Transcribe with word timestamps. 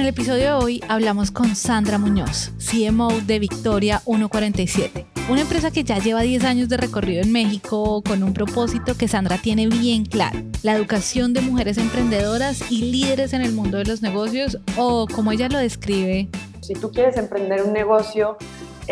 En 0.00 0.06
el 0.06 0.14
episodio 0.14 0.44
de 0.44 0.52
hoy 0.52 0.84
hablamos 0.88 1.30
con 1.30 1.54
Sandra 1.54 1.98
Muñoz, 1.98 2.52
CMO 2.56 3.20
de 3.26 3.38
Victoria 3.38 3.98
147, 4.06 5.04
una 5.28 5.42
empresa 5.42 5.70
que 5.70 5.84
ya 5.84 5.98
lleva 5.98 6.22
10 6.22 6.42
años 6.44 6.70
de 6.70 6.78
recorrido 6.78 7.20
en 7.20 7.30
México 7.30 8.02
con 8.02 8.22
un 8.22 8.32
propósito 8.32 8.94
que 8.96 9.08
Sandra 9.08 9.36
tiene 9.36 9.66
bien 9.66 10.06
claro, 10.06 10.40
la 10.62 10.74
educación 10.74 11.34
de 11.34 11.42
mujeres 11.42 11.76
emprendedoras 11.76 12.70
y 12.70 12.90
líderes 12.90 13.34
en 13.34 13.42
el 13.42 13.52
mundo 13.52 13.76
de 13.76 13.84
los 13.84 14.00
negocios 14.00 14.56
o 14.78 15.06
como 15.06 15.32
ella 15.32 15.50
lo 15.50 15.58
describe. 15.58 16.30
Si 16.62 16.72
tú 16.72 16.90
quieres 16.90 17.18
emprender 17.18 17.62
un 17.62 17.74
negocio, 17.74 18.38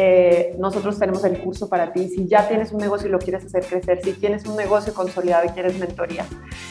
eh, 0.00 0.54
nosotros 0.60 0.96
tenemos 0.96 1.24
el 1.24 1.40
curso 1.40 1.68
para 1.68 1.92
ti. 1.92 2.08
Si 2.08 2.28
ya 2.28 2.46
tienes 2.46 2.70
un 2.70 2.78
negocio 2.78 3.08
y 3.08 3.10
lo 3.10 3.18
quieres 3.18 3.44
hacer 3.44 3.64
crecer, 3.64 4.00
si 4.00 4.12
tienes 4.12 4.46
un 4.46 4.54
negocio 4.54 4.94
consolidado 4.94 5.46
y 5.46 5.48
quieres 5.48 5.76
mentoría. 5.76 6.24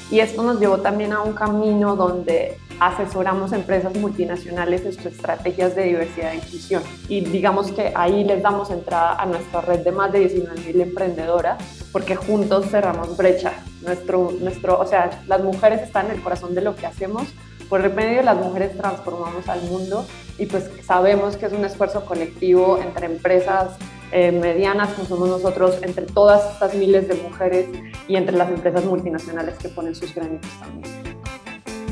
Y 0.10 0.22
esto 0.22 0.44
nos 0.44 0.62
llevó 0.62 0.78
también 0.78 1.12
a 1.12 1.20
un 1.20 1.34
camino 1.34 1.98
donde 1.98 2.58
asesoramos 2.80 3.52
empresas 3.52 3.94
multinacionales 3.98 4.86
en 4.86 4.94
sus 4.94 5.08
estrategias 5.08 5.76
de 5.76 5.84
diversidad 5.84 6.32
e 6.32 6.36
inclusión. 6.38 6.82
Y 7.10 7.20
digamos 7.20 7.70
que 7.74 7.92
ahí 7.94 8.24
les 8.24 8.42
damos 8.42 8.72
entrada 8.72 9.16
a 9.16 9.26
nuestra 9.26 9.60
red 9.60 9.80
de 9.80 9.92
más 9.92 10.10
de 10.14 10.26
19.000 10.34 10.82
emprendedoras, 10.84 11.62
porque 11.92 12.16
juntos 12.16 12.68
cerramos 12.70 13.18
brecha. 13.18 13.52
Nuestro, 13.82 14.32
nuestro, 14.40 14.80
o 14.80 14.86
sea, 14.86 15.22
las 15.28 15.44
mujeres 15.44 15.82
están 15.82 16.06
en 16.06 16.14
el 16.14 16.22
corazón 16.24 16.56
de 16.56 16.62
lo 16.62 16.78
que 16.78 16.86
hacemos. 16.86 17.28
Por 17.68 17.84
el 17.84 17.94
medio 17.94 18.22
las 18.22 18.38
mujeres 18.38 18.78
transformamos 18.78 19.50
al 19.50 19.64
mundo 19.64 20.06
y 20.38 20.46
pues 20.46 20.70
sabemos 20.86 21.38
que 21.38 21.48
es 21.48 21.54
un 21.54 21.66
esfuerzo 21.66 22.06
colectivo 22.06 22.80
entre 22.82 23.08
empresas 23.08 23.78
eh, 24.12 24.32
medianas 24.32 24.90
como 24.94 25.08
somos 25.08 25.30
nosotros, 25.30 25.76
entre 25.82 26.06
todas 26.06 26.54
estas 26.54 26.74
miles 26.76 27.08
de 27.08 27.16
mujeres 27.16 27.68
y 28.08 28.16
entre 28.16 28.36
las 28.38 28.50
empresas 28.50 28.86
multinacionales 28.86 29.58
que 29.58 29.70
ponen 29.70 29.96
sus 29.96 30.14
granitos 30.14 30.50
también. 30.60 31.08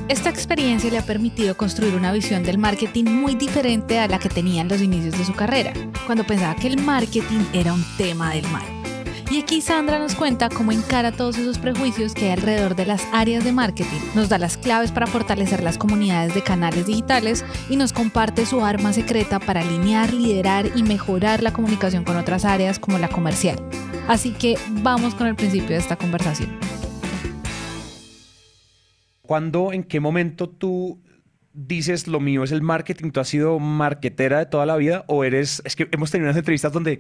Esta 0.08 0.30
experiencia 0.30 0.92
le 0.92 1.00
ha 1.00 1.06
permitido 1.06 1.58
construir 1.58 1.96
una 1.96 2.12
visión 2.12 2.44
del 2.44 2.60
marketing 2.60 3.06
muy 3.06 3.34
diferente 3.34 3.98
a 4.00 4.08
la 4.08 4.20
que 4.20 4.30
tenía 4.30 4.62
en 4.62 4.70
los 4.70 4.80
inicios 4.82 5.18
de 5.18 5.26
su 5.26 5.34
carrera, 5.34 5.74
cuando 6.06 6.24
pensaba 6.24 6.56
que 6.56 6.68
el 6.68 6.80
marketing 6.80 7.44
era 7.54 7.74
un 7.74 7.84
tema 7.98 8.32
del 8.32 8.48
mal. 8.50 8.75
Y 9.32 9.40
aquí 9.40 9.60
Sandra 9.60 9.98
nos 9.98 10.14
cuenta 10.14 10.50
cómo 10.50 10.72
encara 10.72 11.12
todos 11.12 11.38
esos 11.38 11.58
prejuicios 11.58 12.14
que 12.14 12.26
hay 12.26 12.32
alrededor 12.32 12.76
de 12.76 12.86
las 12.86 13.08
áreas 13.12 13.44
de 13.44 13.52
marketing, 13.52 14.00
nos 14.14 14.30
da 14.30 14.38
las 14.38 14.56
claves 14.56 14.92
para 14.92 15.08
fortalecer 15.08 15.64
las 15.64 15.80
comunidades 15.80 16.36
de 16.36 16.44
canales 16.44 16.86
digitales 16.86 17.44
y 17.70 17.76
nos 17.76 17.92
comparte 17.92 18.46
su 18.46 18.64
arma 18.64 18.94
secreta 18.94 19.40
para 19.40 19.62
alinear, 19.62 20.14
liderar 20.14 20.70
y 20.76 20.84
mejorar 20.84 21.42
la 21.42 21.54
comunicación 21.54 22.04
con 22.04 22.18
otras 22.18 22.46
áreas 22.46 22.78
como 22.78 23.00
la 23.00 23.10
comercial. 23.10 23.58
Así 24.08 24.32
que 24.32 24.58
vamos 24.84 25.16
con 25.16 25.26
el 25.26 25.36
principio 25.36 25.70
de 25.70 25.78
esta 25.78 25.96
conversación. 25.96 26.60
¿Cuándo, 29.22 29.74
en 29.74 29.84
qué 29.84 30.00
momento 30.00 30.48
tú 30.48 31.02
dices 31.52 32.08
lo 32.08 32.20
mío 32.20 32.44
es 32.44 32.52
el 32.52 32.62
marketing? 32.62 33.10
¿Tú 33.10 33.22
has 33.22 33.28
sido 33.28 33.58
marketera 33.58 34.38
de 34.38 34.46
toda 34.46 34.68
la 34.68 34.78
vida 34.78 35.04
o 35.08 35.24
eres, 35.24 35.64
es 35.66 35.76
que 35.76 35.90
hemos 35.92 36.12
tenido 36.12 36.28
unas 36.28 36.38
entrevistas 36.38 36.72
donde 36.72 37.00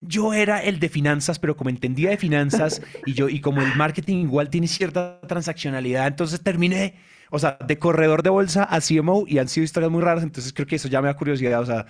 yo 0.00 0.32
era 0.32 0.62
el 0.62 0.80
de 0.80 0.88
finanzas, 0.88 1.38
pero 1.38 1.56
como 1.56 1.70
entendía 1.70 2.10
de 2.10 2.16
finanzas 2.16 2.82
y 3.06 3.14
yo 3.14 3.28
y 3.28 3.40
como 3.40 3.60
el 3.60 3.74
marketing 3.76 4.24
igual 4.24 4.48
tiene 4.48 4.66
cierta 4.66 5.20
transaccionalidad, 5.26 6.06
entonces 6.06 6.42
terminé, 6.42 6.94
o 7.30 7.38
sea, 7.38 7.58
de 7.66 7.78
corredor 7.78 8.22
de 8.22 8.30
bolsa 8.30 8.64
a 8.64 8.80
CMO 8.80 9.24
y 9.26 9.38
han 9.38 9.48
sido 9.48 9.64
historias 9.64 9.90
muy 9.90 10.02
raras, 10.02 10.24
entonces 10.24 10.52
creo 10.52 10.66
que 10.66 10.76
eso 10.76 10.88
ya 10.88 11.00
me 11.02 11.08
da 11.08 11.16
curiosidad, 11.16 11.60
o 11.60 11.66
sea, 11.66 11.86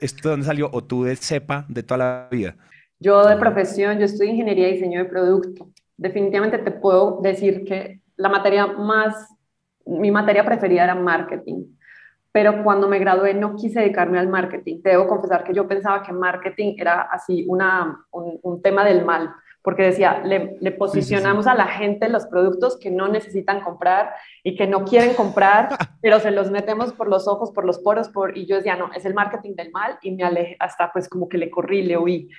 ¿esto 0.00 0.28
de 0.28 0.32
dónde 0.32 0.46
salió? 0.46 0.68
¿O 0.72 0.82
tú 0.82 1.04
de 1.04 1.16
cepa 1.16 1.64
de 1.68 1.82
toda 1.82 1.98
la 1.98 2.28
vida? 2.30 2.56
Yo 2.98 3.24
de 3.26 3.36
profesión, 3.36 3.98
yo 3.98 4.04
estudio 4.04 4.30
ingeniería 4.30 4.68
y 4.68 4.74
diseño 4.74 5.00
de 5.00 5.06
producto. 5.06 5.70
Definitivamente 5.96 6.58
te 6.58 6.70
puedo 6.70 7.20
decir 7.20 7.64
que 7.64 8.00
la 8.16 8.28
materia 8.28 8.66
más, 8.66 9.14
mi 9.84 10.10
materia 10.10 10.44
preferida 10.44 10.84
era 10.84 10.94
marketing. 10.94 11.64
Pero 12.32 12.64
cuando 12.64 12.88
me 12.88 12.98
gradué 12.98 13.34
no 13.34 13.54
quise 13.54 13.80
dedicarme 13.80 14.18
al 14.18 14.28
marketing. 14.28 14.80
debo 14.82 15.06
confesar 15.06 15.44
que 15.44 15.52
yo 15.52 15.68
pensaba 15.68 16.02
que 16.02 16.12
marketing 16.12 16.74
era 16.78 17.02
así 17.02 17.44
una, 17.46 18.06
un, 18.10 18.62
tema 18.62 18.84
del 18.84 19.04
mal, 19.04 19.34
porque 19.62 19.82
decía, 19.82 20.22
le, 20.24 20.56
le 20.60 20.72
posicionamos 20.72 21.46
a 21.46 21.54
la 21.54 21.66
gente 21.66 22.08
los 22.08 22.26
productos 22.26 22.78
que 22.78 22.90
no 22.90 23.08
necesitan 23.08 23.60
comprar 23.60 24.14
y 24.42 24.56
que 24.56 24.66
no 24.66 24.84
quieren 24.84 25.14
comprar, 25.14 25.68
pero 26.00 26.20
se 26.20 26.30
los 26.30 26.50
metemos 26.50 26.92
por 26.94 27.08
los 27.08 27.28
ojos, 27.28 27.52
por 27.52 27.66
los 27.66 27.78
poros, 27.78 28.08
por, 28.08 28.36
y 28.36 28.46
yo 28.46 28.56
decía, 28.56 28.76
no, 28.76 28.90
es 28.94 29.04
el 29.04 29.14
marketing 29.14 29.54
del 29.54 29.70
mal 29.70 29.98
y 30.00 30.12
me 30.12 30.24
alejé, 30.24 30.56
hasta 30.58 30.90
pues 30.90 31.08
como 31.08 31.28
que 31.28 31.38
le 31.38 31.50
corrí, 31.50 31.82
le 31.82 31.98
huí. 31.98 32.30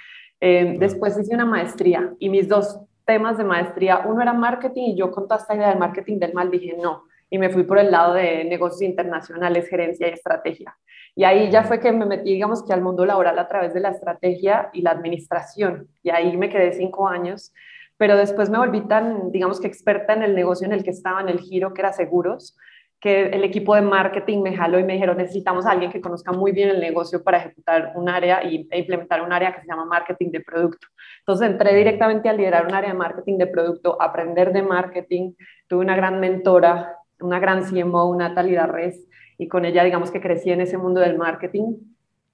Eh, 0.41 0.75
después 0.79 1.17
hice 1.17 1.33
una 1.33 1.45
maestría 1.45 2.13
y 2.19 2.29
mis 2.29 2.49
dos 2.49 2.79
temas 3.05 3.37
de 3.37 3.43
maestría, 3.43 4.03
uno 4.05 4.21
era 4.21 4.33
marketing 4.33 4.91
y 4.91 4.95
yo 4.97 5.11
con 5.11 5.27
toda 5.27 5.39
esta 5.39 5.55
idea 5.55 5.69
del 5.69 5.79
marketing 5.79 6.19
del 6.19 6.33
mal 6.33 6.49
dije 6.49 6.75
no, 6.81 7.05
y 7.33 7.39
me 7.39 7.49
fui 7.49 7.63
por 7.63 7.79
el 7.79 7.89
lado 7.89 8.13
de 8.13 8.43
negocios 8.43 8.83
internacionales, 8.83 9.67
gerencia 9.67 10.07
y 10.07 10.11
estrategia. 10.11 10.77
Y 11.15 11.23
ahí 11.23 11.49
ya 11.49 11.63
fue 11.63 11.79
que 11.79 11.91
me 11.91 12.05
metí, 12.05 12.31
digamos 12.31 12.63
que 12.63 12.73
al 12.73 12.83
mundo 12.83 13.07
laboral 13.07 13.39
a 13.39 13.47
través 13.47 13.73
de 13.73 13.79
la 13.79 13.89
estrategia 13.89 14.69
y 14.71 14.83
la 14.83 14.91
administración, 14.91 15.87
y 16.03 16.11
ahí 16.11 16.37
me 16.37 16.49
quedé 16.49 16.73
cinco 16.73 17.07
años, 17.07 17.51
pero 17.97 18.17
después 18.17 18.51
me 18.51 18.59
volví 18.59 18.81
tan, 18.81 19.31
digamos 19.31 19.59
que 19.59 19.65
experta 19.65 20.13
en 20.13 20.21
el 20.21 20.35
negocio 20.35 20.67
en 20.67 20.73
el 20.73 20.83
que 20.83 20.91
estaba, 20.91 21.21
en 21.21 21.29
el 21.29 21.39
giro, 21.39 21.73
que 21.73 21.81
era 21.81 21.91
seguros, 21.91 22.55
que 23.01 23.29
el 23.29 23.43
equipo 23.43 23.73
de 23.73 23.81
marketing 23.81 24.43
me 24.43 24.55
jaló 24.55 24.77
y 24.77 24.83
me 24.83 24.93
dijeron, 24.93 25.17
necesitamos 25.17 25.65
a 25.65 25.71
alguien 25.71 25.91
que 25.91 26.01
conozca 26.01 26.31
muy 26.33 26.51
bien 26.51 26.69
el 26.69 26.79
negocio 26.79 27.23
para 27.23 27.39
ejecutar 27.39 27.93
un 27.95 28.09
área 28.09 28.41
e 28.41 28.67
implementar 28.77 29.23
un 29.23 29.33
área 29.33 29.55
que 29.55 29.61
se 29.61 29.67
llama 29.67 29.85
marketing 29.85 30.29
de 30.29 30.41
producto. 30.41 30.85
Entonces 31.21 31.49
entré 31.49 31.73
directamente 31.73 32.29
a 32.29 32.33
liderar 32.33 32.67
un 32.67 32.75
área 32.75 32.91
de 32.91 32.97
marketing 32.97 33.39
de 33.39 33.47
producto, 33.47 33.99
aprender 33.99 34.53
de 34.53 34.61
marketing. 34.61 35.33
Tuve 35.67 35.81
una 35.81 35.95
gran 35.95 36.19
mentora, 36.19 36.99
una 37.23 37.39
gran 37.39 37.63
CMO, 37.63 38.15
Natalie 38.15 38.55
Darres, 38.55 39.05
y 39.37 39.47
con 39.47 39.65
ella 39.65 39.83
digamos 39.83 40.11
que 40.11 40.21
crecí 40.21 40.51
en 40.51 40.61
ese 40.61 40.77
mundo 40.77 41.01
del 41.01 41.17
marketing. 41.17 41.75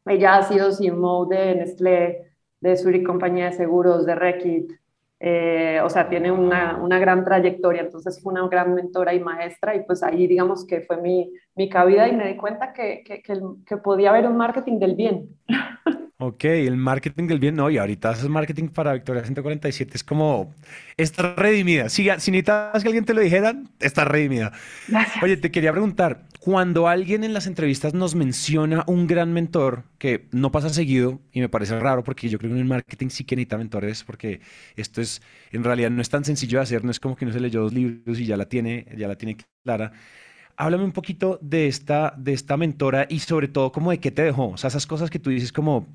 Ella 0.06 0.38
ha 0.38 0.44
sido 0.44 0.70
CMO 0.76 1.26
de 1.26 1.56
Nestlé, 1.56 2.34
de 2.62 2.78
Zurich 2.78 3.06
Compañía 3.06 3.46
de 3.46 3.54
Seguros, 3.54 4.06
de 4.06 4.16
Reckitt, 4.16 4.80
eh, 5.22 5.82
o 5.84 5.90
sea, 5.90 6.08
tiene 6.08 6.32
una, 6.32 6.78
una, 6.78 6.98
gran 6.98 7.26
trayectoria, 7.26 7.82
entonces 7.82 8.22
fue 8.24 8.32
una 8.32 8.48
gran 8.48 8.74
mentora 8.74 9.14
y 9.14 9.20
maestra 9.20 9.76
y 9.76 9.84
pues 9.84 10.02
ahí 10.02 10.28
digamos 10.28 10.66
que 10.66 10.80
fue 10.80 11.02
mi, 11.02 11.34
mi 11.56 11.68
cabida 11.68 12.08
y 12.08 12.16
me 12.16 12.26
di 12.26 12.38
cuenta 12.38 12.72
que, 12.72 13.04
que, 13.06 13.22
que, 13.22 13.78
podía 13.78 14.12
haber 14.12 14.28
un 14.28 14.38
marketing 14.38 14.80
del 14.80 14.96
bien. 14.96 15.30
Ok, 16.22 16.44
el 16.44 16.76
marketing 16.76 17.28
del 17.28 17.40
bien, 17.40 17.56
no, 17.56 17.70
y 17.70 17.78
ahorita 17.78 18.10
haces 18.10 18.28
marketing 18.28 18.68
para 18.68 18.92
Victoria 18.92 19.24
147, 19.24 19.96
es 19.96 20.04
como, 20.04 20.54
está 20.98 21.34
redimida. 21.34 21.88
Si, 21.88 22.04
si 22.18 22.32
necesitas 22.32 22.84
que 22.84 22.90
alguien 22.90 23.06
te 23.06 23.14
lo 23.14 23.22
dijera, 23.22 23.56
está 23.80 24.04
redimida. 24.04 24.52
Oye, 25.22 25.38
te 25.38 25.50
quería 25.50 25.72
preguntar, 25.72 26.26
cuando 26.42 26.90
alguien 26.90 27.24
en 27.24 27.32
las 27.32 27.48
entrevistas 27.48 27.94
nos 27.94 28.16
menciona 28.16 28.84
un 28.86 29.08
gran 29.08 29.32
mentor, 29.32 29.84
que 29.98 30.28
no 30.34 30.52
pasa 30.52 30.68
seguido, 30.68 31.22
y 31.32 31.40
me 31.40 31.48
parece 31.48 31.80
raro 31.80 32.04
porque 32.04 32.28
yo 32.28 32.38
creo 32.38 32.50
que 32.50 32.56
en 32.56 32.64
el 32.64 32.68
marketing 32.68 33.08
sí 33.08 33.24
que 33.24 33.38
necesita 33.38 33.58
mentores, 33.58 34.04
porque 34.04 34.42
esto 34.76 35.00
es, 35.00 35.22
en 35.54 35.64
realidad 35.64 35.90
no 35.90 36.02
es 36.02 36.10
tan 36.10 36.26
sencillo 36.26 36.58
de 36.60 36.64
hacer, 36.64 36.84
no 36.84 36.92
es 36.92 37.00
como 37.00 37.16
que 37.16 37.24
uno 37.24 37.34
se 37.34 37.40
leyó 37.40 37.62
dos 37.62 37.72
libros 37.74 38.20
y 38.20 38.26
ya 38.26 38.36
la 38.36 38.50
tiene, 38.50 38.88
ya 38.98 39.08
la 39.08 39.16
tiene 39.16 39.38
clara. 39.64 39.94
Háblame 40.60 40.84
un 40.84 40.92
poquito 40.92 41.40
de 41.42 41.68
esta, 41.68 42.14
de 42.18 42.34
esta 42.34 42.58
mentora 42.58 43.08
y 43.10 43.20
sobre 43.20 43.48
todo 43.48 43.72
como 43.72 43.92
de 43.92 44.00
qué 44.00 44.12
te 44.12 44.24
dejó, 44.24 44.50
o 44.50 44.58
sea, 44.58 44.68
esas 44.68 44.86
cosas 44.86 45.10
que 45.10 45.18
tú 45.18 45.30
dices 45.30 45.54
como, 45.54 45.88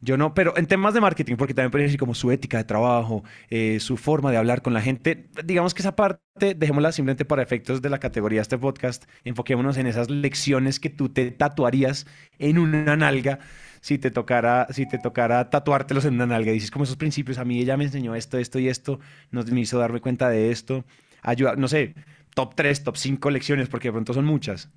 yo 0.00 0.16
no, 0.16 0.34
pero 0.34 0.52
en 0.56 0.66
temas 0.66 0.94
de 0.94 1.00
marketing, 1.00 1.36
porque 1.36 1.54
también 1.54 1.70
puede 1.70 1.84
decir 1.84 2.00
como 2.00 2.12
su 2.12 2.32
ética 2.32 2.58
de 2.58 2.64
trabajo, 2.64 3.22
eh, 3.50 3.78
su 3.78 3.96
forma 3.96 4.32
de 4.32 4.36
hablar 4.36 4.62
con 4.62 4.74
la 4.74 4.80
gente, 4.80 5.28
digamos 5.44 5.74
que 5.74 5.82
esa 5.82 5.94
parte 5.94 6.56
dejémosla 6.56 6.90
simplemente 6.90 7.24
para 7.24 7.44
efectos 7.44 7.82
de 7.82 7.88
la 7.88 8.00
categoría 8.00 8.38
de 8.38 8.42
este 8.42 8.58
podcast, 8.58 9.04
enfoquémonos 9.22 9.76
en 9.76 9.86
esas 9.86 10.10
lecciones 10.10 10.80
que 10.80 10.90
tú 10.90 11.10
te 11.10 11.30
tatuarías 11.30 12.04
en 12.40 12.58
una 12.58 12.96
nalga 12.96 13.38
si 13.80 13.98
te 13.98 14.10
tocara, 14.10 14.66
si 14.70 14.88
te 14.88 14.98
tocara 14.98 15.50
tatuártelos 15.50 16.04
en 16.04 16.14
una 16.14 16.26
nalga. 16.26 16.50
Dices 16.50 16.72
como 16.72 16.82
esos 16.82 16.96
principios, 16.96 17.38
a 17.38 17.44
mí 17.44 17.60
ella 17.60 17.76
me 17.76 17.84
enseñó 17.84 18.16
esto, 18.16 18.38
esto 18.38 18.58
y 18.58 18.68
esto, 18.68 18.98
nos 19.30 19.50
me 19.52 19.60
hizo 19.60 19.78
darme 19.78 20.00
cuenta 20.00 20.28
de 20.30 20.50
esto, 20.50 20.84
ayuda, 21.22 21.54
no 21.56 21.68
sé, 21.68 21.94
top 22.34 22.54
3, 22.54 22.84
top 22.84 22.96
5 22.96 23.30
lecciones, 23.30 23.68
porque 23.68 23.88
de 23.88 23.92
pronto 23.92 24.12
son 24.12 24.24
muchas. 24.24 24.70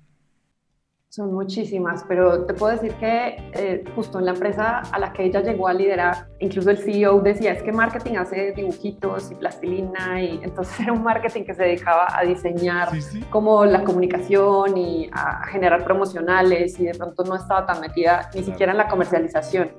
Son 1.10 1.32
muchísimas, 1.32 2.04
pero 2.06 2.44
te 2.44 2.52
puedo 2.52 2.74
decir 2.74 2.92
que 2.96 3.36
eh, 3.54 3.82
justo 3.94 4.18
en 4.18 4.26
la 4.26 4.32
empresa 4.32 4.80
a 4.80 4.98
la 4.98 5.10
que 5.10 5.24
ella 5.24 5.40
llegó 5.40 5.66
a 5.66 5.72
liderar, 5.72 6.28
incluso 6.38 6.68
el 6.70 6.76
CEO 6.76 7.22
decía, 7.22 7.52
es 7.52 7.62
que 7.62 7.72
marketing 7.72 8.16
hace 8.16 8.52
dibujitos 8.52 9.30
y 9.30 9.34
plastilina, 9.34 10.22
y 10.22 10.38
entonces 10.42 10.78
era 10.80 10.92
un 10.92 11.02
marketing 11.02 11.44
que 11.44 11.54
se 11.54 11.62
dedicaba 11.62 12.08
a 12.14 12.24
diseñar 12.24 12.90
como 13.30 13.64
la 13.64 13.84
comunicación 13.84 14.76
y 14.76 15.08
a 15.10 15.46
generar 15.46 15.82
promocionales 15.82 16.78
y 16.78 16.84
de 16.84 16.94
pronto 16.94 17.24
no 17.24 17.36
estaba 17.36 17.64
tan 17.64 17.80
metida 17.80 18.28
ni 18.34 18.42
siquiera 18.42 18.72
en 18.72 18.78
la 18.78 18.88
comercialización. 18.88 19.70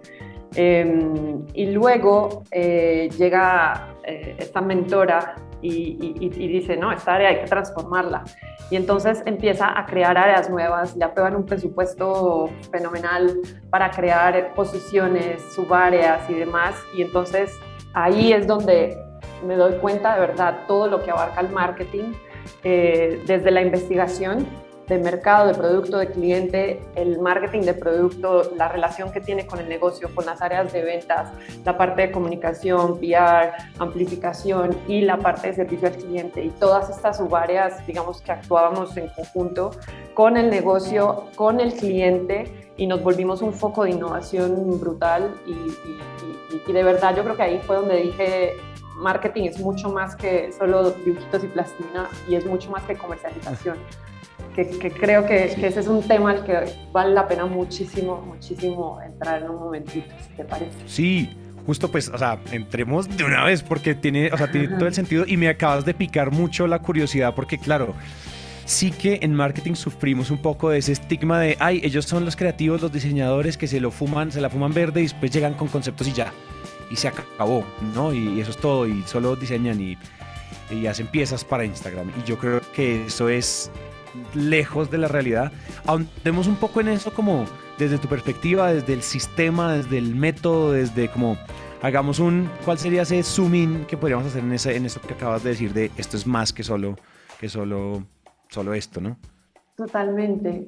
Em, 0.55 1.45
y 1.53 1.67
luego 1.67 2.43
eh, 2.49 3.07
llega 3.15 3.93
eh, 4.03 4.35
esta 4.39 4.61
mentora 4.61 5.35
y, 5.61 6.15
y, 6.19 6.47
dice, 6.47 6.77
no, 6.77 6.91
esta 6.91 7.15
área 7.15 7.29
hay 7.29 7.39
que 7.39 7.45
transformarla. 7.45 8.23
Y 8.71 8.75
entonces 8.75 9.21
empieza 9.25 9.77
a 9.77 9.85
crear 9.85 10.17
áreas 10.17 10.49
nuevas, 10.49 10.95
le 10.95 11.03
aprueban 11.05 11.35
un 11.35 11.45
presupuesto 11.45 12.49
fenomenal 12.71 13.35
para 13.69 13.89
crear 13.91 14.53
posiciones, 14.53 15.41
subáreas 15.53 16.29
y 16.29 16.35
demás. 16.35 16.75
Y 16.95 17.01
entonces 17.01 17.57
ahí 17.93 18.31
es 18.31 18.47
donde 18.47 18.97
me 19.45 19.55
doy 19.55 19.73
cuenta 19.79 20.15
de 20.15 20.21
verdad 20.21 20.59
todo 20.67 20.87
lo 20.87 21.03
que 21.03 21.11
abarca 21.11 21.41
el 21.41 21.49
marketing, 21.49 22.13
eh, 22.63 23.21
desde 23.25 23.51
la 23.51 23.61
investigación 23.61 24.45
de 24.89 24.97
mercado, 24.97 25.47
de 25.47 25.53
producto, 25.53 25.99
de 25.99 26.07
cliente, 26.07 26.81
el 26.95 27.19
marketing 27.19 27.61
de 27.61 27.75
producto, 27.75 28.51
la 28.55 28.67
relación 28.67 29.11
que 29.11 29.21
tiene 29.21 29.45
con 29.45 29.59
el 29.59 29.69
negocio, 29.69 30.09
con 30.15 30.25
las 30.25 30.41
áreas 30.41 30.73
de 30.73 30.81
ventas, 30.81 31.31
la 31.63 31.77
parte 31.77 32.01
de 32.01 32.11
comunicación, 32.11 32.99
PR, 32.99 33.53
amplificación 33.77 34.75
y 34.87 35.01
la 35.01 35.17
parte 35.17 35.49
de 35.49 35.53
servicio 35.53 35.87
al 35.87 35.95
cliente. 35.95 36.43
Y 36.43 36.49
todas 36.49 36.89
estas 36.89 37.17
subáreas, 37.17 37.85
digamos 37.85 38.21
que 38.21 38.31
actuábamos 38.31 38.97
en 38.97 39.07
conjunto 39.09 39.71
con 40.15 40.37
el 40.37 40.49
negocio, 40.49 41.27
con 41.35 41.59
el 41.59 41.73
cliente 41.73 42.71
y 42.75 42.87
nos 42.87 43.03
volvimos 43.03 43.43
un 43.43 43.53
foco 43.53 43.83
de 43.83 43.91
innovación 43.91 44.79
brutal 44.79 45.35
y, 45.45 46.67
y 46.67 46.73
de 46.73 46.83
verdad 46.83 47.15
yo 47.15 47.23
creo 47.23 47.35
que 47.35 47.43
ahí 47.43 47.59
fue 47.59 47.75
donde 47.75 47.97
dije 47.97 48.53
marketing 48.95 49.45
es 49.45 49.59
mucho 49.59 49.89
más 49.89 50.15
que 50.15 50.51
solo 50.51 50.91
dibujitos 50.91 51.43
y 51.43 51.47
plastilina 51.47 52.09
y 52.27 52.35
es 52.35 52.45
mucho 52.45 52.69
más 52.69 52.83
que 52.83 52.95
comercialización 52.95 53.77
que, 54.55 54.91
creo 54.91 55.25
que, 55.25 55.45
ese 55.45 55.79
es 55.79 55.87
un 55.87 56.01
tema 56.03 56.31
al 56.31 56.43
que 56.43 56.73
vale 56.91 57.13
la 57.13 57.27
pena 57.27 57.45
muchísimo, 57.45 58.21
muchísimo 58.21 58.99
entrar 59.01 59.41
en 59.41 59.49
un 59.49 59.57
momentito, 59.57 60.07
si 60.27 60.35
te 60.35 60.43
parece. 60.43 60.71
Sí, 60.85 61.29
justo 61.65 61.89
pues, 61.89 62.09
o 62.09 62.17
sea, 62.17 62.39
entremos 62.51 63.15
de 63.15 63.23
una 63.23 63.43
vez 63.43 63.63
porque 63.63 63.95
tiene, 63.95 64.31
o 64.31 64.37
sea, 64.37 64.51
tiene 64.51 64.67
todo 64.69 64.87
el 64.87 64.93
sentido 64.93 65.25
y 65.27 65.37
me 65.37 65.49
acabas 65.49 65.85
de 65.85 65.93
picar 65.93 66.31
mucho 66.31 66.67
la 66.67 66.79
curiosidad 66.79 67.35
porque 67.35 67.57
claro, 67.57 67.93
sí 68.65 68.91
que 68.91 69.19
en 69.21 69.33
marketing 69.33 69.75
sufrimos 69.75 70.31
un 70.31 70.41
poco 70.41 70.69
de 70.69 70.79
ese 70.79 70.91
estigma 70.91 71.39
de, 71.39 71.57
ay, 71.59 71.81
ellos 71.83 72.05
son 72.05 72.25
los 72.25 72.35
creativos, 72.35 72.81
los 72.81 72.91
diseñadores 72.91 73.57
que 73.57 73.67
se 73.67 73.79
lo 73.79 73.91
fuman, 73.91 74.31
se 74.31 74.41
la 74.41 74.49
fuman 74.49 74.73
verde 74.73 75.01
y 75.01 75.03
después 75.03 75.31
llegan 75.31 75.53
con 75.53 75.67
conceptos 75.67 76.07
y 76.07 76.13
ya, 76.13 76.33
y 76.91 76.95
se 76.95 77.07
acabó, 77.07 77.65
¿no? 77.93 78.13
Y 78.13 78.39
eso 78.39 78.51
es 78.51 78.57
todo 78.57 78.87
y 78.87 79.03
solo 79.03 79.35
diseñan 79.35 79.79
y, 79.81 79.97
y 80.71 80.87
hacen 80.87 81.07
piezas 81.07 81.43
para 81.43 81.65
Instagram. 81.65 82.11
Y 82.19 82.27
yo 82.27 82.37
creo 82.37 82.61
que 82.73 83.05
eso 83.05 83.29
es 83.29 83.71
lejos 84.33 84.91
de 84.91 84.97
la 84.97 85.07
realidad. 85.07 85.51
Ahondemos 85.85 86.47
un 86.47 86.55
poco 86.55 86.81
en 86.81 86.89
eso 86.89 87.13
como 87.13 87.45
desde 87.77 87.97
tu 87.97 88.07
perspectiva, 88.07 88.73
desde 88.73 88.93
el 88.93 89.01
sistema, 89.01 89.73
desde 89.73 89.97
el 89.97 90.15
método, 90.15 90.73
desde 90.73 91.09
como 91.09 91.37
hagamos 91.81 92.19
un, 92.19 92.49
¿cuál 92.65 92.77
sería 92.77 93.03
ese 93.03 93.23
zoom 93.23 93.55
in 93.55 93.85
que 93.85 93.97
podríamos 93.97 94.25
hacer 94.27 94.43
en, 94.43 94.51
ese, 94.51 94.75
en 94.75 94.85
eso 94.85 94.99
que 95.01 95.13
acabas 95.13 95.43
de 95.43 95.51
decir 95.51 95.73
de 95.73 95.91
esto 95.97 96.17
es 96.17 96.27
más 96.27 96.51
que 96.51 96.63
solo, 96.63 96.95
que 97.39 97.47
solo, 97.47 98.03
solo 98.49 98.73
esto, 98.73 98.99
¿no? 98.99 99.17
Totalmente. 99.75 100.67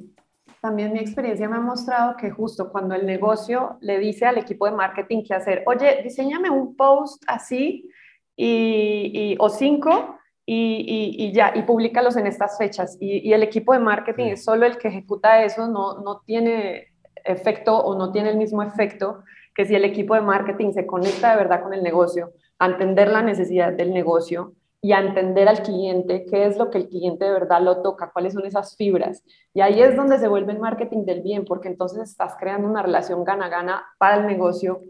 También 0.61 0.93
mi 0.93 0.99
experiencia 0.99 1.49
me 1.49 1.57
ha 1.57 1.61
mostrado 1.61 2.15
que 2.15 2.29
justo 2.29 2.71
cuando 2.71 2.95
el 2.95 3.05
negocio 3.05 3.77
le 3.81 3.99
dice 3.99 4.25
al 4.25 4.37
equipo 4.37 4.65
de 4.67 4.71
marketing 4.71 5.23
qué 5.23 5.33
hacer, 5.33 5.63
oye, 5.65 6.01
diseñame 6.03 6.49
un 6.49 6.75
post 6.75 7.23
así 7.27 7.89
y, 8.35 9.11
y 9.13 9.35
o 9.39 9.49
cinco 9.49 10.17
y, 10.45 11.31
ya, 11.33 11.53
y 11.55 11.61
públicalos 11.63 12.17
en 12.17 12.27
estas 12.27 12.57
fechas. 12.57 12.97
Y, 12.99 13.31
el 13.33 13.43
equipo 13.43 13.73
de 13.73 13.79
marketing 13.79 14.27
es 14.27 14.43
solo 14.43 14.65
el 14.65 14.77
que 14.77 14.89
ejecuta 14.89 15.43
eso, 15.43 15.67
no, 15.67 15.99
no 16.01 16.21
tiene 16.21 16.87
efecto 17.23 17.77
o 17.77 17.97
no 17.97 18.11
tiene 18.11 18.29
el 18.29 18.37
mismo 18.37 18.63
efecto 18.63 19.23
que 19.53 19.65
si 19.65 19.75
el 19.75 19.85
equipo 19.85 20.15
de 20.15 20.21
marketing 20.21 20.71
se 20.71 20.85
conecta 20.85 21.31
de 21.31 21.37
verdad 21.37 21.61
con 21.61 21.73
el 21.73 21.83
negocio, 21.83 22.31
a 22.57 22.67
entender 22.67 23.09
la 23.09 23.21
necesidad 23.21 23.73
del 23.73 23.93
negocio 23.93 24.53
y 24.81 24.93
a 24.93 24.99
entender 24.99 25.47
al 25.47 25.61
cliente, 25.61 26.25
qué 26.25 26.45
es 26.45 26.57
lo 26.57 26.71
que 26.71 26.79
el 26.79 26.89
cliente 26.89 27.25
de 27.25 27.31
verdad 27.31 27.61
lo 27.61 27.81
toca, 27.81 28.11
cuáles 28.11 28.33
son 28.33 28.45
esas 28.45 28.75
fibras. 28.75 29.23
Y 29.53 29.61
ahí 29.61 29.81
es 29.81 29.95
donde 29.95 30.17
se 30.17 30.27
vuelve 30.27 30.53
el 30.53 30.59
marketing 30.59 31.05
del 31.05 31.21
bien, 31.21 31.45
porque 31.45 31.67
entonces 31.67 32.09
estás 32.09 32.35
creando 32.39 32.67
una 32.67 32.81
relación 32.81 33.23
gana-gana 33.23 33.85
para 33.97 34.15
el 34.17 34.25
negocio, 34.25 34.81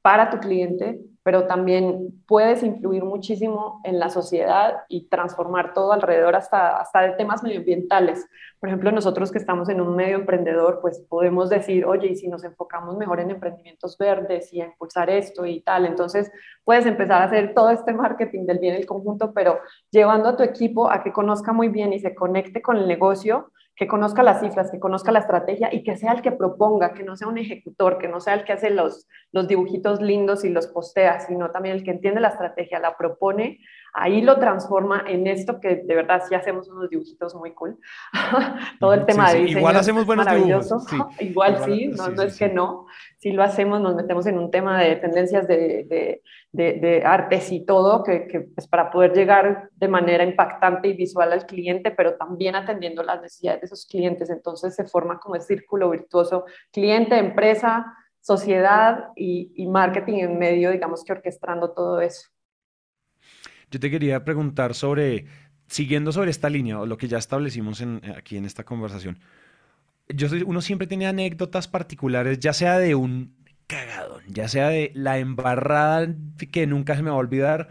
para 0.00 0.30
tu 0.30 0.38
cliente 0.38 1.00
pero 1.24 1.46
también 1.46 2.22
puedes 2.28 2.62
influir 2.62 3.02
muchísimo 3.02 3.80
en 3.82 3.98
la 3.98 4.10
sociedad 4.10 4.84
y 4.88 5.08
transformar 5.08 5.72
todo 5.72 5.92
alrededor 5.92 6.36
hasta, 6.36 6.78
hasta 6.78 7.00
de 7.00 7.12
temas 7.12 7.42
medioambientales. 7.42 8.28
Por 8.60 8.68
ejemplo, 8.68 8.92
nosotros 8.92 9.32
que 9.32 9.38
estamos 9.38 9.70
en 9.70 9.80
un 9.80 9.96
medio 9.96 10.16
emprendedor, 10.16 10.80
pues 10.82 11.00
podemos 11.08 11.48
decir, 11.48 11.86
oye, 11.86 12.08
y 12.08 12.16
si 12.16 12.28
nos 12.28 12.44
enfocamos 12.44 12.98
mejor 12.98 13.20
en 13.20 13.30
emprendimientos 13.30 13.96
verdes 13.96 14.52
y 14.52 14.60
a 14.60 14.66
impulsar 14.66 15.08
esto 15.08 15.46
y 15.46 15.62
tal, 15.62 15.86
entonces 15.86 16.30
puedes 16.62 16.84
empezar 16.84 17.22
a 17.22 17.24
hacer 17.24 17.54
todo 17.54 17.70
este 17.70 17.94
marketing 17.94 18.44
del 18.44 18.58
bien 18.58 18.74
del 18.74 18.84
conjunto, 18.84 19.32
pero 19.32 19.60
llevando 19.90 20.28
a 20.28 20.36
tu 20.36 20.42
equipo 20.42 20.90
a 20.90 21.02
que 21.02 21.12
conozca 21.12 21.54
muy 21.54 21.68
bien 21.68 21.94
y 21.94 22.00
se 22.00 22.14
conecte 22.14 22.60
con 22.60 22.76
el 22.76 22.86
negocio 22.86 23.50
que 23.76 23.88
conozca 23.88 24.22
las 24.22 24.40
cifras, 24.40 24.70
que 24.70 24.78
conozca 24.78 25.10
la 25.10 25.18
estrategia 25.18 25.72
y 25.72 25.82
que 25.82 25.96
sea 25.96 26.12
el 26.12 26.22
que 26.22 26.32
proponga, 26.32 26.94
que 26.94 27.02
no 27.02 27.16
sea 27.16 27.28
un 27.28 27.38
ejecutor, 27.38 27.98
que 27.98 28.08
no 28.08 28.20
sea 28.20 28.34
el 28.34 28.44
que 28.44 28.52
hace 28.52 28.70
los, 28.70 29.08
los 29.32 29.48
dibujitos 29.48 30.00
lindos 30.00 30.44
y 30.44 30.50
los 30.50 30.68
postea, 30.68 31.20
sino 31.20 31.50
también 31.50 31.76
el 31.76 31.82
que 31.82 31.90
entiende 31.90 32.20
la 32.20 32.28
estrategia, 32.28 32.78
la 32.78 32.96
propone, 32.96 33.58
ahí 33.94 34.20
lo 34.20 34.38
transforma 34.40 35.04
en 35.06 35.28
esto 35.28 35.60
que 35.60 35.76
de 35.76 35.94
verdad 35.94 36.22
sí 36.28 36.34
hacemos 36.34 36.68
unos 36.68 36.90
dibujitos 36.90 37.34
muy 37.36 37.52
cool. 37.52 37.78
Todo 38.80 38.92
el 38.92 39.06
tema 39.06 39.32
de 39.32 39.38
diseño 39.38 39.58
igual 39.58 39.76
hacemos 39.76 40.04
buenos 40.04 40.26
maravilloso. 40.26 40.84
igual, 41.20 41.64
sí, 41.64 41.86
no, 41.86 42.08
no 42.08 42.22
es 42.22 42.36
que 42.36 42.48
no. 42.48 42.86
Si 43.18 43.30
lo 43.30 43.44
hacemos, 43.44 43.80
nos 43.80 43.94
metemos 43.94 44.26
en 44.26 44.38
un 44.38 44.50
tema 44.50 44.82
de 44.82 44.96
tendencias 44.96 45.46
de, 45.46 45.86
de, 46.52 46.72
de, 46.80 47.02
artes 47.04 47.52
y 47.52 47.64
todo, 47.64 48.02
que, 48.02 48.26
que 48.26 48.40
pues 48.40 48.66
para 48.66 48.90
poder 48.90 49.12
llegar 49.12 49.70
de 49.76 49.88
manera 49.88 50.24
impactante 50.24 50.88
y 50.88 50.94
visual 50.94 51.32
al 51.32 51.46
cliente, 51.46 51.92
pero 51.92 52.16
también 52.16 52.56
atendiendo 52.56 53.02
las 53.04 53.22
necesidades 53.22 53.60
de 53.60 53.66
esos 53.66 53.86
clientes. 53.86 54.28
Entonces 54.28 54.74
se 54.74 54.84
forma 54.84 55.20
como 55.20 55.36
el 55.36 55.42
círculo 55.42 55.90
virtuoso 55.90 56.46
cliente, 56.72 57.16
empresa, 57.16 57.86
sociedad 58.20 59.10
y, 59.14 59.52
y 59.54 59.68
marketing 59.68 60.18
en 60.18 60.38
medio, 60.38 60.72
digamos 60.72 61.04
que 61.04 61.12
orquestando 61.12 61.70
todo 61.72 62.00
eso. 62.00 62.33
Yo 63.74 63.80
te 63.80 63.90
quería 63.90 64.24
preguntar 64.24 64.72
sobre, 64.72 65.26
siguiendo 65.66 66.12
sobre 66.12 66.30
esta 66.30 66.48
línea, 66.48 66.76
lo 66.86 66.96
que 66.96 67.08
ya 67.08 67.18
establecimos 67.18 67.82
aquí 68.16 68.36
en 68.36 68.44
esta 68.44 68.62
conversación, 68.62 69.18
yo 70.08 70.28
uno 70.46 70.60
siempre 70.60 70.86
tiene 70.86 71.08
anécdotas 71.08 71.66
particulares, 71.66 72.38
ya 72.38 72.52
sea 72.52 72.78
de 72.78 72.94
un 72.94 73.34
cagadón, 73.66 74.22
ya 74.28 74.46
sea 74.46 74.68
de 74.68 74.92
la 74.94 75.18
embarrada 75.18 76.14
que 76.52 76.68
nunca 76.68 76.94
se 76.94 77.02
me 77.02 77.10
va 77.10 77.16
a 77.16 77.18
olvidar, 77.18 77.70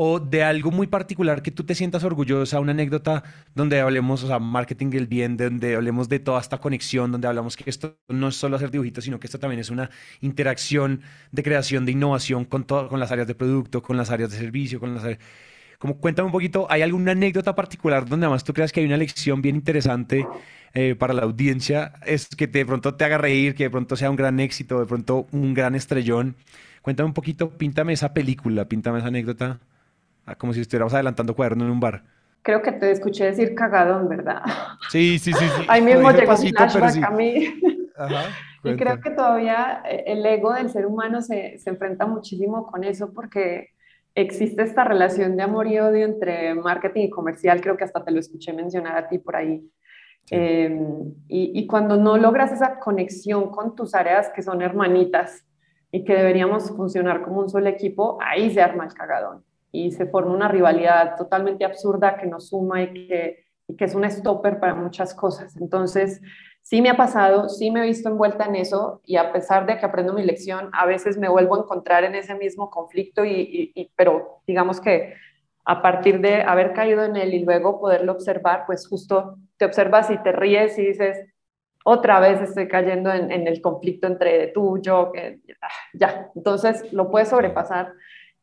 o 0.00 0.20
de 0.20 0.44
algo 0.44 0.70
muy 0.70 0.86
particular 0.86 1.42
que 1.42 1.50
tú 1.50 1.64
te 1.64 1.74
sientas 1.74 2.04
orgullosa, 2.04 2.60
una 2.60 2.70
anécdota 2.70 3.24
donde 3.56 3.80
hablemos, 3.80 4.22
o 4.22 4.28
sea, 4.28 4.38
marketing 4.38 4.90
del 4.90 5.08
bien, 5.08 5.36
donde 5.36 5.74
hablemos 5.74 6.08
de 6.08 6.20
toda 6.20 6.40
esta 6.40 6.58
conexión, 6.58 7.10
donde 7.10 7.26
hablamos 7.26 7.56
que 7.56 7.68
esto 7.68 7.96
no 8.06 8.28
es 8.28 8.36
solo 8.36 8.54
hacer 8.54 8.70
dibujitos, 8.70 9.02
sino 9.02 9.18
que 9.18 9.26
esto 9.26 9.40
también 9.40 9.58
es 9.58 9.70
una 9.70 9.90
interacción 10.20 11.00
de 11.32 11.42
creación, 11.42 11.84
de 11.84 11.90
innovación 11.90 12.44
con, 12.44 12.62
todo, 12.62 12.88
con 12.88 13.00
las 13.00 13.10
áreas 13.10 13.26
de 13.26 13.34
producto, 13.34 13.82
con 13.82 13.96
las 13.96 14.10
áreas 14.12 14.30
de 14.30 14.38
servicio, 14.38 14.78
con 14.78 14.94
las 14.94 15.02
áreas 15.02 15.18
como 15.80 15.98
cuéntame 15.98 16.26
un 16.26 16.32
poquito, 16.32 16.68
¿hay 16.70 16.82
alguna 16.82 17.12
anécdota 17.12 17.56
particular 17.56 18.08
donde 18.08 18.26
además 18.26 18.44
tú 18.44 18.52
creas 18.52 18.70
que 18.70 18.78
hay 18.78 18.86
una 18.86 18.96
lección 18.96 19.42
bien 19.42 19.56
interesante 19.56 20.28
eh, 20.74 20.94
para 20.96 21.12
la 21.12 21.22
audiencia? 21.22 21.94
Es 22.06 22.28
que 22.28 22.46
de 22.46 22.64
pronto 22.64 22.94
te 22.94 23.04
haga 23.04 23.18
reír, 23.18 23.56
que 23.56 23.64
de 23.64 23.70
pronto 23.70 23.96
sea 23.96 24.10
un 24.10 24.16
gran 24.16 24.38
éxito, 24.38 24.78
de 24.78 24.86
pronto 24.86 25.26
un 25.32 25.54
gran 25.54 25.74
estrellón. 25.74 26.36
Cuéntame 26.82 27.08
un 27.08 27.14
poquito, 27.14 27.50
píntame 27.50 27.94
esa 27.94 28.14
película, 28.14 28.66
píntame 28.66 28.98
esa 28.98 29.08
anécdota, 29.08 29.58
como 30.36 30.52
si 30.52 30.60
estuviéramos 30.60 30.94
adelantando 30.94 31.34
cuaderno 31.34 31.64
en 31.64 31.70
un 31.70 31.80
bar. 31.80 32.04
Creo 32.42 32.62
que 32.62 32.72
te 32.72 32.90
escuché 32.90 33.26
decir 33.26 33.54
cagadón, 33.54 34.08
¿verdad? 34.08 34.42
Sí, 34.90 35.18
sí, 35.18 35.32
sí. 35.32 35.44
sí. 35.56 35.64
Ahí 35.68 35.82
mismo 35.82 36.10
llegó 36.10 36.32
un 36.32 36.38
flashback 36.38 37.04
a 37.04 37.10
mí. 37.10 37.60
y 38.64 38.76
creo 38.76 39.00
que 39.00 39.10
todavía 39.10 39.82
eh, 39.84 40.04
el 40.06 40.24
ego 40.24 40.52
del 40.52 40.70
ser 40.70 40.86
humano 40.86 41.20
se, 41.20 41.58
se 41.58 41.70
enfrenta 41.70 42.06
muchísimo 42.06 42.66
con 42.66 42.84
eso 42.84 43.12
porque 43.12 43.70
existe 44.14 44.62
esta 44.62 44.84
relación 44.84 45.36
de 45.36 45.42
amor 45.42 45.66
y 45.66 45.78
odio 45.78 46.04
entre 46.04 46.54
marketing 46.54 47.02
y 47.02 47.10
comercial, 47.10 47.60
creo 47.60 47.76
que 47.76 47.84
hasta 47.84 48.04
te 48.04 48.10
lo 48.10 48.18
escuché 48.18 48.52
mencionar 48.52 48.96
a 48.96 49.08
ti 49.08 49.18
por 49.18 49.36
ahí. 49.36 49.62
Em, 50.30 51.14
y, 51.28 51.66
cuando 51.66 51.96
no 51.96 52.18
logras 52.18 52.52
esa 52.52 52.78
conexión 52.78 53.50
con 53.50 53.74
tus 53.74 53.94
áreas 53.94 54.30
que 54.34 54.42
son 54.42 54.60
hermanitas 54.60 55.46
y 55.90 56.04
que 56.04 56.14
deberíamos 56.14 56.68
funcionar 56.70 57.22
como 57.22 57.40
un 57.40 57.48
solo 57.48 57.66
equipo, 57.68 58.18
ahí 58.20 58.50
se 58.50 58.60
arma 58.60 58.84
el 58.84 58.92
cagadón 58.92 59.42
y 59.72 59.92
se 59.92 60.06
forma 60.06 60.32
una 60.32 60.48
rivalidad 60.48 61.16
totalmente 61.16 61.64
absurda 61.64 62.16
que 62.16 62.26
nos 62.26 62.48
suma 62.48 62.82
y 62.82 62.92
que, 63.08 63.44
que 63.76 63.84
es 63.84 63.94
un 63.94 64.08
stopper 64.10 64.60
para 64.60 64.74
muchas 64.74 65.14
cosas. 65.14 65.56
Entonces, 65.56 66.20
sí 66.68 66.82
me 66.82 66.90
ha 66.90 66.96
pasado, 66.96 67.48
sí 67.48 67.70
me 67.70 67.80
he 67.80 67.86
visto 67.86 68.10
envuelta 68.10 68.44
en 68.44 68.56
eso 68.56 69.00
y 69.06 69.16
a 69.16 69.32
pesar 69.32 69.64
de 69.64 69.78
que 69.78 69.86
aprendo 69.86 70.12
mi 70.12 70.22
lección, 70.22 70.68
a 70.74 70.84
veces 70.84 71.16
me 71.16 71.28
vuelvo 71.28 71.56
a 71.56 71.60
encontrar 71.60 72.04
en 72.04 72.14
ese 72.14 72.34
mismo 72.34 72.68
conflicto, 72.68 73.24
y, 73.24 73.90
pero 73.96 74.42
digamos 74.46 74.78
que 74.78 75.14
a 75.64 75.80
partir 75.80 76.20
de 76.20 76.42
haber 76.42 76.74
caído 76.74 77.04
en 77.04 77.16
él 77.16 77.32
y 77.32 77.44
luego 77.44 77.80
poderlo 77.80 78.12
observar, 78.12 78.64
pues 78.66 78.86
justo 78.86 79.38
te 79.56 79.64
observas 79.64 80.10
y 80.10 80.18
te 80.18 80.32
ríes 80.32 80.78
y 80.78 80.88
dices, 80.88 81.26
otra 81.84 82.20
vez 82.20 82.42
estoy 82.42 82.68
cayendo 82.68 83.10
en, 83.12 83.30
el 83.30 83.62
conflicto 83.62 84.06
entre 84.06 84.48
tú, 84.48 84.78
yo, 84.78 85.10
que 85.10 85.40
ya, 85.94 86.30
entonces 86.34 86.92
lo 86.92 87.10
puedes 87.10 87.28
sobrepasar 87.28 87.94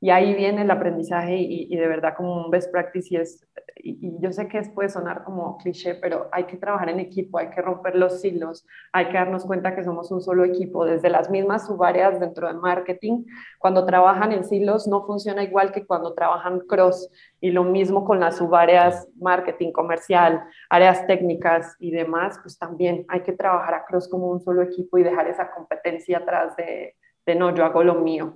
y 0.05 0.11
ahí 0.11 0.35
viene 0.35 0.61
el 0.61 0.69
aprendizaje 0.69 1.35
y, 1.35 1.75
de 1.75 1.87
verdad 1.87 2.13
como 2.15 2.45
un 2.45 2.51
best 2.51 2.71
practice 2.71 3.07
y 3.09 3.17
es 3.17 3.43
y, 3.77 4.21
yo 4.21 4.31
sé 4.31 4.47
que 4.47 4.61
puede 4.75 4.87
sonar 4.87 5.23
como 5.23 5.57
cliché, 5.57 5.95
pero 5.95 6.29
hay 6.31 6.43
que 6.43 6.57
trabajar 6.57 6.89
en 6.89 6.99
equipo, 6.99 7.39
hay 7.39 7.49
que 7.49 7.59
romper 7.59 7.95
los 7.95 8.21
silos, 8.21 8.67
hay 8.93 9.07
que 9.07 9.13
darnos 9.13 9.45
cuenta 9.45 9.73
que 9.73 9.83
somos 9.83 10.11
un 10.11 10.21
solo 10.21 10.43
equipo, 10.43 10.85
desde 10.85 11.09
las 11.09 11.31
mismas 11.31 11.65
subáreas 11.65 12.19
dentro 12.19 12.47
de 12.47 12.53
marketing. 12.53 13.25
Cuando 13.57 13.83
trabajan 13.83 14.31
en 14.31 14.45
silos 14.45 14.87
no 14.87 15.07
funciona 15.07 15.43
igual 15.43 15.71
que 15.71 15.87
cuando 15.87 16.13
trabajan 16.13 16.59
cross 16.59 17.09
y 17.41 17.49
lo 17.49 17.63
mismo 17.63 18.05
con 18.05 18.19
las 18.19 18.37
subáreas 18.37 19.07
marketing, 19.19 19.71
comercial, 19.71 20.43
áreas 20.69 21.07
técnicas 21.07 21.75
y 21.79 21.89
demás, 21.89 22.37
pues 22.43 22.59
también 22.59 23.05
hay 23.07 23.21
que 23.21 23.33
trabajar 23.33 23.73
a 23.73 23.85
cross 23.85 24.07
como 24.07 24.29
un 24.29 24.39
solo 24.39 24.61
equipo 24.61 24.99
y 24.99 25.03
dejar 25.03 25.27
esa 25.27 25.49
competencia 25.49 26.19
atrás 26.19 26.55
de, 26.57 26.93
de 27.25 27.33
no, 27.33 27.55
yo 27.55 27.65
hago 27.65 27.83
lo 27.83 27.95
mío. 27.95 28.35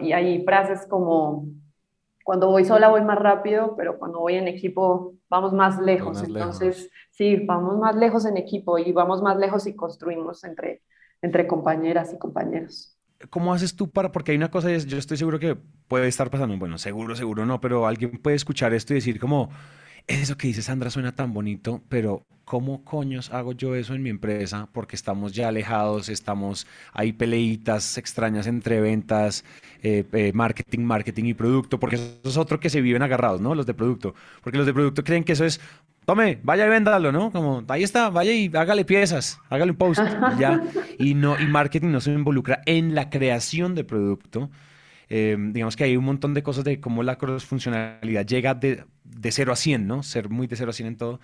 Y 0.00 0.12
hay 0.12 0.44
frases 0.44 0.86
como 0.86 1.46
cuando 2.24 2.48
voy 2.48 2.64
sola 2.64 2.88
voy 2.88 3.02
más 3.02 3.18
rápido, 3.18 3.74
pero 3.76 3.98
cuando 3.98 4.18
voy 4.18 4.34
en 4.34 4.48
equipo 4.48 5.14
vamos 5.28 5.52
más 5.52 5.80
lejos. 5.80 6.22
Entonces, 6.22 6.90
sí, 7.12 7.36
vamos 7.36 7.78
más 7.78 7.94
lejos 7.94 8.26
en 8.26 8.36
equipo 8.36 8.78
y 8.78 8.90
vamos 8.92 9.22
más 9.22 9.36
lejos 9.36 9.66
y 9.66 9.76
construimos 9.76 10.42
entre, 10.42 10.82
entre 11.22 11.46
compañeras 11.46 12.12
y 12.12 12.18
compañeros. 12.18 12.96
¿Cómo 13.30 13.54
haces 13.54 13.76
tú 13.76 13.88
para, 13.88 14.12
porque 14.12 14.32
hay 14.32 14.36
una 14.36 14.50
cosa, 14.50 14.70
yo 14.76 14.98
estoy 14.98 15.16
seguro 15.16 15.38
que 15.38 15.56
puede 15.88 16.08
estar 16.08 16.28
pasando, 16.30 16.56
bueno, 16.58 16.78
seguro, 16.78 17.14
seguro 17.16 17.46
no, 17.46 17.60
pero 17.60 17.86
alguien 17.86 18.20
puede 18.20 18.36
escuchar 18.36 18.74
esto 18.74 18.92
y 18.92 18.96
decir 18.96 19.18
como, 19.18 19.48
eso 20.06 20.36
que 20.36 20.48
dice 20.48 20.62
Sandra 20.62 20.90
suena 20.90 21.12
tan 21.12 21.32
bonito, 21.32 21.82
pero 21.88 22.22
¿cómo 22.44 22.84
coños 22.84 23.32
hago 23.32 23.52
yo 23.52 23.74
eso 23.74 23.94
en 23.94 24.02
mi 24.02 24.10
empresa? 24.10 24.68
Porque 24.72 24.96
estamos 24.96 25.32
ya 25.32 25.48
alejados, 25.48 26.08
estamos, 26.08 26.66
hay 26.92 27.12
peleitas 27.12 27.98
extrañas 27.98 28.46
entre 28.46 28.80
ventas, 28.80 29.44
eh, 29.82 30.04
eh, 30.12 30.32
marketing, 30.32 30.80
marketing 30.80 31.24
y 31.24 31.34
producto, 31.34 31.80
porque 31.80 31.96
eso 31.96 32.20
es 32.24 32.36
otro 32.36 32.60
que 32.60 32.70
se 32.70 32.80
viven 32.80 33.02
agarrados, 33.02 33.40
¿no? 33.40 33.54
Los 33.54 33.66
de 33.66 33.74
producto, 33.74 34.14
porque 34.42 34.58
los 34.58 34.66
de 34.66 34.74
producto 34.74 35.02
creen 35.02 35.24
que 35.24 35.32
eso 35.32 35.44
es, 35.44 35.60
tome, 36.04 36.38
vaya 36.44 36.66
y 36.66 36.68
véndalo, 36.68 37.10
¿no? 37.10 37.32
Como, 37.32 37.64
ahí 37.68 37.82
está, 37.82 38.08
vaya 38.10 38.32
y 38.32 38.50
hágale 38.54 38.84
piezas, 38.84 39.40
hágale 39.50 39.72
un 39.72 39.78
post, 39.78 40.00
y 40.36 40.40
ya. 40.40 40.62
Y, 40.98 41.14
no, 41.14 41.38
y 41.38 41.46
marketing 41.46 41.88
no 41.88 42.00
se 42.00 42.12
involucra 42.12 42.62
en 42.64 42.94
la 42.94 43.10
creación 43.10 43.74
de 43.74 43.84
producto. 43.84 44.50
Eh, 45.08 45.36
digamos 45.38 45.76
que 45.76 45.84
hay 45.84 45.96
un 45.96 46.04
montón 46.04 46.32
de 46.32 46.42
cosas 46.42 46.64
de 46.64 46.80
cómo 46.80 47.02
la 47.02 47.16
cross-funcionalidad 47.16 48.26
llega 48.26 48.54
de, 48.54 48.84
de 49.16 49.32
0 49.32 49.52
a 49.52 49.56
100, 49.56 49.86
¿no? 49.86 50.02
Ser 50.02 50.28
muy 50.28 50.46
de 50.46 50.56
0 50.56 50.70
a 50.70 50.72
100 50.72 50.88
en 50.88 50.96
todo. 50.96 51.20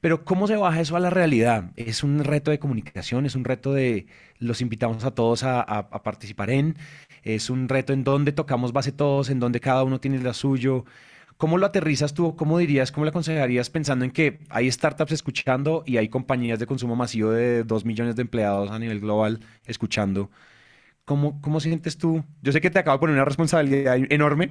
Pero 0.00 0.24
¿cómo 0.24 0.46
se 0.46 0.56
baja 0.56 0.80
eso 0.80 0.96
a 0.96 1.00
la 1.00 1.10
realidad? 1.10 1.72
Es 1.76 2.02
un 2.02 2.22
reto 2.22 2.50
de 2.50 2.58
comunicación, 2.58 3.26
es 3.26 3.34
un 3.34 3.44
reto 3.44 3.72
de 3.72 4.06
los 4.38 4.60
invitamos 4.60 5.04
a 5.04 5.12
todos 5.12 5.42
a, 5.42 5.88
participar 6.04 6.50
en, 6.50 6.76
es 7.22 7.50
un 7.50 7.68
reto 7.68 7.92
en 7.92 8.04
donde 8.04 8.32
tocamos 8.32 8.72
base 8.72 8.92
todos, 8.92 9.30
en 9.30 9.40
donde 9.40 9.60
cada 9.60 9.84
uno 9.84 9.98
tiene 10.00 10.18
lo 10.18 10.34
suyo. 10.34 10.84
¿Cómo 11.38 11.58
lo 11.58 11.66
aterrizas 11.66 12.14
tú? 12.14 12.36
¿Cómo 12.36 12.58
dirías, 12.58 12.92
cómo 12.92 13.04
le 13.04 13.10
aconsejarías 13.10 13.70
pensando 13.70 14.04
en 14.04 14.10
que 14.10 14.38
hay 14.48 14.70
startups 14.70 15.12
escuchando 15.12 15.82
y 15.86 15.96
hay 15.98 16.08
compañías 16.08 16.58
de 16.58 16.66
consumo 16.66 16.96
masivo 16.96 17.30
de 17.30 17.64
2 17.64 17.84
millones 17.84 18.16
de 18.16 18.22
empleados 18.22 18.70
a 18.70 18.78
nivel 18.78 19.00
global 19.00 19.40
escuchando? 19.66 20.30
¿Cómo, 21.06 21.40
¿Cómo 21.40 21.60
sientes 21.60 21.96
tú? 21.96 22.24
Yo 22.42 22.50
sé 22.50 22.60
que 22.60 22.68
te 22.68 22.80
acabo 22.80 22.96
de 22.96 23.00
poner 23.00 23.14
una 23.14 23.24
responsabilidad 23.24 23.96
enorme, 24.10 24.50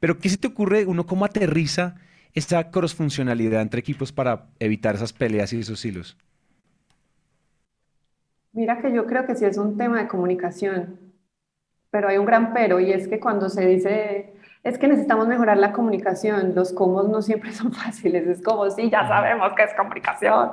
pero 0.00 0.18
¿qué 0.18 0.28
se 0.28 0.36
te 0.36 0.48
ocurre 0.48 0.84
uno 0.84 1.06
cómo 1.06 1.24
aterriza 1.24 1.94
esa 2.34 2.72
cross-funcionalidad 2.72 3.62
entre 3.62 3.78
equipos 3.78 4.12
para 4.12 4.48
evitar 4.58 4.96
esas 4.96 5.12
peleas 5.12 5.52
y 5.52 5.60
esos 5.60 5.84
hilos? 5.84 6.18
Mira 8.52 8.80
que 8.82 8.92
yo 8.92 9.06
creo 9.06 9.26
que 9.26 9.36
sí 9.36 9.44
es 9.44 9.56
un 9.56 9.76
tema 9.76 10.02
de 10.02 10.08
comunicación, 10.08 10.98
pero 11.90 12.08
hay 12.08 12.18
un 12.18 12.26
gran 12.26 12.52
pero 12.52 12.80
y 12.80 12.92
es 12.92 13.06
que 13.06 13.20
cuando 13.20 13.48
se 13.48 13.64
dice 13.64 14.33
es 14.64 14.78
que 14.78 14.88
necesitamos 14.88 15.28
mejorar 15.28 15.58
la 15.58 15.72
comunicación. 15.72 16.54
Los 16.54 16.72
cómo 16.72 17.02
no 17.02 17.20
siempre 17.20 17.52
son 17.52 17.72
fáciles. 17.72 18.26
Es 18.26 18.42
como, 18.42 18.68
sí, 18.70 18.90
ya 18.90 19.06
sabemos 19.06 19.52
que 19.52 19.62
es 19.62 19.74
comunicación, 19.74 20.52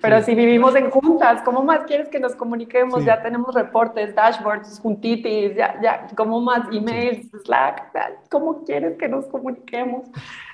pero 0.00 0.22
si 0.22 0.34
vivimos 0.34 0.74
en 0.74 0.90
juntas, 0.90 1.42
¿cómo 1.44 1.62
más 1.62 1.84
quieres 1.84 2.08
que 2.08 2.18
nos 2.18 2.34
comuniquemos? 2.34 3.04
Ya 3.04 3.22
tenemos 3.22 3.54
reportes, 3.54 4.14
dashboards, 4.14 4.80
juntitis, 4.80 5.54
ya, 5.54 5.78
ya, 5.82 6.06
¿cómo 6.16 6.40
más 6.40 6.66
emails, 6.72 7.30
Slack? 7.44 7.92
¿Cómo 8.30 8.64
quieres 8.64 8.96
que 8.96 9.08
nos 9.08 9.26
comuniquemos? 9.26 10.08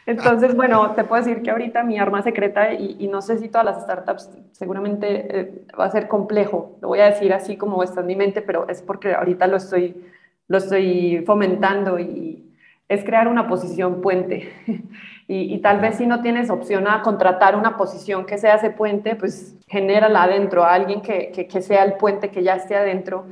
Entonces, 0.05 0.55
bueno, 0.57 0.93
te 0.93 1.05
puedo 1.05 1.23
decir 1.23 1.43
que 1.43 1.51
ahorita 1.51 1.83
mi 1.85 1.99
arma 1.99 2.23
secreta, 2.23 2.73
y, 2.73 3.07
no 3.09 3.23
sé 3.23 3.39
si 3.39 3.49
todas 3.49 3.65
las 3.65 3.83
startups, 3.83 4.31
seguramente 4.53 5.41
eh, 5.41 5.67
va 5.79 5.85
a 5.85 5.91
ser 5.91 6.09
complejo, 6.09 6.77
lo 6.81 6.89
voy 6.89 7.01
a 7.01 7.07
decir 7.07 7.33
así 7.33 7.57
como 7.57 7.83
está 7.83 8.01
en 8.01 8.07
mi 8.07 8.17
mente, 8.17 8.43
pero 8.43 8.69
es 8.69 8.83
porque 8.83 9.15
ahorita 9.15 9.47
lo 9.47 9.57
estoy, 9.57 10.05
lo 10.49 10.59
estoy 10.59 11.23
fomentando 11.27 11.99
y, 11.99 12.46
es 12.89 13.05
crear 13.05 13.29
una 13.29 13.49
posición 13.49 14.01
puente. 14.01 14.53
y, 15.29 15.59
tal 15.59 15.81
vez 15.81 15.97
si 15.97 16.07
no 16.07 16.23
tienes 16.23 16.51
opción 16.51 16.87
a 16.87 17.03
contratar 17.03 17.57
una 17.57 17.77
posición 17.77 18.27
que 18.27 18.39
sea 18.39 18.55
ese 18.55 18.71
puente, 18.71 19.17
pues 19.17 19.57
genérala 19.67 20.23
adentro, 20.23 20.65
a 20.65 20.75
alguien 20.75 21.01
que, 21.03 21.33
que, 21.33 21.61
sea 21.63 21.85
el 21.85 21.95
puente 21.95 22.31
que 22.31 22.43
ya 22.43 22.55
esté 22.55 22.77
adentro. 22.77 23.27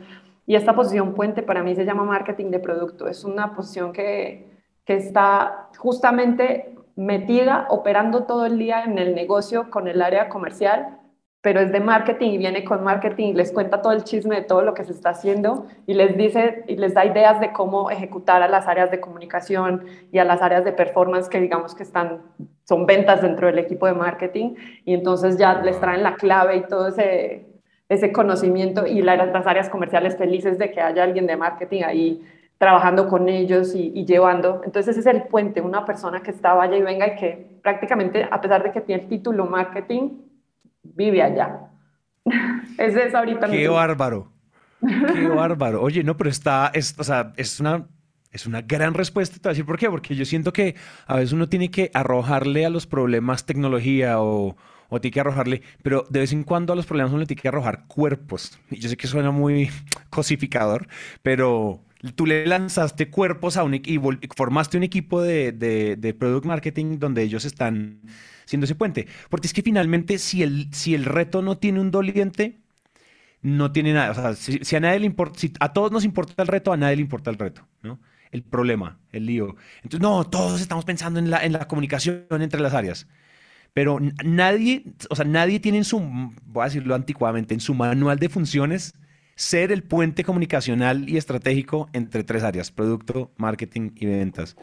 Y 0.46 0.56
esta 0.56 0.74
posición 0.74 1.14
puente 1.14 1.42
para 1.42 1.62
mí 1.62 1.74
se 1.74 1.84
llama 1.84 2.04
marketing 2.04 2.50
de 2.50 2.58
producto. 2.58 3.06
Es 3.08 3.24
una 3.24 3.54
posición 3.54 3.92
que, 3.92 4.50
que 4.84 4.96
está 4.96 5.68
justamente 5.78 6.74
metida, 6.96 7.66
operando 7.70 8.24
todo 8.24 8.46
el 8.46 8.58
día 8.58 8.84
en 8.84 8.98
el 8.98 9.14
negocio 9.14 9.70
con 9.70 9.88
el 9.88 10.02
área 10.02 10.28
comercial 10.28 10.98
pero 11.44 11.60
es 11.60 11.70
de 11.70 11.80
marketing 11.80 12.30
y 12.30 12.38
viene 12.38 12.64
con 12.64 12.82
marketing 12.82 13.34
les 13.34 13.52
cuenta 13.52 13.82
todo 13.82 13.92
el 13.92 14.02
chisme 14.02 14.36
de 14.36 14.42
todo 14.42 14.62
lo 14.62 14.72
que 14.72 14.82
se 14.82 14.92
está 14.92 15.10
haciendo 15.10 15.66
y 15.86 15.92
les 15.92 16.16
dice 16.16 16.64
y 16.66 16.76
les 16.76 16.94
da 16.94 17.04
ideas 17.04 17.38
de 17.38 17.52
cómo 17.52 17.90
ejecutar 17.90 18.42
a 18.42 18.48
las 18.48 18.66
áreas 18.66 18.90
de 18.90 18.98
comunicación 18.98 19.84
y 20.10 20.20
a 20.20 20.24
las 20.24 20.40
áreas 20.40 20.64
de 20.64 20.72
performance 20.72 21.28
que 21.28 21.42
digamos 21.42 21.74
que 21.74 21.82
están 21.82 22.22
son 22.64 22.86
ventas 22.86 23.20
dentro 23.20 23.46
del 23.46 23.58
equipo 23.58 23.84
de 23.84 23.92
marketing 23.92 24.54
y 24.86 24.94
entonces 24.94 25.36
ya 25.36 25.60
les 25.60 25.78
traen 25.78 26.02
la 26.02 26.14
clave 26.14 26.56
y 26.56 26.62
todo 26.62 26.88
ese 26.88 27.44
ese 27.90 28.10
conocimiento 28.10 28.86
y 28.86 29.02
las 29.02 29.46
áreas 29.46 29.68
comerciales 29.68 30.16
felices 30.16 30.56
de 30.56 30.70
que 30.70 30.80
haya 30.80 31.04
alguien 31.04 31.26
de 31.26 31.36
marketing 31.36 31.82
ahí 31.84 32.22
trabajando 32.56 33.06
con 33.06 33.28
ellos 33.28 33.74
y, 33.74 33.92
y, 33.94 34.06
llevando. 34.06 34.62
Entonces 34.64 34.96
ese 34.96 35.00
es 35.00 35.14
el 35.14 35.24
puente, 35.24 35.60
una 35.60 35.84
persona 35.84 36.22
que 36.22 36.30
está 36.30 36.54
vaya 36.54 36.78
y 36.78 36.82
venga 36.82 37.08
y 37.08 37.16
que 37.16 37.46
prácticamente, 37.62 38.26
a 38.30 38.40
pesar 38.40 38.62
de 38.62 38.72
que 38.72 38.80
tiene 38.80 39.02
el 39.02 39.08
título 39.08 39.44
marketing, 39.44 40.08
vive 40.84 41.22
allá. 41.22 41.70
es 42.78 42.96
eso 42.96 43.18
ahorita. 43.18 43.48
Qué 43.48 43.68
bárbaro. 43.68 44.32
Qué 44.80 45.28
bárbaro. 45.28 45.82
Oye, 45.82 46.04
no, 46.04 46.16
pero 46.16 46.30
está, 46.30 46.70
es, 46.74 46.94
o 46.98 47.04
sea, 47.04 47.32
es 47.36 47.60
una, 47.60 47.86
es 48.34 48.46
una 48.46 48.60
gran 48.60 48.92
respuesta. 48.92 49.36
Te 49.36 49.42
voy 49.42 49.50
a 49.50 49.54
decir 49.54 49.64
por 49.64 49.78
qué. 49.78 49.88
Porque 49.88 50.14
yo 50.14 50.24
siento 50.26 50.52
que 50.52 50.74
a 51.06 51.16
veces 51.16 51.32
uno 51.32 51.48
tiene 51.48 51.70
que 51.70 51.90
arrojarle 51.94 52.66
a 52.66 52.70
los 52.70 52.86
problemas 52.86 53.46
tecnología 53.46 54.20
o, 54.20 54.56
o 54.88 55.00
tiene 55.00 55.12
que 55.12 55.20
arrojarle, 55.20 55.62
pero 55.82 56.04
de 56.10 56.20
vez 56.20 56.32
en 56.32 56.44
cuando 56.44 56.72
a 56.72 56.76
los 56.76 56.84
problemas 56.84 57.12
uno 57.12 57.20
le 57.20 57.26
tiene 57.26 57.40
que 57.40 57.48
arrojar 57.48 57.86
cuerpos. 57.86 58.58
Y 58.70 58.80
yo 58.80 58.88
sé 58.88 58.96
que 58.96 59.06
suena 59.06 59.30
muy 59.30 59.70
cosificador, 60.10 60.88
pero 61.22 61.80
tú 62.14 62.26
le 62.26 62.46
lanzaste 62.46 63.08
cuerpos 63.08 63.56
a 63.56 63.64
un 63.64 63.74
equipo, 63.74 64.10
formaste 64.36 64.76
un 64.76 64.82
equipo 64.82 65.22
de, 65.22 65.52
de, 65.52 66.14
product 66.14 66.44
marketing 66.44 66.98
donde 66.98 67.22
ellos 67.22 67.44
están 67.44 68.00
siendo 68.44 68.64
ese 68.64 68.74
puente. 68.74 69.06
Porque 69.30 69.46
es 69.46 69.54
que 69.54 69.62
finalmente, 69.62 70.18
si 70.18 70.42
el, 70.42 70.68
si 70.72 70.94
el 70.94 71.04
reto 71.04 71.40
no 71.40 71.58
tiene 71.58 71.80
un 71.80 71.90
doliente, 71.90 72.60
no 73.42 73.72
tiene 73.72 73.92
nada. 73.92 74.10
O 74.10 74.14
sea, 74.14 74.34
si, 74.34 74.76
a 74.76 74.80
nadie 74.80 75.00
le 75.00 75.06
importa, 75.06 75.38
si 75.38 75.52
a 75.60 75.72
todos 75.72 75.92
nos 75.92 76.04
importa 76.04 76.42
el 76.42 76.48
reto, 76.48 76.72
a 76.72 76.76
nadie 76.76 76.96
le 76.96 77.02
importa 77.02 77.30
el 77.30 77.38
reto, 77.38 77.66
¿no? 77.82 78.00
El 78.34 78.42
problema, 78.42 78.98
el 79.12 79.26
lío. 79.26 79.54
Entonces, 79.76 80.00
no, 80.00 80.24
todos 80.24 80.60
estamos 80.60 80.84
pensando 80.84 81.20
en 81.20 81.30
la, 81.30 81.44
en 81.44 81.52
la 81.52 81.68
comunicación 81.68 82.26
entre 82.30 82.60
las 82.60 82.74
áreas. 82.74 83.06
Pero 83.72 84.00
nadie, 84.24 84.82
o 85.08 85.14
sea, 85.14 85.24
nadie 85.24 85.60
tiene 85.60 85.78
en 85.78 85.84
su, 85.84 86.00
voy 86.00 86.62
a 86.62 86.64
decirlo 86.64 86.96
anticuadamente, 86.96 87.54
en 87.54 87.60
su 87.60 87.74
manual 87.74 88.18
de 88.18 88.28
funciones 88.28 88.92
ser 89.36 89.70
el 89.70 89.84
puente 89.84 90.24
comunicacional 90.24 91.08
y 91.08 91.16
estratégico 91.16 91.88
entre 91.92 92.24
tres 92.24 92.42
áreas, 92.42 92.72
producto, 92.72 93.32
marketing 93.36 93.92
y 93.94 94.06
ventas. 94.06 94.56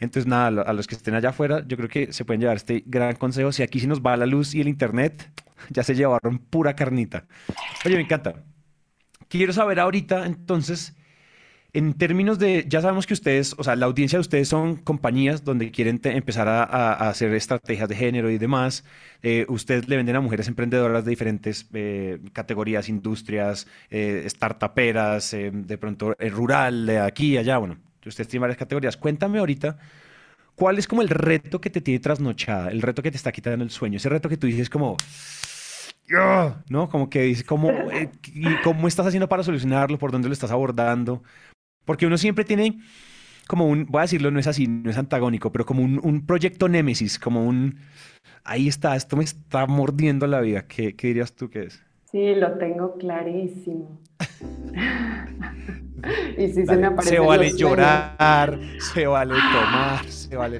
Entonces, 0.00 0.26
nada, 0.26 0.62
a 0.62 0.72
los 0.72 0.86
que 0.86 0.94
estén 0.94 1.14
allá 1.14 1.28
afuera, 1.28 1.62
yo 1.66 1.76
creo 1.76 1.90
que 1.90 2.10
se 2.10 2.24
pueden 2.24 2.40
llevar 2.40 2.56
este 2.56 2.84
gran 2.86 3.16
consejo. 3.16 3.52
Si 3.52 3.62
aquí 3.62 3.80
sí 3.80 3.86
nos 3.86 4.00
va 4.00 4.16
la 4.16 4.24
luz 4.24 4.54
y 4.54 4.62
el 4.62 4.68
internet, 4.68 5.30
ya 5.68 5.82
se 5.82 5.94
llevaron 5.94 6.38
pura 6.38 6.74
carnita. 6.74 7.26
Oye, 7.84 7.96
me 7.96 8.02
encanta. 8.02 8.44
Quiero 9.28 9.52
saber 9.52 9.78
ahorita, 9.78 10.24
entonces, 10.24 10.96
En 11.74 11.94
términos 11.94 12.38
de, 12.38 12.66
ya 12.68 12.80
sabemos 12.80 13.04
que 13.04 13.14
ustedes, 13.14 13.56
o 13.58 13.64
sea, 13.64 13.74
la 13.74 13.86
audiencia 13.86 14.16
de 14.16 14.20
ustedes 14.20 14.48
son 14.48 14.76
compañías 14.76 15.42
donde 15.42 15.72
quieren 15.72 16.00
empezar 16.04 16.46
a, 16.46 16.92
hacer 17.08 17.34
estrategias 17.34 17.88
de 17.88 17.96
género 17.96 18.30
y 18.30 18.38
demás. 18.38 18.84
Eh, 19.24 19.44
ustedes 19.48 19.88
le 19.88 19.96
venden 19.96 20.14
a 20.14 20.20
mujeres 20.20 20.46
emprendedoras 20.46 21.04
de 21.04 21.10
diferentes 21.10 21.68
eh, 21.74 22.20
categorías, 22.32 22.88
industrias, 22.88 23.66
eh, 23.90 24.24
startuperas, 24.28 25.34
eh, 25.34 25.50
de 25.52 25.76
pronto 25.76 26.14
rural, 26.30 26.86
de 26.86 27.00
aquí 27.00 27.32
y 27.32 27.38
allá. 27.38 27.58
Bueno, 27.58 27.76
ustedes 28.06 28.28
tienen 28.28 28.42
varias 28.42 28.58
categorías. 28.58 28.96
Cuéntame 28.96 29.40
ahorita, 29.40 29.76
¿cuál 30.54 30.78
es 30.78 30.86
como 30.86 31.02
el 31.02 31.08
reto 31.08 31.60
que 31.60 31.70
te 31.70 31.80
tiene 31.80 31.98
trasnochada? 31.98 32.70
El 32.70 32.82
reto 32.82 33.02
que 33.02 33.10
te 33.10 33.16
está 33.16 33.32
quitando 33.32 33.64
el 33.64 33.70
sueño. 33.70 33.96
Ese 33.96 34.08
reto 34.08 34.28
que 34.28 34.36
tú 34.36 34.46
dices 34.46 34.70
como... 34.70 34.96
¿No? 36.68 36.88
Como 36.88 37.10
que 37.10 37.22
dices, 37.22 37.44
¿cómo, 37.44 37.72
¿cómo 38.62 38.86
estás 38.86 39.06
haciendo 39.06 39.28
para 39.28 39.42
solucionarlo? 39.42 39.98
¿Por 39.98 40.12
dónde 40.12 40.28
lo 40.28 40.34
estás 40.34 40.52
abordando? 40.52 41.22
Porque 41.84 42.06
uno 42.06 42.18
siempre 42.18 42.44
tiene 42.44 42.78
como 43.46 43.66
un, 43.66 43.86
voy 43.86 44.00
a 44.00 44.02
decirlo, 44.02 44.30
no 44.30 44.38
es 44.38 44.46
así, 44.46 44.66
no 44.66 44.90
es 44.90 44.98
antagónico, 44.98 45.52
pero 45.52 45.66
como 45.66 45.82
un, 45.82 46.26
proyecto 46.26 46.68
némesis, 46.68 47.18
como 47.18 47.46
un, 47.46 47.78
ahí 48.42 48.68
está, 48.68 48.96
esto 48.96 49.16
me 49.16 49.24
está 49.24 49.66
mordiendo 49.66 50.26
la 50.26 50.40
vida. 50.40 50.66
¿Qué, 50.66 50.96
qué 50.96 51.08
dirías 51.08 51.34
tú 51.34 51.50
que 51.50 51.64
es? 51.64 51.82
Sí, 52.10 52.34
lo 52.34 52.56
tengo 52.58 52.96
clarísimo. 52.96 54.00
y 56.38 56.48
sí 56.48 56.64
se 56.64 56.76
me 56.76 56.86
aparece. 56.86 57.16
Se 57.16 57.20
vale 57.20 57.52
llorar, 57.56 58.58
se 58.78 59.06
vale 59.06 59.34
tomar, 59.34 60.04
se 60.06 60.36
vale 60.36 60.58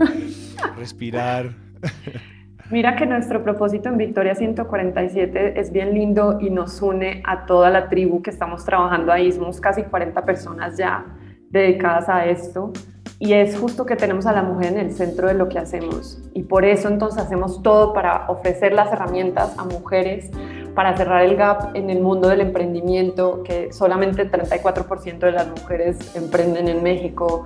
respirar. 0.77 1.55
Mira 2.71 2.97
que 2.97 3.05
nuestro 3.05 3.43
propósito 3.43 3.91
en 3.91 3.99
Victoria 3.99 4.35
147 4.35 5.61
es 5.61 5.71
bien 5.71 5.93
lindo 5.93 6.39
y 6.41 6.49
nos 6.49 6.81
une 6.81 7.23
a 7.25 7.45
toda 7.45 7.69
la 7.69 7.91
tribu 7.91 8.23
que 8.23 8.31
estamos 8.31 8.65
trabajando 8.65 9.13
ahí. 9.13 9.31
Somos 9.33 9.61
casi 9.61 9.83
40 9.83 10.25
personas 10.25 10.79
ya 10.79 11.05
dedicadas 11.51 12.09
a 12.09 12.25
esto. 12.25 12.73
Y 13.19 13.35
es 13.35 13.59
justo 13.59 13.85
que 13.85 13.97
tenemos 13.97 14.25
a 14.27 14.33
la 14.33 14.43
mujer 14.43 14.73
en 14.73 14.79
el 14.79 14.93
centro 14.93 15.29
de 15.29 15.35
lo 15.35 15.49
que 15.49 15.59
hacemos. 15.59 16.23
Y 16.33 16.45
por 16.45 16.65
eso 16.65 16.89
entonces 16.89 17.23
hacemos 17.23 17.63
todo 17.63 17.93
para 17.93 18.29
ofrecer 18.29 18.73
las 18.73 18.91
herramientas 18.91 19.57
a 19.59 19.65
mujeres 19.65 20.31
para 20.75 20.97
cerrar 20.97 21.25
el 21.25 21.37
gap 21.37 21.75
en 21.75 21.89
el 21.89 22.01
mundo 22.01 22.29
del 22.29 22.41
emprendimiento, 22.41 23.43
que 23.43 23.73
solamente 23.73 24.23
el 24.23 24.31
34% 24.31 25.19
de 25.19 25.33
las 25.33 25.49
mujeres 25.49 26.17
emprenden 26.17 26.69
en 26.69 26.83
México, 26.83 27.45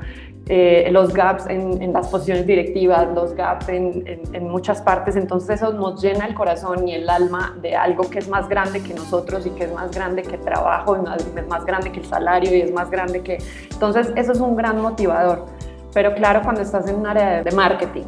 eh, 0.51 0.89
los 0.93 1.13
gaps 1.13 1.47
en, 1.49 1.93
las 1.93 2.09
posiciones 2.09 2.47
directivas, 2.47 3.07
los 3.15 3.35
gaps 3.35 3.69
en, 3.69 4.49
muchas 4.49 4.81
partes. 4.81 5.15
Entonces 5.17 5.61
eso 5.61 5.73
nos 5.75 6.01
llena 6.01 6.27
el 6.27 6.35
corazón 6.35 6.89
y 6.89 6.95
el 6.95 7.09
alma 7.11 7.55
de 7.61 7.77
algo 7.77 8.09
que 8.09 8.19
es 8.19 8.29
más 8.29 8.49
grande 8.49 8.83
que 8.83 8.95
nosotros 8.95 9.45
y 9.47 9.51
que 9.51 9.65
es 9.65 9.73
más 9.75 9.91
grande 9.91 10.23
que 10.23 10.37
el 10.37 10.41
trabajo, 10.41 10.97
y 10.97 11.39
es 11.39 11.49
más 11.49 11.67
grande 11.67 11.93
que 11.93 12.01
el 12.01 12.07
salario 12.07 12.57
y 12.57 12.63
es 12.63 12.73
más 12.73 12.91
grande 12.91 13.21
que... 13.21 13.39
Entonces 13.71 14.11
eso 14.17 14.33
es 14.33 14.41
un 14.41 14.57
gran 14.57 14.81
motivador. 14.81 15.45
Pero 15.93 16.15
claro, 16.15 16.41
cuando 16.43 16.63
estás 16.63 16.89
en 16.89 16.97
un 16.97 17.07
área 17.07 17.43
de 17.43 17.51
marketing 17.51 18.05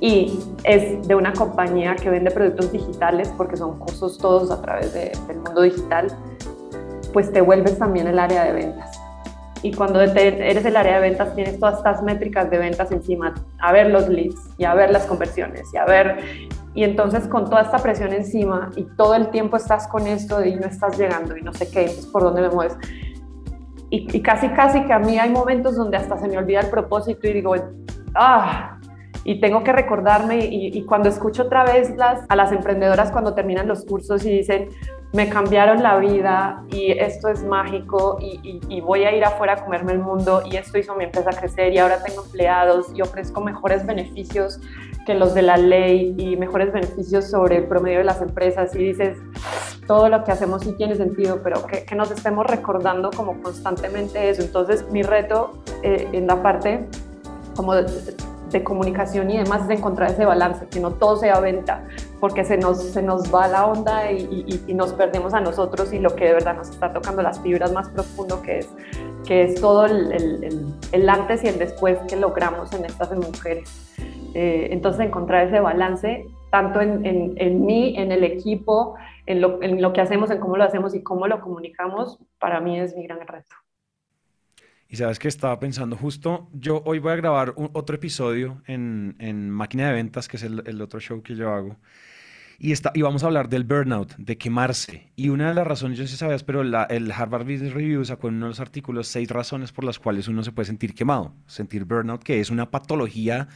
y 0.00 0.38
es 0.64 1.06
de 1.06 1.14
una 1.14 1.32
compañía 1.32 1.94
que 1.96 2.10
vende 2.10 2.30
productos 2.30 2.72
digitales, 2.72 3.32
porque 3.36 3.56
son 3.56 3.78
cursos 3.78 4.18
todos 4.18 4.50
a 4.50 4.60
través 4.62 4.94
del 4.94 5.36
mundo 5.36 5.62
digital, 5.62 6.08
pues 7.12 7.32
te 7.32 7.40
vuelves 7.40 7.78
también 7.78 8.06
el 8.06 8.18
área 8.18 8.44
de 8.44 8.52
ventas 8.52 9.00
y 9.62 9.72
cuando 9.72 10.00
eres 10.00 10.64
el 10.64 10.76
área 10.76 10.96
de 10.96 11.00
ventas 11.00 11.34
tienes 11.34 11.58
todas 11.58 11.78
estas 11.78 12.02
métricas 12.02 12.50
de 12.50 12.58
ventas 12.58 12.90
encima, 12.92 13.34
a 13.58 13.72
ver 13.72 13.90
los 13.90 14.08
leads 14.08 14.36
y 14.56 14.64
a 14.64 14.74
ver 14.74 14.90
las 14.90 15.04
conversiones 15.04 15.68
y 15.74 15.76
a 15.76 15.84
ver, 15.84 16.18
y 16.74 16.84
entonces 16.84 17.26
con 17.26 17.44
toda 17.44 17.62
esta 17.62 17.78
presión 17.78 18.12
encima 18.12 18.70
y 18.76 18.84
todo 18.96 19.14
el 19.14 19.28
tiempo 19.30 19.56
estás 19.56 19.86
con 19.86 20.06
esto 20.06 20.44
y 20.44 20.54
no 20.54 20.66
estás 20.66 20.98
llegando 20.98 21.36
y 21.36 21.42
no 21.42 21.52
sé 21.52 21.70
qué, 21.70 21.80
entonces 21.82 22.06
por 22.06 22.22
dónde 22.22 22.42
me 22.42 22.48
mueves. 22.48 22.76
Y, 23.90 24.16
y 24.16 24.22
casi, 24.22 24.48
casi 24.50 24.84
que 24.84 24.92
a 24.92 25.00
mí 25.00 25.18
hay 25.18 25.30
momentos 25.30 25.76
donde 25.76 25.96
hasta 25.96 26.16
se 26.16 26.28
me 26.28 26.38
olvida 26.38 26.60
el 26.60 26.68
propósito 26.68 27.26
y 27.28 27.32
digo, 27.32 27.54
ah, 28.14 28.78
y 29.24 29.40
tengo 29.40 29.62
que 29.64 29.72
recordarme 29.72 30.46
y, 30.46 30.68
y, 30.76 30.84
cuando 30.84 31.08
escucho 31.08 31.42
otra 31.42 31.64
vez 31.64 31.94
las, 31.96 32.24
a 32.28 32.36
las 32.36 32.52
emprendedoras 32.52 33.10
cuando 33.12 33.34
terminan 33.34 33.68
los 33.68 33.84
cursos 33.84 34.24
y 34.24 34.30
dicen, 34.30 34.68
me 35.12 35.28
cambiaron 35.28 35.82
la 35.82 35.98
vida 35.98 36.62
y 36.70 36.92
esto 36.92 37.28
es 37.28 37.42
mágico 37.42 38.18
y, 38.20 38.80
voy 38.80 39.04
a 39.04 39.14
ir 39.14 39.24
afuera 39.24 39.54
a 39.54 39.64
comerme 39.64 39.92
el 39.92 39.98
mundo 39.98 40.42
y 40.44 40.56
esto 40.56 40.78
hizo 40.78 40.94
mi 40.94 41.04
empresa 41.04 41.30
crecer 41.30 41.72
y 41.72 41.78
ahora 41.78 42.02
tengo 42.02 42.24
empleados 42.24 42.86
y 42.94 43.02
ofrezco 43.02 43.40
mejores 43.40 43.84
beneficios 43.84 44.60
que 45.06 45.14
los 45.14 45.34
de 45.34 45.42
la 45.42 45.56
ley 45.56 46.14
y 46.16 46.36
mejores 46.36 46.72
beneficios 46.72 47.28
sobre 47.28 47.56
el 47.56 47.64
promedio 47.64 47.98
de 47.98 48.04
las 48.04 48.22
empresas 48.22 48.74
y 48.74 48.78
dices, 48.78 49.18
todo 49.86 50.08
lo 50.08 50.22
que 50.24 50.32
hacemos 50.32 50.62
sí 50.62 50.72
tiene 50.76 50.94
sentido, 50.94 51.40
pero 51.42 51.64
que, 51.66 51.84
nos 51.94 52.10
estemos 52.10 52.46
recordando 52.46 53.10
como 53.10 53.40
constantemente 53.42 54.30
eso. 54.30 54.42
Entonces 54.42 54.88
mi 54.90 55.02
reto 55.02 55.62
eh, 55.82 56.08
en 56.12 56.26
la 56.26 56.42
parte 56.42 56.86
como 57.56 57.74
de 58.50 58.64
comunicación 58.64 59.30
y 59.30 59.38
demás 59.38 59.62
es 59.68 59.78
encontrar 59.78 60.10
ese 60.10 60.24
balance, 60.24 60.66
que 60.68 60.80
no 60.80 60.92
todo 60.92 61.16
sea 61.16 61.40
venta, 61.40 61.86
porque 62.18 62.44
se 62.44 62.56
nos, 62.56 62.82
se 62.82 63.02
nos 63.02 63.32
va 63.34 63.48
la 63.48 63.66
onda 63.66 64.10
y, 64.12 64.62
y, 64.66 64.74
nos 64.74 64.92
perdemos 64.92 65.34
a 65.34 65.40
nosotros 65.40 65.92
y 65.92 65.98
lo 65.98 66.14
que 66.14 66.26
de 66.26 66.34
verdad 66.34 66.56
nos 66.56 66.70
está 66.70 66.92
tocando 66.92 67.22
las 67.22 67.40
fibras 67.40 67.72
más 67.72 67.88
profundo, 67.88 68.42
que 68.42 68.58
es, 68.58 68.68
que 69.26 69.44
es 69.44 69.60
todo 69.60 69.86
el, 69.86 70.12
el, 70.12 70.74
el 70.92 71.08
antes 71.08 71.44
y 71.44 71.48
el 71.48 71.58
después 71.58 71.98
que 72.08 72.16
logramos 72.16 72.72
en 72.72 72.84
estas 72.84 73.14
mujeres. 73.16 73.68
Eh, 74.34 74.68
entonces 74.70 75.06
encontrar 75.06 75.48
ese 75.48 75.60
balance, 75.60 76.26
tanto 76.50 76.80
en, 76.80 77.04
en, 77.04 77.34
en 77.36 77.64
mí, 77.64 77.94
en 77.96 78.12
el 78.12 78.24
equipo, 78.24 78.96
en 79.26 79.40
lo, 79.40 79.62
en 79.62 79.80
lo 79.80 79.92
que 79.92 80.00
hacemos, 80.00 80.30
en 80.30 80.38
cómo 80.38 80.56
lo 80.56 80.64
hacemos 80.64 80.94
y 80.94 81.02
cómo 81.02 81.26
lo 81.26 81.40
comunicamos, 81.40 82.18
para 82.38 82.60
mí 82.60 82.78
es 82.78 82.96
mi 82.96 83.04
gran 83.04 83.20
reto. 83.26 83.56
Y 84.90 84.96
sabes 84.96 85.20
que 85.20 85.28
estaba 85.28 85.60
pensando 85.60 85.96
justo, 85.96 86.48
yo 86.52 86.82
hoy 86.84 86.98
voy 86.98 87.12
a 87.12 87.16
grabar 87.16 87.54
otro 87.56 87.94
episodio 87.94 88.60
en, 88.66 89.14
en, 89.20 89.48
Máquina 89.48 89.86
de 89.86 89.92
Ventas, 89.92 90.26
que 90.26 90.36
es 90.36 90.42
el, 90.42 90.82
otro 90.82 90.98
show 90.98 91.22
que 91.22 91.36
yo 91.36 91.54
hago. 91.54 91.76
Y, 92.58 92.72
está, 92.72 92.90
y 92.92 93.02
vamos 93.02 93.22
a 93.22 93.26
hablar 93.26 93.48
del 93.48 93.62
burnout, 93.62 94.16
de 94.16 94.36
quemarse. 94.36 95.12
Y 95.14 95.28
una 95.28 95.50
de 95.50 95.54
las 95.54 95.64
razones, 95.64 95.96
yo 95.96 96.08
sé 96.08 96.16
sabías, 96.16 96.42
pero 96.42 96.64
la, 96.64 96.84
el 96.90 97.12
Harvard 97.12 97.44
Business 97.44 97.72
Review 97.72 98.04
sacó 98.04 98.28
en 98.28 98.34
uno 98.34 98.46
de 98.46 98.50
los 98.50 98.60
artículos 98.60 99.06
seis 99.06 99.30
razones 99.30 99.70
por 99.70 99.84
las 99.84 100.00
cuales 100.00 100.26
uno 100.26 100.42
se 100.42 100.50
puede 100.50 100.66
sentir 100.66 100.92
quemado. 100.92 101.34
Sentir 101.46 101.84
burnout, 101.84 102.24
que 102.24 102.40
es 102.40 102.50
una 102.50 102.72
patología 102.72 103.46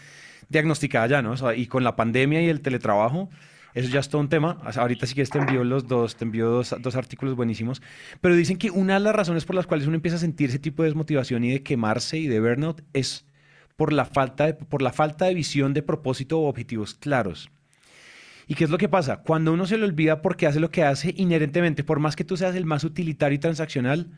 diagnosticada 0.49 1.09
ya, 1.09 1.21
¿no? 1.21 1.35
y 1.53 1.67
con 1.67 1.83
la 1.83 1.97
pandemia 1.97 2.43
y 2.43 2.49
el 2.49 2.61
teletrabajo, 2.61 3.29
eso 3.75 3.89
ya 3.89 4.01
es 4.01 4.09
todo 4.09 4.21
un 4.21 4.29
tema. 4.29 4.59
Ahorita 4.77 5.07
sí 5.07 5.15
que 5.15 5.25
te 5.25 5.39
envío 5.39 5.65
los 5.65 5.89
dos, 5.89 6.17
te 6.17 6.25
envío 6.25 6.49
dos, 6.49 6.75
dos, 6.79 6.95
artículos 6.95 7.35
buenísimos. 7.35 7.83
Pero 8.21 8.37
dicen 8.37 8.57
que 8.57 8.71
una 8.71 8.95
de 8.95 9.01
las 9.01 9.15
razones 9.15 9.45
por 9.45 9.57
las 9.57 9.67
cuales 9.67 9.87
uno 9.87 9.97
empieza 9.97 10.17
a 10.17 10.21
sentir 10.21 10.49
ese 10.49 10.61
tipo 10.61 10.83
de 10.83 10.91
desmotivación 10.91 11.43
y 11.45 11.51
de 11.51 11.63
quemarse 11.63 12.17
y 12.19 12.29
de 12.29 12.41
burnout 12.41 12.83
es 12.93 13.27
por 13.77 13.93
la 13.93 14.05
falta 14.05 14.47
de, 14.47 14.55
por 14.55 14.81
la 14.81 14.93
falta 14.93 15.25
de 15.25 15.35
visión 15.35 15.75
de 15.75 15.83
propósito 15.83 16.39
o 16.39 16.49
objetivos 16.49 16.95
claros. 16.95 17.51
¿Y 18.47 18.55
qué 18.55 18.65
es 18.65 18.71
lo 18.71 18.79
que 18.79 18.89
pasa? 18.89 19.23
Cuando 19.23 19.53
uno 19.53 19.67
se 19.67 19.77
le 19.77 19.85
olvida 19.85 20.23
por 20.23 20.37
qué 20.37 20.47
hace 20.47 20.61
lo 20.61 20.71
que 20.71 20.85
hace, 20.85 21.13
inherentemente, 21.17 21.83
por 21.83 21.99
más 21.99 22.15
que 22.15 22.25
tú 22.25 22.37
seas 22.37 22.55
el 22.55 22.67
más 22.67 22.85
utilitario 22.85 23.37
y 23.37 23.41
transaccional, 23.41 24.13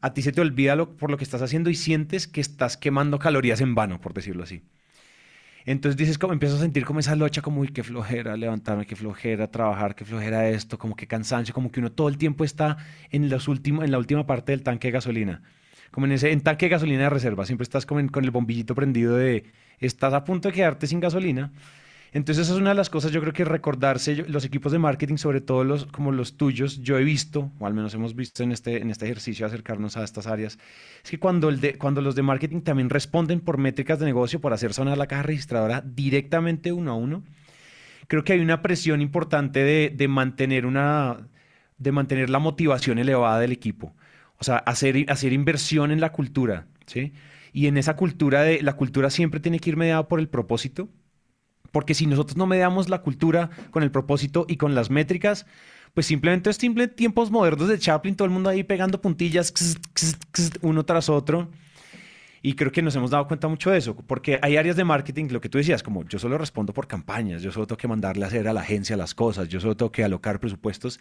a 0.00 0.14
ti 0.14 0.22
se 0.22 0.32
te 0.32 0.40
olvida 0.40 0.76
por 0.86 1.10
lo 1.10 1.18
que 1.18 1.24
estás 1.24 1.42
haciendo 1.42 1.68
y 1.68 1.74
sientes 1.74 2.26
que 2.26 2.40
estás 2.40 2.76
quemando 2.76 3.18
calorías 3.18 3.60
en 3.60 3.74
vano, 3.74 4.00
por 4.00 4.14
decirlo 4.14 4.44
así. 4.44 4.62
Entonces 5.66 5.96
dices, 5.96 6.16
como 6.16 6.32
empiezo 6.32 6.56
a 6.56 6.60
sentir 6.60 6.84
como 6.84 7.00
esa 7.00 7.16
locha, 7.16 7.42
como, 7.42 7.60
uy, 7.60 7.68
qué 7.68 7.82
flojera 7.82 8.36
levantarme, 8.36 8.86
qué 8.86 8.94
flojera 8.94 9.50
trabajar, 9.50 9.96
qué 9.96 10.04
flojera 10.04 10.48
esto, 10.48 10.78
como 10.78 10.94
que 10.94 11.08
cansancio, 11.08 11.52
como 11.52 11.72
que 11.72 11.80
uno 11.80 11.90
todo 11.90 12.08
el 12.08 12.18
tiempo 12.18 12.44
está 12.44 12.76
en, 13.10 13.28
los 13.28 13.48
últimos, 13.48 13.84
en 13.84 13.90
la 13.90 13.98
última 13.98 14.26
parte 14.26 14.52
del 14.52 14.62
tanque 14.62 14.88
de 14.88 14.92
gasolina. 14.92 15.42
Como 15.90 16.06
en 16.06 16.12
ese 16.12 16.30
en 16.30 16.40
tanque 16.40 16.66
de 16.66 16.70
gasolina 16.70 17.02
de 17.02 17.10
reserva, 17.10 17.44
siempre 17.46 17.64
estás 17.64 17.84
con 17.84 17.98
el 17.98 18.30
bombillito 18.30 18.74
prendido 18.76 19.16
de, 19.16 19.44
estás 19.80 20.14
a 20.14 20.24
punto 20.24 20.48
de 20.48 20.54
quedarte 20.54 20.86
sin 20.86 21.00
gasolina 21.00 21.52
entonces, 22.12 22.46
esa 22.46 22.54
es 22.54 22.60
una 22.60 22.70
de 22.70 22.76
las 22.76 22.90
cosas, 22.90 23.12
yo 23.12 23.20
creo 23.20 23.32
que 23.32 23.44
recordarse, 23.44 24.24
los 24.28 24.44
equipos 24.44 24.72
de 24.72 24.78
marketing, 24.78 25.16
sobre 25.16 25.40
todo 25.40 25.64
los, 25.64 25.86
como 25.86 26.12
los 26.12 26.36
tuyos, 26.36 26.80
yo 26.82 26.98
he 26.98 27.04
visto, 27.04 27.50
o 27.58 27.66
al 27.66 27.74
menos 27.74 27.92
hemos 27.94 28.14
visto 28.14 28.42
en 28.42 28.52
este, 28.52 28.80
en 28.80 28.90
este 28.90 29.04
ejercicio 29.04 29.46
acercarnos 29.46 29.96
a 29.96 30.04
estas 30.04 30.26
áreas, 30.26 30.58
es 31.04 31.10
que 31.10 31.18
cuando, 31.18 31.48
el 31.48 31.60
de, 31.60 31.76
cuando 31.76 32.00
los 32.00 32.14
de 32.14 32.22
marketing 32.22 32.62
también 32.62 32.90
responden 32.90 33.40
por 33.40 33.58
métricas 33.58 33.98
de 33.98 34.06
negocio, 34.06 34.40
por 34.40 34.52
hacer 34.52 34.72
sonar 34.72 34.96
la 34.96 35.06
caja 35.06 35.24
registradora 35.24 35.82
directamente 35.82 36.72
uno 36.72 36.92
a 36.92 36.94
uno, 36.94 37.22
creo 38.08 38.24
que 38.24 38.32
hay 38.32 38.40
una 38.40 38.62
presión 38.62 39.00
importante 39.02 39.60
de, 39.60 39.92
de 39.94 40.08
mantener 40.08 40.66
una, 40.66 41.28
de 41.78 41.92
mantener 41.92 42.30
la 42.30 42.38
motivación 42.38 42.98
elevada 42.98 43.40
del 43.40 43.52
equipo. 43.52 43.94
O 44.38 44.44
sea, 44.44 44.56
hacer, 44.58 45.06
hacer 45.08 45.32
inversión 45.32 45.90
en 45.90 46.00
la 46.00 46.12
cultura, 46.12 46.66
¿sí? 46.86 47.12
Y 47.52 47.68
en 47.68 47.78
esa 47.78 47.96
cultura 47.96 48.42
de, 48.42 48.62
la 48.62 48.74
cultura 48.74 49.08
siempre 49.10 49.40
tiene 49.40 49.58
que 49.60 49.70
ir 49.70 49.76
mediada 49.76 50.08
por 50.08 50.20
el 50.20 50.28
propósito, 50.28 50.90
porque 51.70 51.94
si 51.94 52.06
nosotros 52.06 52.36
no 52.36 52.46
mediamos 52.46 52.88
la 52.88 53.02
cultura 53.02 53.50
con 53.70 53.82
el 53.82 53.90
propósito 53.90 54.46
y 54.48 54.56
con 54.56 54.74
las 54.74 54.90
métricas, 54.90 55.46
pues 55.94 56.06
simplemente 56.06 56.50
es 56.50 56.56
simple 56.56 56.88
tiempos 56.88 57.30
modernos 57.30 57.68
de 57.68 57.78
Chaplin, 57.78 58.16
todo 58.16 58.26
el 58.26 58.32
mundo 58.32 58.50
ahí 58.50 58.62
pegando 58.64 59.00
puntillas 59.00 59.52
uno 60.60 60.84
tras 60.84 61.08
otro. 61.08 61.50
Y 62.42 62.52
creo 62.52 62.70
que 62.70 62.82
nos 62.82 62.94
hemos 62.94 63.10
dado 63.10 63.26
cuenta 63.26 63.48
mucho 63.48 63.70
de 63.70 63.78
eso, 63.78 63.96
porque 63.96 64.38
hay 64.42 64.56
áreas 64.56 64.76
de 64.76 64.84
marketing, 64.84 65.28
lo 65.30 65.40
que 65.40 65.48
tú 65.48 65.58
decías, 65.58 65.82
como 65.82 66.04
yo 66.04 66.18
solo 66.18 66.38
respondo 66.38 66.72
por 66.72 66.86
campañas, 66.86 67.42
yo 67.42 67.50
solo 67.50 67.66
tengo 67.66 67.78
que 67.78 67.88
mandarle 67.88 68.24
a 68.24 68.28
hacer 68.28 68.46
a 68.46 68.52
la 68.52 68.60
agencia 68.60 68.96
las 68.96 69.14
cosas, 69.14 69.48
yo 69.48 69.58
solo 69.58 69.76
tengo 69.76 69.90
que 69.90 70.04
alocar 70.04 70.38
presupuestos. 70.38 71.00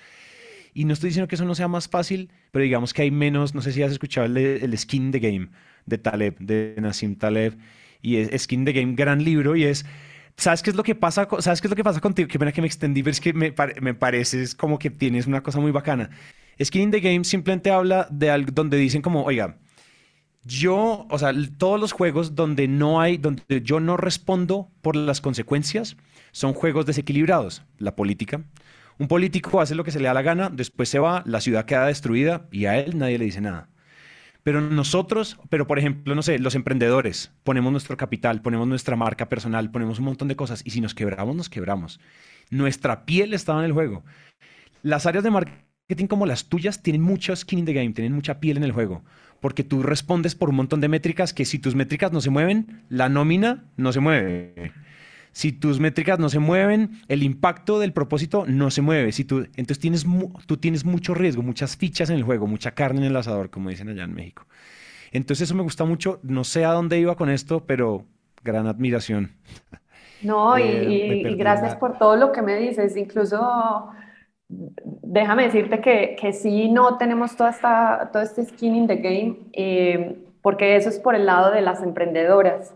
Y 0.74 0.86
no 0.86 0.94
estoy 0.94 1.10
diciendo 1.10 1.28
que 1.28 1.36
eso 1.36 1.46
no 1.46 1.56
sea 1.56 1.68
más 1.68 1.88
fácil, 1.88 2.32
pero 2.52 2.64
digamos 2.64 2.94
que 2.94 3.04
hay 3.04 3.12
menos, 3.12 3.54
no 3.54 3.62
sé 3.62 3.74
si 3.74 3.84
has 3.84 3.92
escuchado 3.92 4.26
el, 4.26 4.38
el 4.38 4.78
Skin 4.78 5.12
the 5.12 5.20
Game 5.20 5.50
de 5.86 5.98
Taleb, 5.98 6.38
de 6.40 6.76
Nassim 6.80 7.16
Taleb, 7.16 7.58
y 8.02 8.16
es 8.16 8.44
Skin 8.44 8.66
the 8.66 8.74
Game, 8.74 8.96
gran 8.96 9.24
libro, 9.24 9.56
y 9.56 9.66
es 9.66 9.86
¿Sabes 10.38 10.62
qué 10.62 10.70
es 10.70 10.76
lo 10.76 10.84
que 10.84 10.96
pasa? 10.96 11.28
¿Sabes 11.40 11.62
qué 11.62 11.68
es 11.68 11.72
lo 11.72 11.76
que 11.76 11.84
pasa 11.84 12.02
contigo? 12.02 12.28
Qué 12.28 12.38
pena 12.38 12.52
que 12.52 12.62
me 12.62 12.68
extendí, 12.68 13.02
pero 13.02 13.12
es 13.12 13.22
que 13.22 13.34
me, 13.34 13.54
me 13.82 13.94
parece 13.94 14.46
como 14.58 14.78
que 14.78 14.90
tienes 14.90 15.28
una 15.28 15.42
cosa 15.42 15.60
muy 15.60 15.72
bacana. 15.72 16.10
Skin 16.62 16.84
in 16.84 16.92
the 16.92 17.00
Game 17.00 17.24
simplemente 17.24 17.72
habla 17.72 18.08
de 18.12 18.30
algo 18.30 18.52
donde 18.54 18.78
dicen 18.78 19.02
como, 19.02 19.24
oiga, 19.24 19.58
yo, 20.44 21.08
o 21.10 21.20
sea, 21.20 21.34
todos 21.58 21.80
los 21.80 21.92
juegos 21.92 22.36
donde 22.36 22.68
no 22.68 23.02
hay, 23.02 23.18
donde 23.18 23.62
yo 23.64 23.80
no 23.80 23.98
respondo 23.98 24.70
por 24.82 24.96
las 24.96 25.20
consecuencias, 25.20 25.98
son 26.32 26.54
juegos 26.54 26.86
desequilibrados. 26.86 27.64
La 27.78 27.96
política. 27.96 28.44
Un 29.00 29.08
político 29.08 29.60
hace 29.60 29.76
lo 29.76 29.84
que 29.84 29.92
se 29.92 30.00
le 30.00 30.08
da 30.08 30.14
la 30.14 30.22
gana, 30.22 30.50
después 30.50 30.88
se 30.88 31.00
va, 31.00 31.24
la 31.26 31.42
ciudad 31.42 31.66
queda 31.66 31.88
destruida 31.88 32.48
y 32.52 32.66
a 32.66 32.78
él 32.78 32.98
nadie 32.98 33.18
le 33.18 33.26
dice 33.26 33.42
nada. 33.42 33.70
Pero 34.46 34.62
nosotros, 34.62 35.40
pero 35.50 35.66
por 35.66 35.80
ejemplo, 35.80 36.14
no 36.14 36.22
sé, 36.22 36.38
los 36.38 36.54
emprendedores, 36.54 37.32
ponemos 37.44 37.72
nuestro 37.72 37.98
capital, 37.98 38.44
ponemos 38.44 38.68
nuestra 38.68 38.96
marca 38.96 39.28
personal, 39.28 39.72
ponemos 39.72 39.98
un 39.98 40.06
montón 40.06 40.28
de 40.28 40.36
cosas 40.36 40.62
y 40.64 40.70
si 40.70 40.82
nos 40.82 40.94
quebramos, 40.94 41.36
nos 41.36 41.50
quebramos. 41.50 42.00
Nuestra 42.52 43.08
piel 43.08 43.34
estaba 43.34 43.62
en 43.62 43.66
el 43.66 43.72
juego. 43.72 44.04
Las 44.84 45.08
áreas 45.08 45.24
de 45.24 45.32
marketing 45.32 46.06
como 46.06 46.28
las 46.28 46.48
tuyas 46.48 46.84
tienen 46.84 47.02
mucho 47.02 47.36
skin 47.36 47.58
in 47.58 47.66
the 47.66 47.74
game, 47.74 47.94
tienen 47.94 48.14
mucha 48.14 48.40
piel 48.40 48.58
en 48.58 48.64
el 48.64 48.72
juego, 48.72 49.04
porque 49.40 49.64
tú 49.64 49.82
respondes 49.82 50.36
por 50.36 50.52
un 50.52 50.58
montón 50.58 50.80
de 50.80 50.90
métricas 50.90 51.34
que 51.34 51.46
si 51.46 51.58
tus 51.58 51.74
métricas 51.74 52.12
no 52.12 52.22
se 52.22 52.30
mueven, 52.30 52.84
la 52.88 53.10
nómina 53.10 53.64
no 53.78 53.92
se 53.94 54.00
mueve. 54.00 54.72
Si 55.36 55.52
tus 55.52 55.82
métricas 55.82 56.18
no 56.18 56.30
se 56.30 56.40
mueven, 56.40 56.92
el 57.10 57.22
impacto 57.22 57.78
del 57.78 57.92
propósito 57.92 58.46
no 58.48 58.72
se 58.72 58.82
mueve. 58.82 59.12
Si 59.12 59.26
tú, 59.26 59.40
entonces 59.58 59.80
tienes, 59.80 60.06
tú 60.46 60.56
tienes 60.56 60.86
mucho 60.86 61.14
riesgo, 61.14 61.44
muchas 61.44 61.76
fichas 61.76 62.10
en 62.10 62.16
el 62.16 62.24
juego, 62.24 62.48
mucha 62.48 62.72
carne 62.72 63.02
en 63.02 63.08
el 63.08 63.16
asador, 63.18 63.50
como 63.50 63.70
dicen 63.70 63.90
allá 63.90 64.06
en 64.06 64.14
México. 64.14 64.46
Entonces 65.12 65.50
eso 65.50 65.56
me 65.56 65.64
gusta 65.64 65.84
mucho. 65.84 66.22
No 66.24 66.46
sé 66.46 66.64
a 66.64 66.72
dónde 66.72 67.00
iba 67.00 67.18
con 67.18 67.30
esto, 67.30 67.66
pero 67.66 68.06
gran 68.46 68.66
admiración. 68.66 69.32
No, 70.22 70.58
y, 70.58 70.62
eh, 70.64 71.36
gracias 71.38 71.76
por 71.76 71.98
todo 71.98 72.16
lo 72.16 72.32
que 72.32 72.42
me 72.42 72.56
dices. 72.56 72.96
Incluso 72.96 73.90
déjame 74.48 75.44
decirte 75.44 75.82
que, 75.82 76.16
que 76.18 76.32
sí 76.32 76.70
no 76.70 76.98
tenemos 76.98 77.36
toda 77.36 77.50
esta, 77.50 78.10
todo 78.14 78.24
este 78.24 78.46
skin 78.46 78.74
in 78.74 78.88
the 78.88 78.96
game, 78.96 79.38
eh, 79.52 80.18
porque 80.42 80.78
eso 80.78 80.88
es 80.88 80.98
por 80.98 81.14
el 81.14 81.26
lado 81.26 81.52
de 81.52 81.60
las 81.60 81.84
emprendedoras 81.84 82.74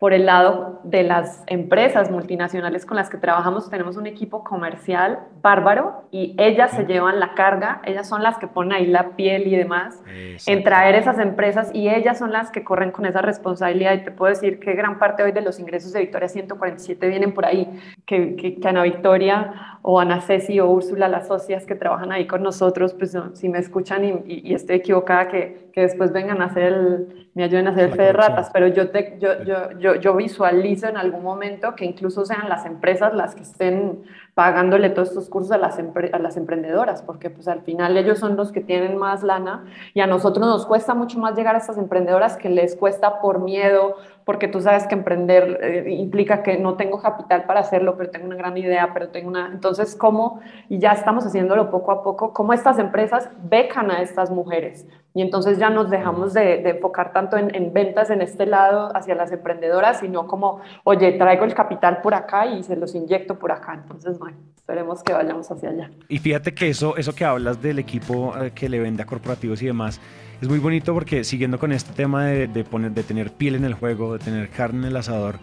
por 0.00 0.14
el 0.14 0.24
lado 0.26 0.79
de 0.84 1.02
las 1.02 1.42
empresas 1.46 2.10
multinacionales 2.10 2.86
con 2.86 2.96
las 2.96 3.10
que 3.10 3.18
trabajamos, 3.18 3.68
tenemos 3.68 3.96
un 3.96 4.06
equipo 4.06 4.42
comercial 4.42 5.20
bárbaro 5.42 6.04
y 6.10 6.34
ellas 6.38 6.70
se 6.72 6.84
llevan 6.84 7.20
la 7.20 7.34
carga, 7.34 7.82
ellas 7.84 8.08
son 8.08 8.22
las 8.22 8.38
que 8.38 8.46
ponen 8.46 8.72
ahí 8.72 8.86
la 8.86 9.10
piel 9.16 9.46
y 9.46 9.56
demás 9.56 10.02
en 10.46 10.64
traer 10.64 10.94
esas 10.94 11.18
empresas 11.18 11.70
y 11.74 11.88
ellas 11.88 12.18
son 12.18 12.32
las 12.32 12.50
que 12.50 12.64
corren 12.64 12.90
con 12.90 13.06
esa 13.06 13.22
responsabilidad. 13.22 13.94
Y 13.94 14.04
te 14.04 14.10
puedo 14.10 14.30
decir 14.30 14.58
que 14.58 14.72
gran 14.72 14.98
parte 14.98 15.22
hoy 15.22 15.32
de 15.32 15.42
los 15.42 15.60
ingresos 15.60 15.92
de 15.92 16.00
Victoria 16.00 16.28
147 16.28 17.08
vienen 17.08 17.34
por 17.34 17.46
ahí, 17.46 17.68
que, 18.06 18.36
que, 18.36 18.58
Ana 18.68 18.82
Victoria 18.84 19.78
o 19.82 19.98
Ana 19.98 20.20
Ceci 20.20 20.60
o 20.60 20.68
Úrsula, 20.70 21.08
las 21.08 21.26
socias 21.26 21.66
que 21.66 21.74
trabajan 21.74 22.12
ahí 22.12 22.26
con 22.26 22.42
nosotros, 22.42 22.94
pues 22.94 23.16
si 23.34 23.48
me 23.48 23.58
escuchan 23.58 24.22
y, 24.26 24.54
estoy 24.54 24.76
equivocada, 24.76 25.28
que, 25.28 25.70
que, 25.72 25.82
después 25.82 26.12
vengan 26.12 26.40
a 26.40 26.46
hacer 26.46 26.62
el, 26.64 27.30
me 27.34 27.44
ayuden 27.44 27.66
a 27.66 27.70
hacer 27.70 27.90
el 27.90 27.94
fe 27.94 28.02
de 28.02 28.12
ratas, 28.12 28.50
pero 28.52 28.68
yo, 28.68 28.90
te, 28.90 29.18
yo, 29.18 29.42
yo, 29.42 29.78
yo 29.78 29.90
yo, 29.96 30.14
visualizo 30.14 30.69
en 30.70 30.96
algún 30.96 31.22
momento 31.22 31.74
que 31.74 31.84
incluso 31.84 32.24
sean 32.24 32.48
las 32.48 32.64
empresas 32.64 33.14
las 33.14 33.34
que 33.34 33.42
estén 33.42 34.02
pagándole 34.34 34.90
todos 34.90 35.08
estos 35.08 35.28
cursos 35.28 35.52
a 35.52 35.58
las, 35.58 35.78
a 35.78 36.18
las 36.18 36.36
emprendedoras, 36.36 37.02
porque 37.02 37.30
pues 37.30 37.48
al 37.48 37.62
final 37.62 37.96
ellos 37.96 38.18
son 38.18 38.36
los 38.36 38.52
que 38.52 38.60
tienen 38.60 38.96
más 38.96 39.22
lana 39.22 39.64
y 39.92 40.00
a 40.00 40.06
nosotros 40.06 40.46
nos 40.46 40.66
cuesta 40.66 40.94
mucho 40.94 41.18
más 41.18 41.36
llegar 41.36 41.54
a 41.54 41.58
estas 41.58 41.78
emprendedoras 41.78 42.36
que 42.36 42.48
les 42.48 42.76
cuesta 42.76 43.20
por 43.20 43.40
miedo, 43.40 43.96
porque 44.30 44.46
tú 44.46 44.60
sabes 44.60 44.86
que 44.86 44.94
emprender 44.94 45.58
eh, 45.60 45.90
implica 45.90 46.44
que 46.44 46.56
no 46.56 46.76
tengo 46.76 47.02
capital 47.02 47.46
para 47.46 47.58
hacerlo, 47.58 47.96
pero 47.96 48.10
tengo 48.10 48.26
una 48.26 48.36
gran 48.36 48.56
idea, 48.56 48.92
pero 48.94 49.08
tengo 49.08 49.28
una... 49.28 49.48
Entonces, 49.52 49.96
¿cómo? 49.96 50.38
Y 50.68 50.78
ya 50.78 50.92
estamos 50.92 51.26
haciéndolo 51.26 51.68
poco 51.68 51.90
a 51.90 52.04
poco, 52.04 52.32
¿cómo 52.32 52.52
estas 52.52 52.78
empresas 52.78 53.28
becan 53.42 53.90
a 53.90 54.02
estas 54.02 54.30
mujeres? 54.30 54.86
Y 55.14 55.22
entonces 55.22 55.58
ya 55.58 55.68
nos 55.68 55.90
dejamos 55.90 56.32
de, 56.32 56.60
enfocar 56.60 57.12
tanto 57.12 57.38
en, 57.38 57.52
en, 57.56 57.72
ventas 57.72 58.08
en 58.10 58.22
este 58.22 58.46
lado 58.46 58.96
hacia 58.96 59.16
las 59.16 59.32
emprendedoras, 59.32 59.98
sino 59.98 60.28
como, 60.28 60.60
oye, 60.84 61.10
traigo 61.10 61.44
el 61.44 61.52
capital 61.52 62.00
por 62.00 62.14
acá 62.14 62.46
y 62.46 62.62
se 62.62 62.76
los 62.76 62.94
inyecto 62.94 63.36
por 63.36 63.50
acá. 63.50 63.74
Entonces, 63.74 64.16
bueno, 64.20 64.36
esperemos 64.54 65.02
que 65.02 65.12
vayamos 65.12 65.50
hacia 65.50 65.70
allá. 65.70 65.90
Y 66.08 66.18
fíjate 66.18 66.54
que 66.54 66.68
eso, 66.68 66.96
eso 66.96 67.12
que 67.16 67.24
hablas 67.24 67.60
del 67.60 67.80
equipo 67.80 68.32
eh, 68.40 68.52
que 68.54 68.68
le 68.68 68.78
vende 68.78 69.02
a 69.02 69.06
corporativos 69.06 69.60
y 69.60 69.66
demás, 69.66 70.00
es 70.40 70.48
muy 70.48 70.58
bonito 70.58 70.94
porque 70.94 71.24
siguiendo 71.24 71.58
con 71.58 71.72
este 71.72 71.92
tema 71.92 72.24
de, 72.26 72.48
de, 72.48 72.64
poner, 72.64 72.92
de 72.92 73.02
tener 73.02 73.32
piel 73.32 73.54
en 73.54 73.64
el 73.64 73.74
juego, 73.74 74.14
de 74.14 74.24
tener 74.24 74.48
carne 74.48 74.80
en 74.80 74.84
el 74.86 74.96
asador, 74.96 75.38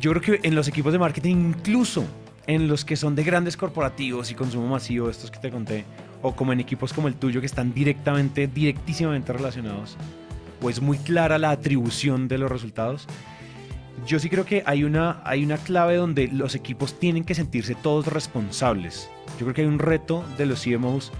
yo 0.00 0.10
creo 0.12 0.40
que 0.40 0.46
en 0.46 0.54
los 0.54 0.68
equipos 0.68 0.92
de 0.92 0.98
marketing, 0.98 1.36
incluso 1.36 2.04
en 2.46 2.68
los 2.68 2.84
que 2.84 2.96
son 2.96 3.14
de 3.14 3.24
grandes 3.24 3.56
corporativos 3.56 4.30
y 4.30 4.34
consumo 4.34 4.68
masivo, 4.68 5.08
estos 5.08 5.30
que 5.30 5.38
te 5.38 5.50
conté, 5.50 5.84
o 6.22 6.34
como 6.34 6.52
en 6.52 6.60
equipos 6.60 6.92
como 6.92 7.08
el 7.08 7.14
tuyo 7.14 7.40
que 7.40 7.46
están 7.46 7.72
directamente, 7.72 8.46
directísimamente 8.46 9.32
relacionados, 9.32 9.96
o 10.60 10.70
es 10.70 10.80
muy 10.80 10.98
clara 10.98 11.38
la 11.38 11.50
atribución 11.50 12.28
de 12.28 12.38
los 12.38 12.50
resultados, 12.50 13.06
yo 14.06 14.18
sí 14.18 14.28
creo 14.28 14.44
que 14.44 14.62
hay 14.66 14.84
una, 14.84 15.22
hay 15.24 15.44
una 15.44 15.56
clave 15.56 15.96
donde 15.96 16.28
los 16.28 16.54
equipos 16.54 16.98
tienen 16.98 17.24
que 17.24 17.34
sentirse 17.34 17.74
todos 17.74 18.06
responsables. 18.08 19.08
Yo 19.38 19.46
creo 19.46 19.54
que 19.54 19.62
hay 19.62 19.68
un 19.68 19.78
reto 19.78 20.24
de 20.36 20.46
los 20.46 20.62
CMOs 20.62 21.12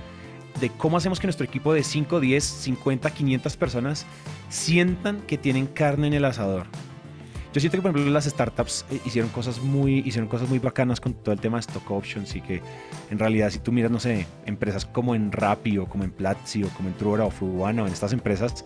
de 0.60 0.70
cómo 0.70 0.96
hacemos 0.96 1.20
que 1.20 1.26
nuestro 1.26 1.44
equipo 1.44 1.72
de 1.72 1.82
5, 1.82 2.20
10, 2.20 2.44
50, 2.44 3.10
500 3.10 3.56
personas 3.56 4.06
sientan 4.48 5.20
que 5.22 5.38
tienen 5.38 5.66
carne 5.66 6.06
en 6.06 6.14
el 6.14 6.24
asador. 6.24 6.66
Yo 7.54 7.60
siento 7.60 7.78
que, 7.78 7.82
por 7.82 7.92
ejemplo, 7.92 8.12
las 8.12 8.24
startups 8.24 8.84
eh, 8.90 9.00
hicieron 9.04 9.30
cosas 9.30 9.60
muy, 9.60 9.98
hicieron 9.98 10.28
cosas 10.28 10.48
muy 10.48 10.58
bacanas 10.58 11.00
con 11.00 11.14
todo 11.14 11.32
el 11.32 11.40
tema 11.40 11.58
de 11.58 11.60
stock 11.60 11.88
options 11.92 12.34
y 12.34 12.40
que 12.40 12.60
en 13.10 13.18
realidad 13.18 13.48
si 13.50 13.60
tú 13.60 13.70
miras, 13.70 13.92
no 13.92 14.00
sé, 14.00 14.26
empresas 14.44 14.84
como 14.84 15.14
en 15.14 15.30
Rappi 15.30 15.78
o 15.78 15.86
como 15.86 16.02
en 16.02 16.10
Platzi 16.10 16.64
o 16.64 16.68
como 16.70 16.88
en 16.88 16.96
Truora 16.96 17.24
o 17.24 17.30
Fruana 17.30 17.84
o 17.84 17.86
en 17.86 17.92
estas 17.92 18.12
empresas, 18.12 18.64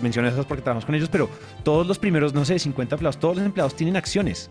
menciono 0.00 0.28
esas 0.28 0.46
porque 0.46 0.62
trabajamos 0.62 0.86
con 0.86 0.94
ellos, 0.94 1.10
pero 1.10 1.28
todos 1.62 1.86
los 1.86 1.98
primeros, 1.98 2.32
no 2.32 2.46
sé, 2.46 2.58
50 2.58 2.94
empleados, 2.94 3.18
todos 3.18 3.36
los 3.36 3.44
empleados 3.44 3.76
tienen 3.76 3.96
acciones. 3.96 4.48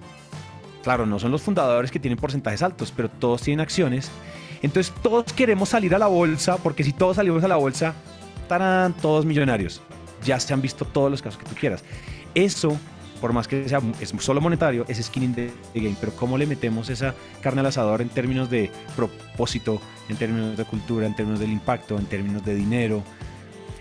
Claro, 0.83 1.07
no 1.07 1.17
son 1.17 1.31
los 1.31 1.41
fundadores 1.41 1.89
que 1.89 1.99
tienen 1.99 2.19
porcentajes 2.19 2.61
altos, 2.61 2.93
pero 2.95 3.09
todos 3.09 3.41
tienen 3.41 3.61
acciones 3.61 4.11
entonces 4.61 4.93
todos 5.01 5.33
queremos 5.33 5.69
salir 5.69 5.95
a 5.95 5.99
la 5.99 6.07
bolsa, 6.07 6.57
porque 6.57 6.83
si 6.83 6.93
todos 6.93 7.15
salimos 7.15 7.43
a 7.43 7.47
la 7.47 7.55
bolsa, 7.55 7.93
estarán 8.41 8.93
todos 8.93 9.25
millonarios. 9.25 9.81
Ya 10.23 10.39
se 10.39 10.53
han 10.53 10.61
visto 10.61 10.85
todos 10.85 11.09
los 11.09 11.21
casos 11.21 11.39
que 11.39 11.49
tú 11.49 11.55
quieras. 11.55 11.83
Eso, 12.35 12.77
por 13.19 13.33
más 13.33 13.47
que 13.47 13.67
sea 13.67 13.81
es 13.99 14.13
solo 14.19 14.39
monetario, 14.39 14.85
es 14.87 15.03
skin 15.03 15.23
in 15.23 15.35
the 15.35 15.51
game. 15.73 15.95
Pero 15.99 16.13
¿cómo 16.15 16.37
le 16.37 16.45
metemos 16.45 16.89
esa 16.89 17.15
carne 17.41 17.61
al 17.61 17.67
asador 17.67 18.01
en 18.01 18.09
términos 18.09 18.49
de 18.49 18.69
propósito, 18.95 19.81
en 20.09 20.17
términos 20.17 20.57
de 20.57 20.65
cultura, 20.65 21.07
en 21.07 21.15
términos 21.15 21.39
del 21.39 21.51
impacto, 21.51 21.97
en 21.97 22.05
términos 22.05 22.45
de 22.45 22.55
dinero? 22.55 23.03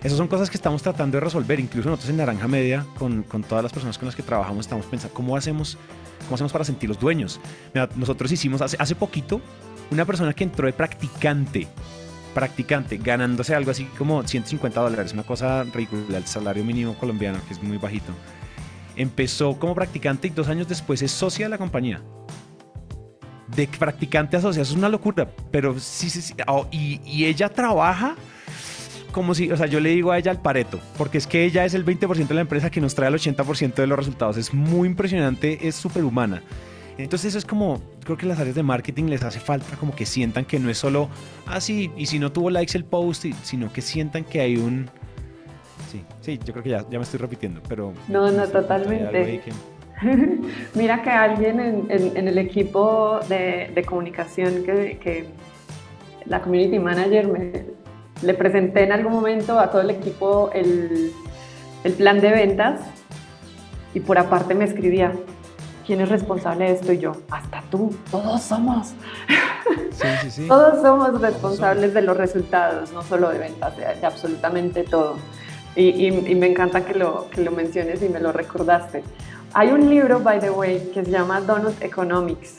Esas 0.03 0.16
son 0.16 0.29
cosas 0.29 0.49
que 0.49 0.57
estamos 0.57 0.83
tratando 0.83 1.19
de 1.19 1.21
resolver. 1.21 1.61
Incluso 1.61 1.90
nosotros 1.90 2.09
en 2.09 2.16
Naranja 2.16 2.49
Media, 2.49 2.87
con, 2.99 3.23
con 3.23 3.43
todas 3.43 3.62
las 3.62 3.73
personas 3.73 3.99
con 3.99 4.07
las 4.07 4.16
que 4.16 4.23
trabajamos, 4.23 4.64
estamos 4.64 4.87
pensando 4.87 5.12
cómo 5.12 5.37
hacemos, 5.37 5.77
cómo 6.25 6.37
hacemos 6.37 6.53
para 6.53 6.64
sentir 6.64 6.88
los 6.88 6.99
dueños. 6.99 7.38
nosotros 7.97 8.33
hicimos 8.33 8.62
hace, 8.62 8.79
hace 8.81 8.95
poquito 8.95 9.43
una 9.90 10.05
persona 10.05 10.33
que 10.33 10.44
entró 10.44 10.66
de 10.66 10.72
practicante, 10.72 11.66
practicante, 12.35 12.96
ganándose 12.96 13.55
algo 13.55 13.70
así 13.70 13.85
como 13.98 14.26
150 14.26 14.81
dólares, 14.81 15.12
una 15.12 15.22
cosa 15.22 15.64
ridícula, 15.64 16.18
el 16.18 16.26
salario 16.26 16.64
mínimo 16.64 16.94
colombiano, 16.94 17.38
que 17.46 17.55
es 17.55 17.62
muy 17.62 17.76
bajito. 17.76 18.12
Empezó 18.96 19.59
como 19.59 19.74
practicante 19.74 20.29
y 20.29 20.31
dos 20.31 20.48
años 20.48 20.68
después 20.68 21.03
es 21.03 21.11
socia 21.11 21.46
de 21.46 21.50
la 21.50 21.59
compañía. 21.59 22.03
De 23.48 23.66
practicante 23.66 24.37
a 24.37 24.40
socia, 24.40 24.62
eso 24.62 24.72
es 24.72 24.79
una 24.79 24.88
locura, 24.88 25.29
pero 25.50 25.79
sí, 25.79 26.09
sí, 26.09 26.22
sí. 26.22 26.35
Oh, 26.46 26.68
y, 26.70 27.00
y 27.05 27.24
ella 27.24 27.48
trabaja 27.48 28.14
como 29.11 29.35
si, 29.35 29.50
o 29.50 29.57
sea, 29.57 29.66
yo 29.66 29.81
le 29.81 29.90
digo 29.90 30.12
a 30.12 30.18
ella 30.18 30.31
al 30.31 30.40
Pareto, 30.40 30.81
porque 30.96 31.18
es 31.18 31.26
que 31.26 31.44
ella 31.44 31.64
es 31.64 31.74
el 31.74 31.85
20% 31.85 32.29
de 32.29 32.35
la 32.35 32.40
empresa 32.42 32.70
que 32.70 32.81
nos 32.81 32.94
trae 32.94 33.09
el 33.09 33.14
80% 33.14 33.74
de 33.74 33.87
los 33.87 33.98
resultados. 33.98 34.37
Es 34.37 34.55
muy 34.55 34.88
impresionante, 34.88 35.66
es 35.66 35.74
superhumana. 35.74 36.42
Entonces 37.04 37.30
eso 37.30 37.38
es 37.38 37.44
como, 37.44 37.80
creo 38.04 38.16
que 38.16 38.26
las 38.26 38.38
áreas 38.38 38.56
de 38.56 38.62
marketing 38.62 39.04
les 39.04 39.22
hace 39.22 39.40
falta 39.40 39.76
como 39.76 39.94
que 39.94 40.06
sientan 40.06 40.44
que 40.44 40.58
no 40.58 40.70
es 40.70 40.78
solo, 40.78 41.08
ah, 41.46 41.60
sí, 41.60 41.90
y 41.96 42.06
si 42.06 42.18
no 42.18 42.32
tuvo 42.32 42.50
likes 42.50 42.76
el 42.76 42.84
post, 42.84 43.26
sino 43.42 43.72
que 43.72 43.80
sientan 43.80 44.24
que 44.24 44.40
hay 44.40 44.56
un... 44.56 44.90
Sí, 45.90 46.02
sí, 46.20 46.38
yo 46.44 46.52
creo 46.52 46.62
que 46.62 46.70
ya, 46.70 46.86
ya 46.88 46.98
me 46.98 47.04
estoy 47.04 47.18
repitiendo, 47.18 47.60
pero... 47.68 47.92
No, 48.08 48.30
no, 48.30 48.46
totalmente. 48.46 49.42
Mira 50.74 51.02
que 51.02 51.10
alguien 51.10 51.60
en, 51.60 51.86
en, 52.16 52.28
el 52.28 52.38
equipo 52.38 53.20
de, 53.28 53.70
de 53.74 53.84
comunicación 53.84 54.62
que, 54.64 54.98
que, 54.98 55.26
la 56.26 56.40
community 56.42 56.78
manager 56.78 57.26
me, 57.26 57.64
le 58.22 58.34
presenté 58.34 58.84
en 58.84 58.92
algún 58.92 59.12
momento 59.12 59.58
a 59.58 59.70
todo 59.70 59.82
el 59.82 59.90
equipo 59.90 60.50
el, 60.54 61.12
el 61.82 61.92
plan 61.94 62.20
de 62.20 62.30
ventas 62.30 62.80
y 63.94 64.00
por 64.00 64.18
aparte 64.18 64.54
me 64.54 64.64
escribía, 64.64 65.12
¿quién 65.90 66.03
es 66.03 66.09
responsable 66.09 66.66
de 66.66 66.72
esto? 66.74 66.92
Y 66.92 66.98
yo, 66.98 67.16
hasta 67.33 67.64
tú, 67.68 67.92
todos 68.12 68.40
somos. 68.42 68.94
Sí, 69.90 70.07
sí, 70.22 70.31
sí. 70.31 70.46
todos 70.46 70.81
somos 70.83 71.20
responsables 71.20 71.92
de 71.92 72.03
los 72.03 72.16
resultados, 72.16 72.92
no 72.92 73.03
solo 73.03 73.29
de 73.31 73.38
ventas, 73.40 73.76
de, 73.76 74.07
absolutamente 74.07 74.85
todo. 74.85 75.16
Y, 75.74 76.12
me 76.12 76.46
encanta 76.46 76.85
que 76.85 76.94
lo, 76.94 77.29
que 77.31 77.40
lo 77.42 77.50
menciones 77.50 78.00
y 78.05 78.09
me 78.09 78.20
lo 78.20 78.31
recordaste. 78.31 79.03
Hay 79.53 79.72
un 79.72 79.90
libro, 79.90 80.20
by 80.20 80.38
the 80.38 80.50
way, 80.50 80.92
que 80.94 81.05
se 81.05 81.11
llama 81.11 81.40
Donut 81.40 81.83
Economics 81.83 82.59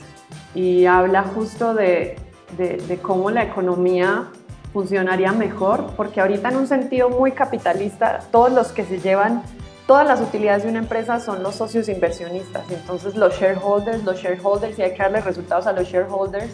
y 0.53 0.85
habla 0.85 1.23
justo 1.23 1.73
de, 1.73 2.17
de, 2.57 2.77
de 2.85 2.97
cómo 2.97 3.31
la 3.31 3.43
economía 3.43 4.25
funcionaría 4.73 5.31
mejor, 5.31 5.85
porque 5.95 6.19
ahorita 6.19 6.49
en 6.49 6.57
un 6.57 6.67
sentido 6.67 7.09
muy 7.09 7.31
capitalista, 7.31 8.19
todos 8.29 8.51
los 8.51 8.73
que 8.73 8.83
se 8.83 8.99
llevan 8.99 9.41
todas 9.87 10.07
las 10.07 10.21
utilidades 10.21 10.63
de 10.63 10.69
una 10.69 10.79
empresa 10.79 11.19
son 11.19 11.43
los 11.43 11.55
socios 11.55 11.89
inversionistas, 11.89 12.69
entonces 12.71 13.15
los 13.15 13.37
shareholders, 13.39 14.03
los 14.03 14.17
shareholders, 14.17 14.77
y 14.79 14.83
hay 14.83 14.91
que 14.91 15.03
darle 15.03 15.21
resultados 15.21 15.67
a 15.67 15.73
los 15.73 15.87
shareholders. 15.87 16.51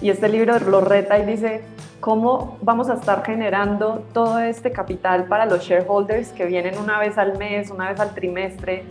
Y 0.00 0.10
este 0.10 0.28
libro 0.28 0.58
lo 0.58 0.80
reta 0.80 1.18
y 1.18 1.24
dice, 1.24 1.62
¿cómo 2.00 2.58
vamos 2.60 2.90
a 2.90 2.94
estar 2.94 3.24
generando 3.24 4.02
todo 4.12 4.40
este 4.40 4.72
capital 4.72 5.26
para 5.26 5.46
los 5.46 5.62
shareholders 5.62 6.30
que 6.30 6.44
vienen 6.46 6.76
una 6.76 6.98
vez 6.98 7.18
al 7.18 7.38
mes, 7.38 7.70
una 7.70 7.88
vez 7.90 8.00
al 8.00 8.12
trimestre, 8.12 8.82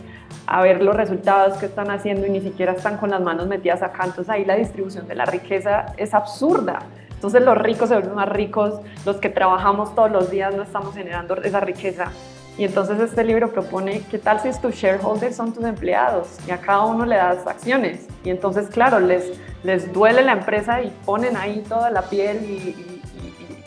a 0.46 0.62
ver 0.62 0.82
los 0.82 0.96
resultados 0.96 1.58
que 1.58 1.66
están 1.66 1.90
haciendo 1.90 2.26
y 2.26 2.30
ni 2.30 2.40
siquiera 2.40 2.72
están 2.72 2.96
con 2.96 3.10
las 3.10 3.20
manos 3.20 3.46
metidas 3.46 3.82
acá? 3.82 4.04
Entonces 4.06 4.30
ahí 4.30 4.46
la 4.46 4.56
distribución 4.56 5.06
de 5.06 5.14
la 5.14 5.26
riqueza 5.26 5.92
es 5.98 6.14
absurda. 6.14 6.78
Entonces 7.10 7.42
los 7.42 7.58
ricos 7.58 7.90
se 7.90 7.94
vuelven 7.94 8.14
más 8.14 8.30
ricos, 8.30 8.80
los 9.04 9.18
que 9.18 9.28
trabajamos 9.28 9.94
todos 9.94 10.10
los 10.10 10.30
días 10.30 10.54
no 10.56 10.62
estamos 10.62 10.94
generando 10.94 11.36
esa 11.42 11.60
riqueza. 11.60 12.10
Y 12.58 12.64
entonces 12.64 13.00
este 13.00 13.24
libro 13.24 13.50
propone, 13.50 14.02
¿qué 14.10 14.18
tal 14.18 14.40
si 14.40 14.50
tus 14.60 14.74
shareholders 14.74 15.36
son 15.36 15.54
tus 15.54 15.64
empleados 15.64 16.36
y 16.46 16.50
a 16.50 16.58
cada 16.58 16.84
uno 16.84 17.06
le 17.06 17.16
das 17.16 17.46
acciones? 17.46 18.06
Y 18.24 18.30
entonces, 18.30 18.68
claro, 18.68 19.00
les, 19.00 19.32
les 19.62 19.92
duele 19.92 20.22
la 20.22 20.32
empresa 20.32 20.82
y 20.82 20.90
ponen 21.06 21.36
ahí 21.36 21.64
toda 21.66 21.90
la 21.90 22.02
piel 22.02 22.42
y, 22.44 23.00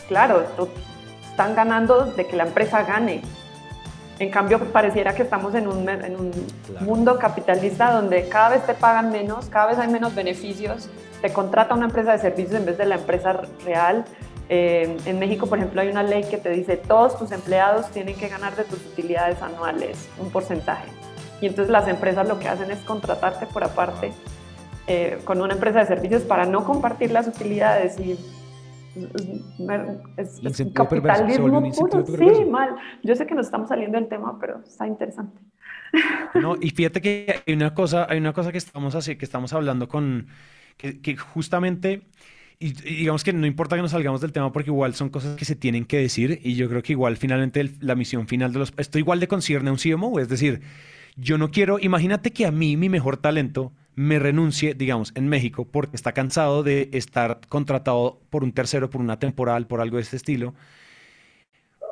claro, 0.07 0.43
están 1.31 1.55
ganando 1.55 2.05
de 2.05 2.27
que 2.27 2.35
la 2.35 2.43
empresa 2.43 2.83
gane. 2.83 3.23
En 4.19 4.29
cambio, 4.29 4.59
pareciera 4.71 5.13
que 5.15 5.23
estamos 5.23 5.55
en 5.55 5.67
un, 5.67 5.89
en 5.89 6.15
un 6.15 6.31
mundo 6.79 7.17
capitalista 7.17 7.91
donde 7.91 8.29
cada 8.29 8.49
vez 8.49 8.65
te 8.65 8.75
pagan 8.75 9.11
menos, 9.11 9.47
cada 9.47 9.67
vez 9.67 9.79
hay 9.79 9.89
menos 9.89 10.13
beneficios, 10.15 10.89
te 11.21 11.33
contrata 11.33 11.73
una 11.73 11.85
empresa 11.85 12.13
de 12.13 12.19
servicios 12.19 12.59
en 12.59 12.65
vez 12.65 12.77
de 12.77 12.85
la 12.85 12.95
empresa 12.95 13.41
real 13.65 14.05
eh, 14.49 14.97
en 15.05 15.19
México, 15.19 15.47
por 15.47 15.57
ejemplo, 15.57 15.81
hay 15.81 15.89
una 15.89 16.03
ley 16.03 16.23
que 16.23 16.37
te 16.37 16.49
dice 16.49 16.77
todos 16.77 17.17
tus 17.17 17.31
empleados 17.31 17.89
tienen 17.91 18.15
que 18.15 18.27
ganar 18.27 18.55
de 18.55 18.63
tus 18.63 18.85
utilidades 18.85 19.41
anuales 19.41 20.09
un 20.19 20.29
porcentaje. 20.29 20.87
Y 21.41 21.47
entonces 21.47 21.71
las 21.71 21.87
empresas 21.87 22.27
lo 22.27 22.39
que 22.39 22.47
hacen 22.47 22.71
es 22.71 22.79
contratarte 22.79 23.47
por 23.47 23.63
aparte 23.63 24.11
eh, 24.87 25.19
con 25.23 25.41
una 25.41 25.53
empresa 25.53 25.79
de 25.79 25.87
servicios 25.87 26.21
para 26.23 26.45
no 26.45 26.63
compartir 26.63 27.11
las 27.11 27.27
utilidades 27.27 27.99
y 27.99 28.17
es, 30.17 30.41
es 30.43 30.67
capitalismo 30.73 31.61
puro. 31.71 32.05
Sí, 32.05 32.45
mal. 32.45 32.75
Yo 33.03 33.15
sé 33.15 33.25
que 33.25 33.35
nos 33.35 33.47
estamos 33.47 33.67
saliendo 33.67 33.99
del 33.99 34.07
tema, 34.07 34.37
pero 34.39 34.61
está 34.65 34.87
interesante. 34.87 35.41
No, 36.35 36.55
y 36.59 36.69
fíjate 36.69 37.01
que 37.01 37.41
hay 37.45 37.53
una 37.53 37.73
cosa, 37.73 38.07
hay 38.09 38.19
una 38.19 38.33
cosa 38.33 38.51
que 38.51 38.57
estamos 38.57 38.95
así, 38.95 39.15
que 39.17 39.25
estamos 39.25 39.53
hablando 39.53 39.87
con 39.87 40.27
que, 40.77 41.01
que 41.01 41.15
justamente 41.17 42.07
y, 42.59 42.71
digamos 42.71 43.23
que 43.23 43.33
no 43.33 43.45
importa 43.45 43.75
que 43.75 43.81
nos 43.81 43.91
salgamos 43.91 44.21
del 44.21 44.31
tema 44.31 44.51
porque 44.51 44.69
igual 44.69 44.93
son 44.95 45.09
cosas 45.09 45.35
que 45.35 45.45
se 45.45 45.55
tienen 45.55 45.85
que 45.85 45.97
decir 45.97 46.39
y 46.43 46.55
yo 46.55 46.69
creo 46.69 46.83
que 46.83 46.93
igual 46.93 47.17
finalmente 47.17 47.71
la 47.79 47.95
misión 47.95 48.27
final 48.27 48.53
de 48.53 48.59
los... 48.59 48.73
Esto 48.77 48.99
igual 48.99 49.19
de 49.19 49.27
concierne 49.27 49.69
a 49.69 49.73
un 49.73 49.79
CMO, 49.79 50.19
es 50.19 50.29
decir, 50.29 50.61
yo 51.15 51.37
no 51.37 51.51
quiero, 51.51 51.79
imagínate 51.79 52.31
que 52.31 52.45
a 52.45 52.51
mí 52.51 52.77
mi 52.77 52.89
mejor 52.89 53.17
talento 53.17 53.73
me 53.95 54.19
renuncie, 54.19 54.73
digamos, 54.73 55.11
en 55.15 55.27
México 55.27 55.65
porque 55.65 55.95
está 55.95 56.11
cansado 56.11 56.63
de 56.63 56.89
estar 56.93 57.39
contratado 57.47 58.21
por 58.29 58.43
un 58.43 58.51
tercero, 58.51 58.89
por 58.89 59.01
una 59.01 59.19
temporal, 59.19 59.67
por 59.67 59.79
algo 59.79 59.97
de 59.97 60.03
este 60.03 60.17
estilo, 60.17 60.53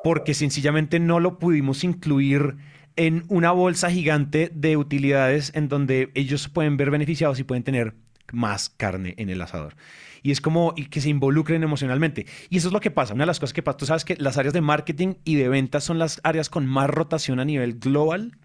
porque 0.04 0.34
sencillamente 0.34 1.00
no 1.00 1.20
lo 1.20 1.40
pudimos 1.40 1.84
incluir 1.84 2.58
en 2.96 3.24
una 3.30 3.52
bolsa 3.52 3.90
gigante 3.90 4.52
de 4.54 4.78
utilidades 4.78 5.52
en 5.56 5.68
donde 5.70 6.12
ellos 6.14 6.50
pueden 6.50 6.78
ver 6.78 6.92
beneficiados 6.92 7.40
y 7.40 7.44
pueden 7.44 7.64
tener 7.64 7.96
más 8.32 8.70
carne 8.70 9.16
en 9.18 9.30
el 9.30 9.42
asador 9.42 9.76
y 10.24 10.32
es 10.32 10.42
como 10.42 10.74
y 10.76 10.86
que 10.86 11.02
se 11.02 11.10
involucren 11.10 11.62
emocionalmente. 11.62 12.26
Y 12.50 12.58
eso 12.58 12.70
es 12.70 12.74
lo 12.74 12.80
que 12.80 12.90
pasa. 12.90 13.14
Una 13.14 13.24
de 13.24 13.28
las 13.28 13.40
cosas 13.40 13.54
que 13.54 13.62
pasa, 13.62 13.78
tú 13.78 13.86
sabes 13.86 14.06
que 14.06 14.16
las 14.16 14.38
áreas 14.38 14.54
de 14.54 14.62
marketing 14.62 15.16
y 15.26 15.36
de 15.36 15.50
ventas 15.50 15.84
son 15.84 16.00
las 16.00 16.22
áreas 16.24 16.50
con 16.50 16.66
más 16.66 16.90
rotación 16.90 17.40
a 17.40 17.46
nivel 17.46 17.78
global. 17.78 18.38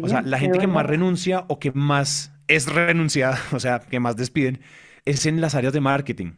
o 0.00 0.08
sea, 0.08 0.22
la 0.22 0.38
gente 0.38 0.58
que 0.58 0.68
más 0.68 0.86
renuncia 0.86 1.44
o 1.48 1.58
que 1.58 1.72
más 1.72 2.32
es 2.46 2.72
renunciada, 2.72 3.38
o 3.52 3.60
sea, 3.60 3.80
que 3.80 4.00
más 4.00 4.16
despiden, 4.16 4.60
es 5.04 5.26
en 5.26 5.40
las 5.40 5.54
áreas 5.56 5.72
de 5.72 5.80
marketing. 5.80 6.32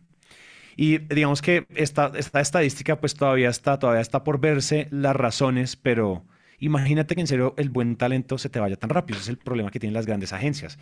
Y 0.77 0.99
digamos 0.99 1.41
que 1.41 1.67
esta, 1.77 2.11
esta 2.17 2.41
estadística 2.41 2.99
pues 2.99 3.15
todavía 3.15 3.49
está, 3.49 3.79
todavía 3.79 4.01
está 4.01 4.25
por 4.25 4.41
verse 4.41 4.89
las 4.91 5.15
razones, 5.15 5.77
pero 5.77 6.25
imagínate 6.59 7.15
que 7.15 7.21
en 7.21 7.27
serio 7.27 7.55
el 7.59 7.71
buen 7.71 7.97
talento 7.97 8.39
se 8.39 8.49
te 8.49 8.59
vaya 8.59 8.77
tan 8.77 8.91
rápido. 8.91 9.19
Ese 9.19 9.25
es 9.25 9.29
el 9.29 9.39
problema 9.39 9.71
que 9.71 9.79
tienen 9.79 9.95
las 9.95 10.07
grandes 10.07 10.33
agencias. 10.33 10.79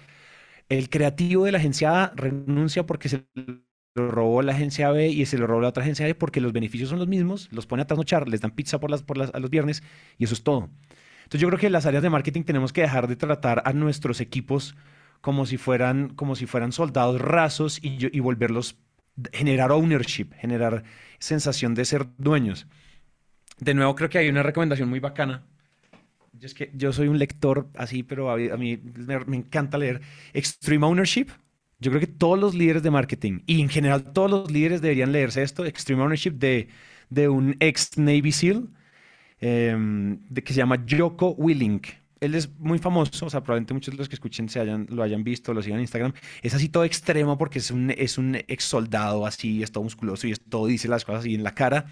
El 0.68 0.88
creativo 0.90 1.44
de 1.44 1.52
la 1.52 1.58
agencia 1.58 2.04
A 2.04 2.12
renuncia 2.14 2.86
porque 2.86 3.08
se 3.08 3.26
lo 3.94 4.10
robó 4.10 4.42
la 4.42 4.52
agencia 4.52 4.90
B 4.90 5.08
y 5.08 5.26
se 5.26 5.38
lo 5.38 5.46
robó 5.46 5.60
la 5.60 5.68
otra 5.68 5.82
agencia 5.82 6.06
B 6.06 6.14
porque 6.14 6.40
los 6.40 6.52
beneficios 6.52 6.88
son 6.88 6.98
los 6.98 7.08
mismos, 7.08 7.48
los 7.52 7.66
pone 7.66 7.82
a 7.82 7.86
trasnochar, 7.86 8.28
les 8.28 8.40
dan 8.40 8.52
pizza 8.52 8.80
por 8.80 8.90
las, 8.90 9.02
por 9.02 9.18
las, 9.18 9.34
a 9.34 9.38
los 9.38 9.50
viernes 9.50 9.82
y 10.18 10.24
eso 10.24 10.34
es 10.34 10.42
todo. 10.42 10.70
Entonces 11.24 11.40
yo 11.40 11.48
creo 11.48 11.58
que 11.58 11.66
en 11.66 11.72
las 11.72 11.86
áreas 11.86 12.02
de 12.02 12.10
marketing 12.10 12.42
tenemos 12.44 12.72
que 12.72 12.82
dejar 12.82 13.06
de 13.06 13.16
tratar 13.16 13.62
a 13.64 13.72
nuestros 13.72 14.20
equipos 14.20 14.74
como 15.20 15.46
si 15.46 15.56
fueran, 15.56 16.10
como 16.10 16.36
si 16.36 16.46
fueran 16.46 16.72
soldados 16.72 17.20
rasos 17.20 17.78
y, 17.82 18.08
y 18.16 18.20
volverlos, 18.20 18.76
generar 19.32 19.72
ownership, 19.72 20.32
generar 20.34 20.84
sensación 21.18 21.74
de 21.74 21.84
ser 21.84 22.06
dueños. 22.18 22.66
De 23.58 23.74
nuevo 23.74 23.94
creo 23.94 24.08
que 24.08 24.18
hay 24.18 24.28
una 24.28 24.42
recomendación 24.42 24.88
muy 24.88 25.00
bacana 25.00 25.44
yo 26.42 26.46
es 26.46 26.54
que 26.54 26.72
yo 26.74 26.92
soy 26.92 27.06
un 27.06 27.20
lector 27.20 27.68
así, 27.76 28.02
pero 28.02 28.28
a, 28.28 28.36
mí 28.36 28.76
me, 29.26 29.36
encanta 29.36 29.78
leer. 29.78 30.00
Extreme 30.32 30.84
Ownership. 30.84 31.28
Yo 31.78 31.92
creo 31.92 32.00
que 32.00 32.08
todos 32.08 32.36
los 32.36 32.52
líderes 32.52 32.82
de 32.82 32.90
marketing 32.90 33.42
y 33.46 33.60
en 33.60 33.68
general 33.68 34.12
todos 34.12 34.28
los 34.28 34.50
líderes 34.50 34.82
deberían 34.82 35.12
leerse 35.12 35.44
esto. 35.44 35.64
Extreme 35.64 36.02
Ownership 36.02 36.32
de, 36.32 36.66
de 37.10 37.28
un 37.28 37.54
ex 37.60 37.96
Navy 37.96 38.32
SEAL 38.32 38.68
em, 39.38 40.18
de, 40.28 40.42
que 40.42 40.52
se 40.52 40.58
llama 40.58 40.84
Joko 40.88 41.30
Willink. 41.38 41.86
Él 42.18 42.34
es 42.34 42.50
muy 42.58 42.80
famoso, 42.80 43.26
o 43.26 43.30
sea, 43.30 43.40
probablemente 43.40 43.74
muchos 43.74 43.94
de 43.94 43.98
los 43.98 44.08
que 44.08 44.16
escuchen 44.16 44.48
se 44.48 44.58
hayan, 44.58 44.88
lo 44.90 45.04
hayan 45.04 45.22
visto, 45.22 45.54
lo 45.54 45.62
sigan 45.62 45.78
en 45.78 45.82
Instagram. 45.82 46.12
Es 46.42 46.54
así 46.54 46.68
todo 46.68 46.84
extremo 46.84 47.38
porque 47.38 47.60
es 47.60 47.70
un, 47.70 47.92
es 47.92 48.18
un 48.18 48.34
ex 48.34 48.64
soldado 48.64 49.26
así, 49.26 49.62
es 49.62 49.70
todo 49.70 49.84
musculoso 49.84 50.26
y 50.26 50.32
es 50.32 50.40
todo 50.40 50.66
dice 50.66 50.88
las 50.88 51.04
cosas 51.04 51.20
así 51.20 51.36
en 51.36 51.44
la 51.44 51.54
cara. 51.54 51.86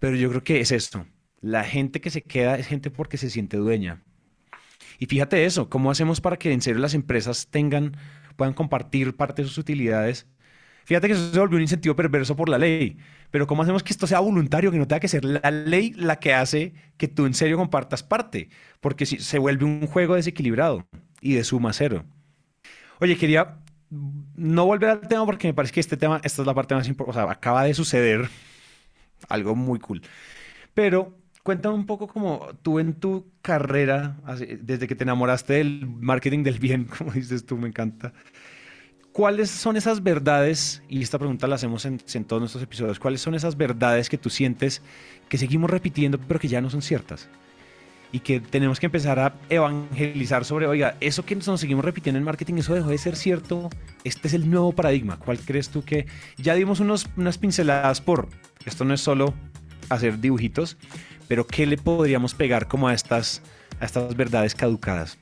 Pero 0.00 0.16
yo 0.16 0.30
creo 0.30 0.42
que 0.42 0.58
es 0.58 0.72
esto 0.72 1.06
la 1.40 1.64
gente 1.64 2.00
que 2.00 2.10
se 2.10 2.22
queda 2.22 2.58
es 2.58 2.66
gente 2.66 2.90
porque 2.90 3.16
se 3.16 3.30
siente 3.30 3.56
dueña. 3.56 4.02
Y 4.98 5.06
fíjate 5.06 5.44
eso, 5.44 5.68
¿cómo 5.70 5.90
hacemos 5.90 6.20
para 6.20 6.36
que 6.36 6.52
en 6.52 6.60
serio 6.60 6.80
las 6.80 6.94
empresas 6.94 7.48
tengan, 7.48 7.96
puedan 8.36 8.54
compartir 8.54 9.16
parte 9.16 9.42
de 9.42 9.48
sus 9.48 9.58
utilidades? 9.58 10.26
Fíjate 10.84 11.06
que 11.06 11.12
eso 11.12 11.32
se 11.32 11.38
volvió 11.38 11.56
un 11.56 11.62
incentivo 11.62 11.94
perverso 11.94 12.34
por 12.34 12.48
la 12.48 12.56
ley, 12.56 12.96
pero 13.30 13.46
¿cómo 13.46 13.62
hacemos 13.62 13.82
que 13.82 13.92
esto 13.92 14.06
sea 14.06 14.20
voluntario, 14.20 14.70
que 14.72 14.78
no 14.78 14.88
tenga 14.88 15.00
que 15.00 15.08
ser 15.08 15.22
la 15.22 15.50
ley 15.50 15.92
la 15.92 16.18
que 16.18 16.32
hace 16.32 16.72
que 16.96 17.08
tú 17.08 17.26
en 17.26 17.34
serio 17.34 17.58
compartas 17.58 18.02
parte? 18.02 18.48
Porque 18.80 19.04
si, 19.04 19.18
se 19.18 19.38
vuelve 19.38 19.66
un 19.66 19.86
juego 19.86 20.14
desequilibrado 20.14 20.86
y 21.20 21.34
de 21.34 21.44
suma 21.44 21.74
cero. 21.74 22.06
Oye, 23.00 23.18
quería 23.18 23.58
no 23.90 24.64
volver 24.64 24.90
al 24.90 25.00
tema 25.02 25.26
porque 25.26 25.48
me 25.48 25.54
parece 25.54 25.74
que 25.74 25.80
este 25.80 25.98
tema, 25.98 26.20
esta 26.24 26.42
es 26.42 26.46
la 26.46 26.54
parte 26.54 26.74
más 26.74 26.88
importante, 26.88 27.20
o 27.20 27.22
sea, 27.22 27.30
acaba 27.30 27.64
de 27.64 27.74
suceder 27.74 28.28
algo 29.28 29.54
muy 29.54 29.78
cool. 29.78 30.00
Pero 30.72 31.17
cuéntame 31.48 31.76
un 31.76 31.86
poco 31.86 32.08
como 32.08 32.46
tú 32.60 32.78
en 32.78 32.92
tu 32.92 33.24
carrera, 33.40 34.18
desde 34.60 34.86
que 34.86 34.94
te 34.94 35.04
enamoraste 35.04 35.54
del 35.54 35.86
marketing 35.86 36.42
del 36.42 36.58
bien, 36.58 36.84
como 36.98 37.10
dices 37.12 37.46
tú, 37.46 37.56
me 37.56 37.68
encanta. 37.68 38.12
¿Cuáles 39.12 39.48
son 39.48 39.78
esas 39.78 40.02
verdades, 40.02 40.82
y 40.90 41.00
esta 41.00 41.18
pregunta 41.18 41.46
la 41.46 41.54
hacemos 41.54 41.86
en, 41.86 42.00
todos 42.26 42.42
nuestros 42.42 42.62
episodios, 42.62 42.98
cuáles 42.98 43.22
son 43.22 43.34
esas 43.34 43.56
verdades 43.56 44.10
que 44.10 44.18
tú 44.18 44.28
sientes 44.28 44.82
que 45.30 45.38
seguimos 45.38 45.70
repitiendo 45.70 46.18
pero 46.18 46.38
que 46.38 46.48
ya 46.48 46.60
no 46.60 46.68
son 46.68 46.82
ciertas? 46.82 47.30
Y 48.12 48.20
que 48.20 48.40
tenemos 48.40 48.78
que 48.78 48.84
empezar 48.84 49.18
a 49.18 49.34
evangelizar 49.48 50.44
sobre, 50.44 50.66
oiga, 50.66 50.98
eso 51.00 51.24
que 51.24 51.34
nos 51.34 51.58
seguimos 51.58 51.82
repitiendo 51.82 52.18
en 52.18 52.24
marketing, 52.24 52.56
eso 52.56 52.74
dejó 52.74 52.90
de 52.90 52.98
ser 52.98 53.16
cierto, 53.16 53.70
este 54.04 54.28
es 54.28 54.34
el 54.34 54.50
nuevo 54.50 54.72
paradigma. 54.72 55.18
¿Cuál 55.18 55.38
crees 55.38 55.70
tú 55.70 55.82
que 55.82 56.04
ya 56.36 56.52
dimos 56.52 56.80
unos, 56.80 57.08
unas 57.16 57.38
pinceladas 57.38 58.02
por, 58.02 58.28
esto 58.66 58.84
no 58.84 58.92
es 58.92 59.00
solo 59.00 59.32
hacer 59.88 60.20
dibujitos, 60.20 60.76
pero 61.28 61.46
¿qué 61.46 61.66
le 61.66 61.76
podríamos 61.76 62.34
pegar 62.34 62.66
como 62.66 62.88
a 62.88 62.94
estas, 62.94 63.42
a 63.78 63.84
estas 63.84 64.16
verdades 64.16 64.54
caducadas? 64.54 65.18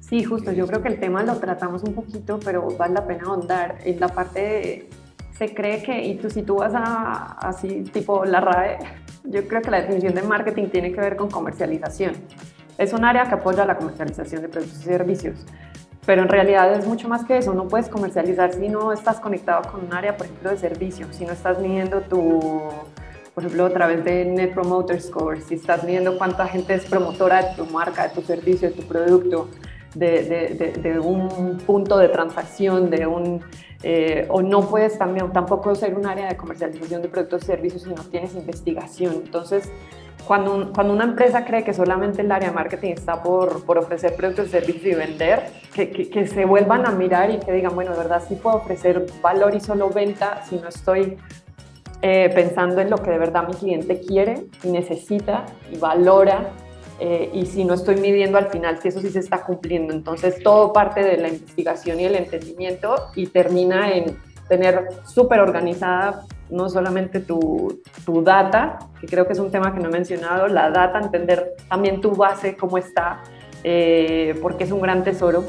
Sí, 0.00 0.24
justo, 0.24 0.52
yo 0.52 0.66
creo 0.66 0.82
que 0.82 0.88
el 0.88 1.00
tema 1.00 1.22
lo 1.22 1.36
tratamos 1.36 1.82
un 1.84 1.94
poquito, 1.94 2.40
pero 2.44 2.66
vale 2.76 2.94
la 2.94 3.06
pena 3.06 3.24
ahondar 3.26 3.78
en 3.84 4.00
la 4.00 4.08
parte 4.08 4.40
de, 4.40 4.90
se 5.38 5.54
cree 5.54 5.82
que, 5.82 6.02
y 6.02 6.16
tú 6.16 6.30
si 6.30 6.42
tú 6.42 6.56
vas 6.56 6.72
a, 6.74 7.36
así 7.40 7.82
tipo 7.84 8.24
la 8.24 8.40
RAE, 8.40 8.78
yo 9.24 9.46
creo 9.46 9.62
que 9.62 9.70
la 9.70 9.82
definición 9.82 10.14
de 10.14 10.22
marketing 10.22 10.68
tiene 10.68 10.92
que 10.92 11.00
ver 11.00 11.16
con 11.16 11.30
comercialización. 11.30 12.14
Es 12.76 12.92
un 12.92 13.04
área 13.04 13.24
que 13.24 13.34
apoya 13.34 13.64
la 13.64 13.76
comercialización 13.76 14.42
de 14.42 14.48
productos 14.48 14.80
y 14.80 14.84
servicios. 14.84 15.46
pero 16.06 16.22
en 16.22 16.28
realidad 16.28 16.72
es 16.72 16.86
mucho 16.86 17.06
más 17.06 17.24
que 17.24 17.36
eso. 17.36 17.52
No 17.52 17.68
puedes 17.68 17.88
comercializar 17.88 18.54
si 18.54 18.68
no 18.70 18.92
estás 18.94 19.20
conectado 19.20 19.70
con 19.70 19.84
un 19.84 19.92
área, 19.92 20.16
por 20.16 20.26
ejemplo, 20.26 20.50
de 20.50 20.56
servicio, 20.56 21.06
si 21.12 21.26
no 21.26 21.32
estás 21.32 21.58
midiendo 21.60 22.00
tu, 22.00 22.70
por 23.38 23.44
ejemplo, 23.44 23.66
a 23.66 23.70
través 23.70 24.04
de 24.04 24.24
Net 24.24 24.52
Promoter 24.52 25.00
Score, 25.00 25.40
si 25.40 25.54
estás 25.54 25.84
midiendo 25.84 26.18
cuánta 26.18 26.48
gente 26.48 26.74
es 26.74 26.84
promotora 26.86 27.40
de 27.40 27.54
tu 27.54 27.66
marca, 27.66 28.08
de 28.08 28.08
tu 28.08 28.20
servicio, 28.20 28.68
de 28.68 28.74
tu 28.74 28.82
producto, 28.82 29.48
de, 29.94 30.74
de, 30.82 30.98
un 30.98 31.56
punto 31.64 31.98
de 31.98 32.08
transacción, 32.08 32.90
de 32.90 33.06
un, 33.06 33.40
eh, 33.84 34.26
o 34.28 34.42
no 34.42 34.68
puedes 34.68 34.98
también, 34.98 35.32
tampoco 35.32 35.72
ser 35.76 35.94
un 35.96 36.06
área 36.06 36.26
de 36.26 36.36
comercialización 36.36 37.00
de 37.00 37.08
productos 37.10 37.44
y 37.44 37.46
servicios 37.46 37.82
si 37.82 37.90
no 37.90 38.02
tienes 38.02 38.34
investigación. 38.34 39.22
Entonces, 39.24 39.70
cuando, 40.26 40.72
cuando 40.74 40.92
una 40.92 41.04
empresa 41.04 41.44
cree 41.44 41.62
que 41.62 41.72
solamente 41.72 42.22
el 42.22 42.32
área 42.32 42.48
de 42.48 42.54
marketing 42.56 42.90
está 42.90 43.22
por, 43.22 43.64
por 43.64 43.78
ofrecer 43.78 44.16
productos 44.16 44.48
y 44.48 44.50
servicios 44.50 44.84
y 44.84 44.94
vender, 44.94 45.46
que, 45.72 45.92
que, 45.92 46.26
se 46.26 46.44
vuelvan 46.44 46.86
a 46.86 46.90
mirar 46.90 47.30
y 47.30 47.38
que 47.38 47.52
digan, 47.52 47.76
bueno, 47.76 47.92
de 47.92 47.98
verdad 47.98 48.20
sí 48.28 48.34
puedo 48.34 48.56
ofrecer 48.56 49.06
valor 49.22 49.54
y 49.54 49.60
solo 49.60 49.90
venta 49.90 50.42
si 50.44 50.56
no 50.56 50.68
estoy 50.68 51.16
eh, 52.02 52.30
pensando 52.34 52.80
en 52.80 52.90
lo 52.90 52.98
que 52.98 53.10
de 53.10 53.18
verdad 53.18 53.46
mi 53.48 53.54
cliente 53.54 54.00
quiere 54.00 54.46
y 54.62 54.68
necesita 54.68 55.46
y 55.72 55.78
valora 55.78 56.50
eh, 57.00 57.30
y 57.32 57.46
si 57.46 57.64
no 57.64 57.74
estoy 57.74 57.96
midiendo 57.96 58.38
al 58.38 58.46
final 58.46 58.78
si 58.80 58.88
eso 58.88 59.00
sí 59.00 59.10
se 59.10 59.20
está 59.20 59.42
cumpliendo. 59.42 59.92
Entonces 59.92 60.42
todo 60.42 60.72
parte 60.72 61.02
de 61.02 61.16
la 61.16 61.28
investigación 61.28 62.00
y 62.00 62.04
el 62.04 62.14
entendimiento 62.14 62.94
y 63.14 63.26
termina 63.26 63.92
en 63.92 64.16
tener 64.48 64.88
súper 65.04 65.40
organizada 65.40 66.24
no 66.50 66.68
solamente 66.68 67.20
tu, 67.20 67.82
tu, 68.04 68.22
data, 68.22 68.78
que 69.00 69.06
creo 69.06 69.26
que 69.26 69.34
es 69.34 69.38
un 69.38 69.50
tema 69.50 69.74
que 69.74 69.80
no 69.80 69.88
he 69.88 69.92
mencionado, 69.92 70.48
la 70.48 70.70
data, 70.70 70.98
entender 70.98 71.56
también 71.68 72.00
tu 72.00 72.12
base, 72.12 72.56
cómo 72.56 72.78
está, 72.78 73.22
eh, 73.64 74.38
porque 74.40 74.64
es 74.64 74.72
un 74.72 74.80
gran 74.80 75.04
tesoro. 75.04 75.44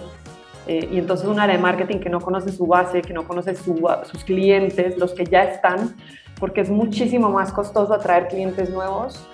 Eh, 0.70 0.88
y 0.92 1.00
entonces 1.00 1.28
un 1.28 1.40
área 1.40 1.56
de 1.56 1.62
marketing 1.64 1.98
que 1.98 2.12
no 2.12 2.22
conoce 2.22 2.52
su 2.52 2.68
base, 2.68 3.02
que 3.02 3.12
no 3.12 3.28
conoce 3.28 3.56
sus 3.56 4.24
clientes, 4.24 5.00
los 5.00 5.14
que 5.14 5.26
ya 5.26 5.46
están, 5.46 5.96
porque 6.40 6.62
es 6.62 6.70
muchísimo 6.70 7.32
más 7.32 7.52
costoso 7.52 7.92
atraer 7.92 8.28
clientes 8.28 8.70
nuevos 8.70 9.28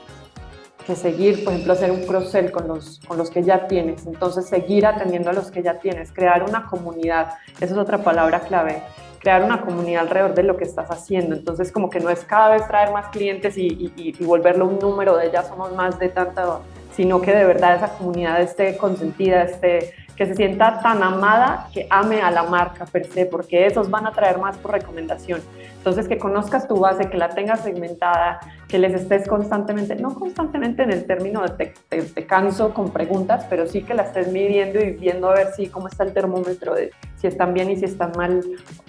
que 0.88 0.96
seguir, 0.96 1.44
por 1.44 1.52
ejemplo, 1.52 1.74
hacer 1.74 1.92
un 1.92 2.06
cross-sell 2.06 2.52
con 2.54 2.70
los, 2.70 3.02
con 3.06 3.18
los 3.18 3.30
que 3.30 3.44
ya 3.44 3.68
tienes. 3.68 4.06
Entonces, 4.06 4.46
seguir 4.46 4.86
atendiendo 4.86 5.30
a 5.30 5.34
los 5.34 5.52
que 5.52 5.62
ya 5.62 5.78
tienes, 5.80 6.14
crear 6.14 6.42
una 6.42 6.68
comunidad, 6.68 7.34
esa 7.60 7.74
es 7.74 7.78
otra 7.78 7.98
palabra 7.98 8.40
clave 8.40 8.82
crear 9.20 9.44
una 9.44 9.62
comunidad 9.62 10.04
alrededor 10.04 10.36
de 10.36 10.44
lo 10.44 10.56
que 10.56 10.66
estás 10.66 10.88
haciendo. 10.92 11.36
Entonces, 11.36 11.72
como 11.72 11.90
que 11.90 12.00
no 12.00 12.12
es 12.12 12.24
cada 12.24 12.50
vez 12.50 12.68
traer 12.68 12.92
más 12.92 13.08
clientes 13.08 13.58
y, 13.58 13.92
y, 13.96 14.24
volverlo 14.24 14.68
un 14.68 14.78
número 14.78 15.18
de 15.18 15.32
ya 15.32 15.42
somos 15.42 15.74
más 15.74 15.98
de 15.98 16.10
tanta, 16.10 16.60
sino 16.92 17.20
que 17.20 17.34
de 17.34 17.44
verdad 17.44 17.78
esa 17.78 17.98
comunidad 17.98 18.40
esté 18.40 18.78
consentida, 18.78 19.42
esté, 19.42 19.96
que 20.16 20.26
se 20.26 20.36
sienta 20.36 20.80
tan 20.80 21.04
amada 21.04 21.68
que 21.74 21.88
ame 21.90 22.22
a 22.22 22.32
la 22.32 22.44
marca 22.44 22.86
per 22.86 23.06
se, 23.06 23.26
porque 23.26 23.66
esos 23.66 23.90
van 23.90 24.08
a 24.08 24.12
traer 24.12 24.38
más 24.38 24.58
por 24.58 24.72
recomendación. 24.72 25.42
Entonces, 25.78 26.08
que 26.08 26.18
conozcas 26.18 26.68
tu 26.68 26.80
base, 26.80 27.10
que 27.10 27.18
la 27.18 27.30
tengas 27.30 27.60
segmentada, 27.60 28.40
que 28.68 28.80
les 28.80 28.94
estés 28.94 29.28
constantemente, 29.28 29.96
no 29.96 30.16
constantemente 30.16 30.82
en 30.82 30.92
el 30.92 31.06
término 31.06 31.44
de 31.44 31.74
te, 31.90 32.26
canso 32.26 32.74
con 32.74 32.90
preguntas, 32.90 33.46
pero 33.50 33.68
sí 33.68 33.84
que 33.84 33.94
la 33.94 34.04
estés 34.04 34.32
midiendo 34.32 34.80
y 34.80 34.92
viendo 34.92 35.30
a 35.30 35.34
ver 35.34 35.48
si 35.56 35.68
cómo 35.68 35.88
está 35.88 36.04
el 36.04 36.14
termómetro 36.14 36.74
de 36.74 36.92
si 37.18 37.28
están 37.28 37.54
bien 37.54 37.70
y 37.70 37.76
si 37.76 37.86
están 37.86 38.14
mal 38.18 38.42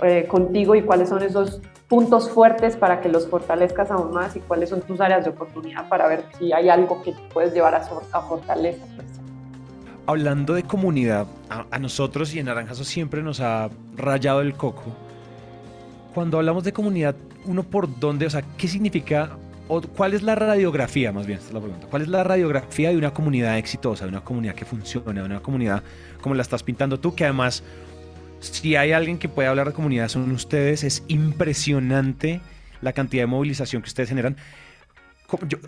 eh, 0.03 0.27
contigo 0.27 0.75
y 0.75 0.83
cuáles 0.83 1.11
son 1.11 1.23
esos 1.23 1.61
puntos 1.87 2.31
fuertes 2.31 2.77
para 2.77 3.01
que 3.01 3.09
los 3.09 3.29
fortalezcas 3.29 3.91
aún 3.91 4.12
más 4.12 4.35
y 4.35 4.41
cuáles 4.41 4.71
son 4.71 4.81
tus 4.81 5.01
áreas 5.01 5.25
de 5.25 5.31
oportunidad 5.31 5.89
para 5.89 6.09
ver 6.09 6.25
si 6.39 6.53
hay 6.53 6.69
algo 6.69 7.03
que 7.03 7.15
puedes 7.33 7.53
llevar 7.53 7.75
a, 7.75 7.87
a 8.12 8.21
fortaleza. 8.23 8.85
Hablando 10.07 10.55
de 10.55 10.62
comunidad, 10.62 11.27
a, 11.51 11.66
a 11.71 11.79
nosotros 11.79 12.35
y 12.35 12.38
en 12.38 12.47
Naranjazo 12.47 12.85
siempre 12.85 13.23
nos 13.23 13.40
ha 13.40 13.71
rayado 13.97 14.40
el 14.40 14.55
coco. 14.55 14.97
Cuando 16.14 16.38
hablamos 16.38 16.64
de 16.64 16.73
comunidad, 16.73 17.16
uno 17.45 17.62
por 17.62 17.99
dónde, 17.99 18.27
o 18.27 18.31
sea, 18.31 18.42
¿qué 18.57 18.69
significa 18.69 19.37
o 19.69 19.81
cuál 19.81 20.14
es 20.14 20.23
la 20.23 20.35
radiografía, 20.37 21.12
más 21.12 21.27
bien, 21.27 21.38
esta 21.38 21.49
es 21.49 21.55
la 21.55 21.61
pregunta. 21.61 21.87
¿Cuál 21.88 22.03
es 22.03 22.09
la 22.09 22.23
radiografía 22.23 22.90
de 22.90 22.97
una 22.97 23.12
comunidad 23.12 23.59
exitosa, 23.59 24.05
de 24.05 24.11
una 24.11 24.23
comunidad 24.23 24.55
que 24.55 24.64
funciona, 24.64 25.21
de 25.21 25.27
una 25.27 25.40
comunidad 25.40 25.83
como 26.21 26.35
la 26.37 26.42
estás 26.42 26.62
pintando 26.62 27.01
tú, 27.01 27.14
que 27.14 27.25
además 27.25 27.64
si 28.40 28.77
hay 28.77 28.92
alguien 28.92 29.19
que 29.19 29.29
puede 29.29 29.49
hablar 29.49 29.69
de 29.69 29.73
comunidad 29.73 30.09
son 30.09 30.31
ustedes. 30.31 30.85
Es 30.85 31.03
impresionante 31.09 32.40
la 32.81 32.92
cantidad 32.92 33.23
de 33.23 33.27
movilización 33.27 33.83
que 33.83 33.88
ustedes 33.88 34.09
generan. 34.09 34.37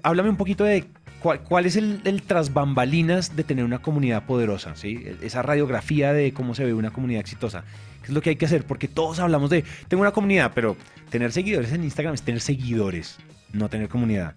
Háblame 0.02 0.30
un 0.30 0.36
poquito 0.36 0.64
de 0.64 0.84
cuál, 1.20 1.66
es 1.66 1.76
el, 1.76 2.00
el 2.04 2.22
tras 2.22 2.52
bambalinas 2.52 3.34
de 3.36 3.44
tener 3.44 3.64
una 3.64 3.80
comunidad 3.80 4.24
poderosa, 4.24 4.76
¿sí? 4.76 5.04
esa 5.22 5.42
radiografía 5.42 6.12
de 6.12 6.32
cómo 6.32 6.54
se 6.54 6.64
ve 6.64 6.74
una 6.74 6.90
comunidad 6.90 7.20
exitosa. 7.20 7.64
¿Qué 8.00 8.08
es 8.08 8.14
lo 8.14 8.20
que 8.20 8.30
hay 8.30 8.36
que 8.36 8.46
hacer? 8.46 8.64
Porque 8.64 8.88
todos 8.88 9.18
hablamos 9.18 9.50
de, 9.50 9.64
tengo 9.88 10.02
una 10.02 10.12
comunidad, 10.12 10.52
pero 10.54 10.76
tener 11.10 11.32
seguidores 11.32 11.72
en 11.72 11.84
Instagram 11.84 12.14
es 12.14 12.22
tener 12.22 12.40
seguidores, 12.40 13.18
no 13.52 13.68
tener 13.68 13.88
comunidad. 13.88 14.34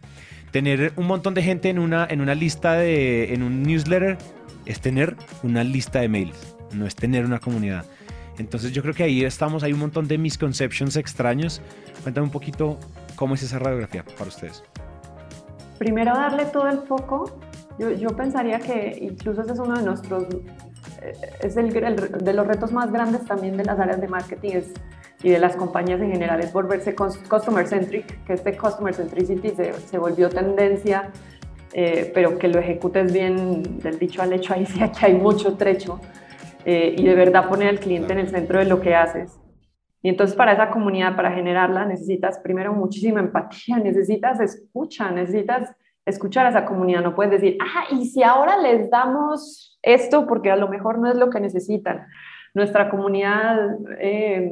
Tener 0.52 0.94
un 0.98 1.08
montón 1.08 1.34
de 1.34 1.44
gente 1.44 1.70
en 1.70 1.80
una, 1.80 2.06
en 2.10 2.20
una 2.20 2.36
lista 2.36 2.74
de, 2.74 3.34
en 3.34 3.44
un 3.44 3.64
newsletter 3.64 4.18
es 4.66 4.82
tener 4.82 5.16
una 5.44 5.64
lista 5.64 6.02
de 6.02 6.10
mails, 6.10 6.56
no 6.74 6.86
es 6.86 6.96
tener 6.96 7.26
una 7.26 7.40
comunidad. 7.40 7.86
Entonces 8.38 8.72
yo 8.72 8.82
creo 8.82 8.94
que 8.94 9.04
ahí 9.04 9.24
estamos, 9.24 9.64
hay 9.64 9.72
un 9.72 9.80
montón 9.80 10.08
de 10.08 10.18
misconceptions 10.18 10.96
extraños. 10.96 11.62
Cuéntame 12.02 12.26
un 12.26 12.32
poquito 12.32 12.80
cómo 13.16 13.36
es 13.36 13.44
esa 13.44 13.60
radiografía 13.60 14.04
para 14.04 14.30
ustedes. 14.30 14.64
Primero 15.82 16.14
darle 16.14 16.46
todo 16.46 16.68
el 16.68 16.78
foco. 16.84 17.40
Yo, 17.80 17.90
yo 17.90 18.10
pensaría 18.10 18.60
que 18.60 19.00
incluso 19.02 19.42
ese 19.42 19.54
es 19.54 19.58
uno 19.58 19.76
de 19.80 19.82
nuestros, 19.82 20.26
eh, 21.02 21.14
es 21.42 21.58
el, 21.58 21.72
de 21.74 22.34
los 22.34 22.46
retos 22.46 22.72
más 22.72 22.92
grandes 22.92 23.26
también 23.26 23.58
de 23.58 23.66
las 23.66 23.80
áreas 23.80 24.00
de 24.00 24.08
marketing 24.08 24.62
y 25.24 25.32
de 25.32 25.40
las 25.40 25.56
compañías 25.56 26.00
en 26.00 26.12
general, 26.12 26.40
es 26.40 26.54
volverse 26.54 26.94
customer 26.94 27.66
centric, 27.66 28.24
que 28.26 28.34
este 28.34 28.56
customer 28.56 28.94
centricity 28.94 29.50
se, 29.50 29.74
se 29.74 29.98
volvió 29.98 30.30
tendencia, 30.30 31.10
eh, 31.74 32.12
pero 32.14 32.38
que 32.38 32.48
lo 32.48 32.60
ejecutes 32.60 33.12
bien 33.12 33.80
del 33.80 33.98
dicho 33.98 34.22
al 34.22 34.34
hecho, 34.34 34.54
ahí 34.54 34.68
sí 34.68 34.80
que 34.80 35.06
hay 35.08 35.16
mucho 35.16 35.58
trecho. 35.58 36.00
Eh, 36.64 36.94
y 36.96 37.04
de 37.04 37.16
verdad 37.16 37.50
poner 37.50 37.70
al 37.70 37.80
cliente 37.80 38.14
en 38.14 38.20
el 38.20 38.30
centro 38.30 38.60
de 38.60 38.66
lo 38.66 38.82
que 38.82 38.94
haces. 38.94 39.32
Y 40.02 40.10
entonces 40.10 40.36
para 40.36 40.54
esa 40.54 40.70
comunidad, 40.70 41.16
para 41.16 41.32
generarla, 41.32 41.86
necesitas 41.86 42.40
primero 42.40 42.74
muchísima 42.74 43.20
empatía, 43.20 43.78
necesitas 43.84 44.40
escucha, 44.40 45.12
necesitas 45.12 45.76
escuchar 46.06 46.46
a 46.46 46.50
esa 46.50 46.66
comunidad. 46.66 47.02
No 47.02 47.16
puedes 47.16 47.32
decir, 47.32 47.58
ah, 47.62 47.86
y 47.92 48.06
si 48.06 48.24
ahora 48.24 48.58
les 48.58 48.90
damos 48.90 49.80
esto, 49.82 50.26
porque 50.28 50.52
a 50.52 50.56
lo 50.56 50.68
mejor 50.68 51.00
no 51.00 51.10
es 51.10 51.16
lo 51.16 51.30
que 51.30 51.40
necesitan. 51.40 52.08
Nuestra 52.54 52.90
comunidad 52.90 53.78
eh, 54.00 54.52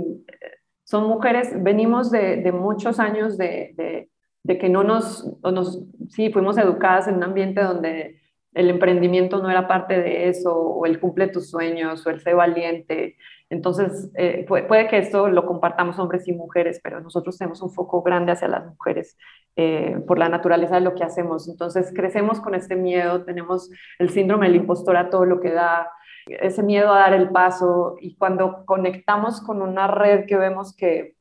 son 0.86 1.08
mujeres, 1.08 1.52
venimos 1.62 2.12
de, 2.12 2.38
de 2.38 2.52
muchos 2.52 3.00
años 3.00 3.38
de, 3.38 3.74
de, 3.76 4.10
de, 4.44 4.58
que 4.58 4.70
no 4.70 4.84
nos, 4.84 5.28
nos, 5.44 5.84
sí, 6.10 6.32
fuimos 6.32 6.58
educadas 6.58 7.08
en 7.08 7.16
un 7.16 7.24
ambiente 7.24 7.62
donde 7.62 8.20
el 8.54 8.70
emprendimiento 8.70 9.42
no 9.42 9.50
era 9.50 9.68
parte 9.68 10.00
de 10.00 10.28
eso, 10.28 10.56
o 10.56 10.86
el 10.86 11.00
cumple 11.00 11.28
tus 11.28 11.50
sueños, 11.50 12.06
o 12.06 12.10
el 12.10 12.20
ser 12.20 12.36
valiente. 12.36 13.18
Entonces, 13.50 14.12
eh, 14.16 14.46
puede, 14.48 14.88
que 14.88 14.98
esto 14.98 15.28
lo 15.28 15.46
compartamos 15.46 15.98
hombres 15.98 16.28
y 16.28 16.34
mujeres, 16.34 16.80
pero 16.84 17.00
nosotros 17.00 17.38
tenemos 17.38 17.62
un 17.62 17.72
foco 17.72 18.02
grande 18.02 18.32
hacia 18.32 18.48
las 18.48 18.66
mujeres 18.66 19.18
eh, 19.56 19.98
por 20.08 20.20
la 20.20 20.30
naturaleza 20.30 20.76
de 20.76 20.82
lo 20.82 20.94
que 20.94 21.04
hacemos. 21.04 21.48
Entonces, 21.48 21.92
crecemos 21.96 22.42
con 22.42 22.54
este 22.54 22.76
miedo, 22.76 23.24
tenemos 23.24 23.70
el 23.98 24.10
síndrome 24.10 24.48
del 24.48 24.58
impostor 24.58 24.98
a 24.98 25.10
todo 25.10 25.26
lo 25.26 25.40
que 25.40 25.52
da, 25.52 25.90
ese 26.28 26.62
miedo 26.62 26.94
a 26.94 27.00
dar 27.00 27.14
el 27.14 27.30
paso, 27.30 27.98
y 28.00 28.16
cuando 28.18 28.66
conectamos 28.66 29.42
con 29.42 29.62
una 29.62 29.88
red 29.88 30.26
que 30.26 30.38
vemos 30.38 30.76
que, 30.76 31.16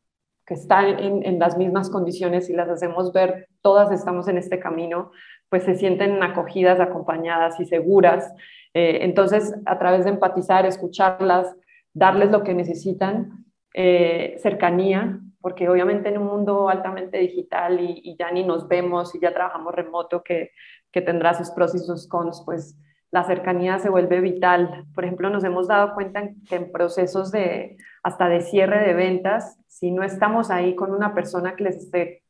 que 0.46 0.54
está 0.54 0.86
en, 0.86 1.24
en 1.24 1.38
las 1.38 1.56
mismas 1.56 1.88
condiciones 1.88 2.50
y 2.50 2.54
las 2.54 2.68
hacemos 2.68 3.12
ver, 3.12 3.48
todas 3.62 3.90
estamos 3.90 4.28
en 4.28 4.36
este 4.36 4.58
camino, 4.58 5.12
pues 5.48 5.64
se 5.64 5.74
sienten 5.74 6.22
acogidas, 6.22 6.80
acompañadas 6.80 7.58
y 7.61 7.64
seguras. 7.64 8.32
Eh, 8.74 8.98
entonces, 9.02 9.54
a 9.66 9.78
través 9.78 10.04
de 10.04 10.11
empatizar, 10.11 10.66
escucharlas, 10.66 11.54
darles 11.92 12.30
lo 12.30 12.42
que 12.42 12.54
necesitan, 12.54 13.44
eh, 13.74 14.37
cercanía, 14.42 15.20
porque 15.40 15.68
obviamente 15.68 16.08
en 16.08 16.18
un 16.18 16.26
mundo 16.26 16.68
altamente 16.68 17.18
digital 17.18 17.80
y, 17.80 18.16
ya 18.18 18.30
ni 18.30 18.44
nos 18.44 18.68
vemos 18.68 19.14
y 19.14 19.20
ya 19.20 19.32
trabajamos 19.32 19.74
remoto, 19.74 20.22
que, 20.22 20.50
que 20.92 21.00
tendrá 21.00 21.34
sus 21.34 21.50
pros 21.50 21.74
y 21.74 21.78
sus 21.78 22.08
cons, 22.08 22.42
pues 22.44 22.76
la 23.11 23.24
cercanía 23.24 23.78
se 23.78 23.88
vuelve 23.88 24.20
vital. 24.20 24.84
Por 24.94 25.04
ejemplo, 25.04 25.30
nos 25.30 25.44
hemos 25.44 25.68
dado 25.68 25.94
cuenta 25.94 26.28
que 26.48 26.56
en 26.56 26.70
procesos 26.70 27.30
de 27.30 27.78
hasta 28.02 28.28
de 28.28 28.42
cierre 28.42 28.87
de 28.87 28.94
ventas, 28.94 29.58
si 29.66 29.90
no 29.90 30.02
estamos 30.02 30.50
ahí 30.50 30.74
con 30.74 30.92
una 30.92 31.14
persona 31.14 31.56
que 31.56 31.64
les 31.64 31.76
esté 31.76 32.22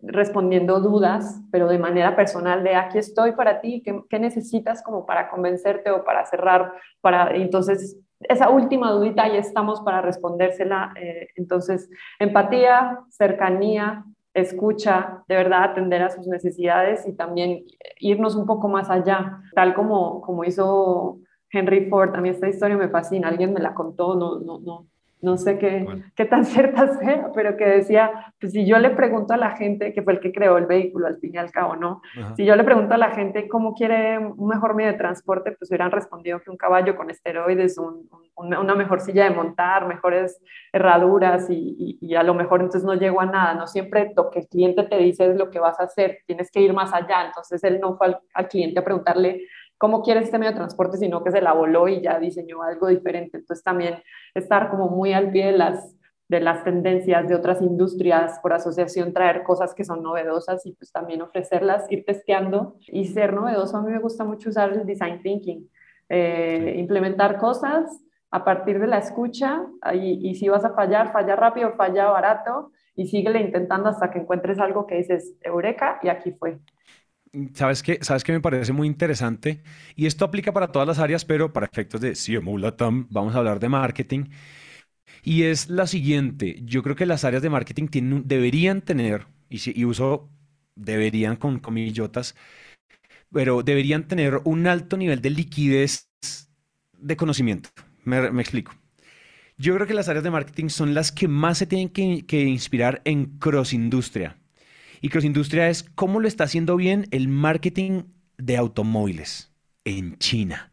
respondiendo 0.00 0.80
dudas, 0.80 1.40
pero 1.50 1.68
de 1.68 1.78
manera 1.78 2.14
personal, 2.14 2.62
de 2.62 2.76
aquí 2.76 2.98
estoy 2.98 3.32
para 3.32 3.60
ti, 3.60 3.82
¿qué, 3.82 4.18
necesitas 4.18 4.82
como 4.82 5.06
para 5.06 5.28
convencerte 5.28 5.90
o 5.90 6.04
para 6.04 6.24
cerrar? 6.26 6.72
Para, 7.00 7.34
entonces, 7.34 7.98
esa 8.20 8.50
última 8.50 8.90
dudita 8.92 9.24
ahí 9.24 9.36
estamos 9.36 9.80
para 9.80 10.00
respondérsela. 10.00 10.92
Eh, 10.96 11.28
entonces, 11.36 11.90
empatía, 12.18 13.00
cercanía, 13.10 14.04
escucha, 14.34 15.24
de 15.28 15.36
verdad 15.36 15.64
atender 15.64 16.02
a 16.02 16.10
sus 16.10 16.26
necesidades 16.26 17.06
y 17.06 17.14
también 17.14 17.64
irnos 17.98 18.36
un 18.36 18.46
poco 18.46 18.68
más 18.68 18.90
allá, 18.90 19.40
tal 19.54 19.74
como, 19.74 20.20
como 20.20 20.44
hizo 20.44 21.18
Henry 21.50 21.88
Ford, 21.88 22.14
a 22.14 22.20
mí 22.20 22.28
esta 22.28 22.48
historia 22.48 22.76
me 22.76 22.88
fascina, 22.88 23.28
alguien 23.28 23.52
me 23.52 23.60
la 23.60 23.74
contó, 23.74 24.14
no, 24.14 24.38
no, 24.38 24.58
no, 24.60 24.86
no 25.20 25.36
sé 25.36 25.58
qué, 25.58 25.86
qué 26.14 26.24
tan 26.24 26.44
cierta 26.44 26.98
sea, 26.98 27.30
pero 27.34 27.56
que 27.56 27.64
decía, 27.64 28.32
pues 28.40 28.52
si 28.52 28.66
yo 28.66 28.78
le 28.78 28.90
pregunto 28.90 29.34
a 29.34 29.36
la 29.36 29.50
gente, 29.56 29.92
que 29.92 30.02
fue 30.02 30.14
el 30.14 30.20
que 30.20 30.32
creó 30.32 30.58
el 30.58 30.66
vehículo 30.66 31.06
al 31.06 31.18
fin 31.18 31.34
y 31.34 31.38
al 31.38 31.50
cabo, 31.50 31.76
¿no? 31.76 32.02
Si 32.36 32.44
yo 32.44 32.56
le 32.56 32.64
pregunto 32.64 32.94
a 32.94 32.98
la 32.98 33.10
gente 33.10 33.48
cómo 33.48 33.74
quiere 33.74 34.18
un 34.18 34.48
mejor 34.48 34.74
medio 34.74 34.92
de 34.92 34.98
transporte, 34.98 35.52
pues 35.52 35.70
hubieran 35.70 35.90
respondido 35.90 36.40
que 36.40 36.50
un 36.50 36.56
caballo 36.56 36.96
con 36.96 37.10
esteroides, 37.10 37.76
una 38.36 38.74
mejor 38.74 39.00
silla 39.00 39.24
de 39.24 39.30
montar, 39.30 39.86
mejores 39.86 40.40
herraduras 40.72 41.48
y, 41.50 41.98
y, 42.00 42.14
a 42.14 42.22
lo 42.22 42.34
mejor 42.34 42.60
entonces 42.60 42.84
no 42.84 42.94
llegó 42.94 43.20
a 43.20 43.26
nada, 43.26 43.54
no 43.54 43.66
siempre 43.66 44.12
lo 44.16 44.30
que 44.30 44.40
el 44.40 44.48
cliente 44.48 44.84
te 44.84 44.96
dice 44.98 45.30
es 45.30 45.36
lo 45.36 45.50
que 45.50 45.58
vas 45.58 45.78
a 45.80 45.84
hacer, 45.84 46.18
tienes 46.26 46.50
que 46.50 46.60
ir 46.60 46.72
más 46.72 46.92
allá, 46.92 47.26
entonces 47.26 47.62
él 47.64 47.80
no 47.80 47.96
fue 47.96 48.16
al 48.34 48.48
cliente 48.48 48.80
a 48.80 48.84
preguntarle 48.84 49.42
cómo 49.78 50.02
quiere 50.02 50.20
este 50.20 50.38
medio 50.38 50.50
de 50.52 50.58
transporte, 50.58 50.98
sino 50.98 51.22
que 51.22 51.30
se 51.30 51.40
la 51.40 51.52
voló 51.52 51.88
y 51.88 52.02
ya 52.02 52.18
diseñó 52.18 52.62
algo 52.62 52.88
diferente. 52.88 53.38
Entonces 53.38 53.64
también 53.64 54.02
estar 54.34 54.70
como 54.70 54.88
muy 54.88 55.12
al 55.12 55.30
pie 55.30 55.46
de 55.46 55.52
las, 55.52 55.94
de 56.28 56.40
las 56.40 56.64
tendencias 56.64 57.28
de 57.28 57.34
otras 57.34 57.62
industrias, 57.62 58.38
por 58.40 58.52
asociación 58.52 59.12
traer 59.12 59.44
cosas 59.44 59.74
que 59.74 59.84
son 59.84 60.02
novedosas 60.02 60.66
y 60.66 60.72
pues 60.72 60.90
también 60.90 61.22
ofrecerlas, 61.22 61.90
ir 61.90 62.04
testeando 62.04 62.74
y 62.88 63.06
ser 63.06 63.32
novedoso. 63.32 63.76
A 63.78 63.82
mí 63.82 63.92
me 63.92 64.00
gusta 64.00 64.24
mucho 64.24 64.50
usar 64.50 64.72
el 64.72 64.84
design 64.84 65.22
thinking, 65.22 65.70
eh, 66.08 66.74
implementar 66.76 67.38
cosas 67.38 68.02
a 68.30 68.44
partir 68.44 68.78
de 68.78 68.88
la 68.88 68.98
escucha 68.98 69.62
y, 69.94 70.28
y 70.28 70.34
si 70.34 70.48
vas 70.48 70.64
a 70.64 70.74
fallar, 70.74 71.12
falla 71.12 71.34
rápido, 71.34 71.72
falla 71.76 72.06
barato 72.06 72.72
y 72.94 73.06
síguele 73.06 73.40
intentando 73.40 73.88
hasta 73.88 74.10
que 74.10 74.18
encuentres 74.18 74.58
algo 74.58 74.86
que 74.86 74.96
dices, 74.96 75.34
eureka, 75.42 76.00
y 76.02 76.08
aquí 76.08 76.32
fue. 76.32 76.58
¿Sabes 77.54 77.82
qué? 77.82 77.98
¿Sabes 78.02 78.24
qué 78.24 78.32
me 78.32 78.40
parece 78.40 78.72
muy 78.72 78.86
interesante? 78.86 79.62
Y 79.96 80.06
esto 80.06 80.24
aplica 80.24 80.52
para 80.52 80.72
todas 80.72 80.88
las 80.88 80.98
áreas, 80.98 81.24
pero 81.24 81.52
para 81.52 81.66
efectos 81.66 82.00
de 82.00 82.14
CMO 82.14 82.58
Latam 82.58 83.06
vamos 83.10 83.34
a 83.34 83.38
hablar 83.38 83.60
de 83.60 83.68
marketing. 83.68 84.24
Y 85.22 85.44
es 85.44 85.68
la 85.68 85.86
siguiente, 85.86 86.60
yo 86.64 86.82
creo 86.82 86.96
que 86.96 87.06
las 87.06 87.24
áreas 87.24 87.42
de 87.42 87.50
marketing 87.50 87.88
tienen, 87.88 88.22
deberían 88.26 88.82
tener, 88.82 89.26
y, 89.50 89.58
si, 89.58 89.72
y 89.74 89.84
uso 89.84 90.30
deberían 90.76 91.36
con 91.36 91.58
comillotas, 91.58 92.34
pero 93.32 93.62
deberían 93.62 94.08
tener 94.08 94.40
un 94.44 94.66
alto 94.66 94.96
nivel 94.96 95.20
de 95.22 95.30
liquidez 95.30 96.08
de 96.98 97.16
conocimiento. 97.16 97.70
Me, 98.04 98.30
me 98.30 98.42
explico. 98.42 98.72
Yo 99.58 99.74
creo 99.74 99.86
que 99.86 99.94
las 99.94 100.08
áreas 100.08 100.24
de 100.24 100.30
marketing 100.30 100.68
son 100.68 100.94
las 100.94 101.12
que 101.12 101.28
más 101.28 101.58
se 101.58 101.66
tienen 101.66 101.90
que, 101.90 102.26
que 102.26 102.42
inspirar 102.44 103.02
en 103.04 103.38
cross 103.38 103.72
industria. 103.74 104.38
Y 105.00 105.08
Cross 105.08 105.24
Industria 105.24 105.68
es 105.68 105.84
cómo 105.94 106.20
lo 106.20 106.28
está 106.28 106.44
haciendo 106.44 106.76
bien 106.76 107.06
el 107.10 107.28
marketing 107.28 108.04
de 108.36 108.56
automóviles 108.56 109.52
en 109.84 110.18
China. 110.18 110.72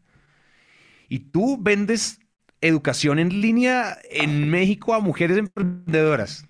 Y 1.08 1.18
tú 1.30 1.58
vendes 1.60 2.20
educación 2.60 3.18
en 3.18 3.40
línea 3.40 3.98
en 4.10 4.50
México 4.50 4.94
a 4.94 5.00
mujeres 5.00 5.38
emprendedoras. 5.38 6.46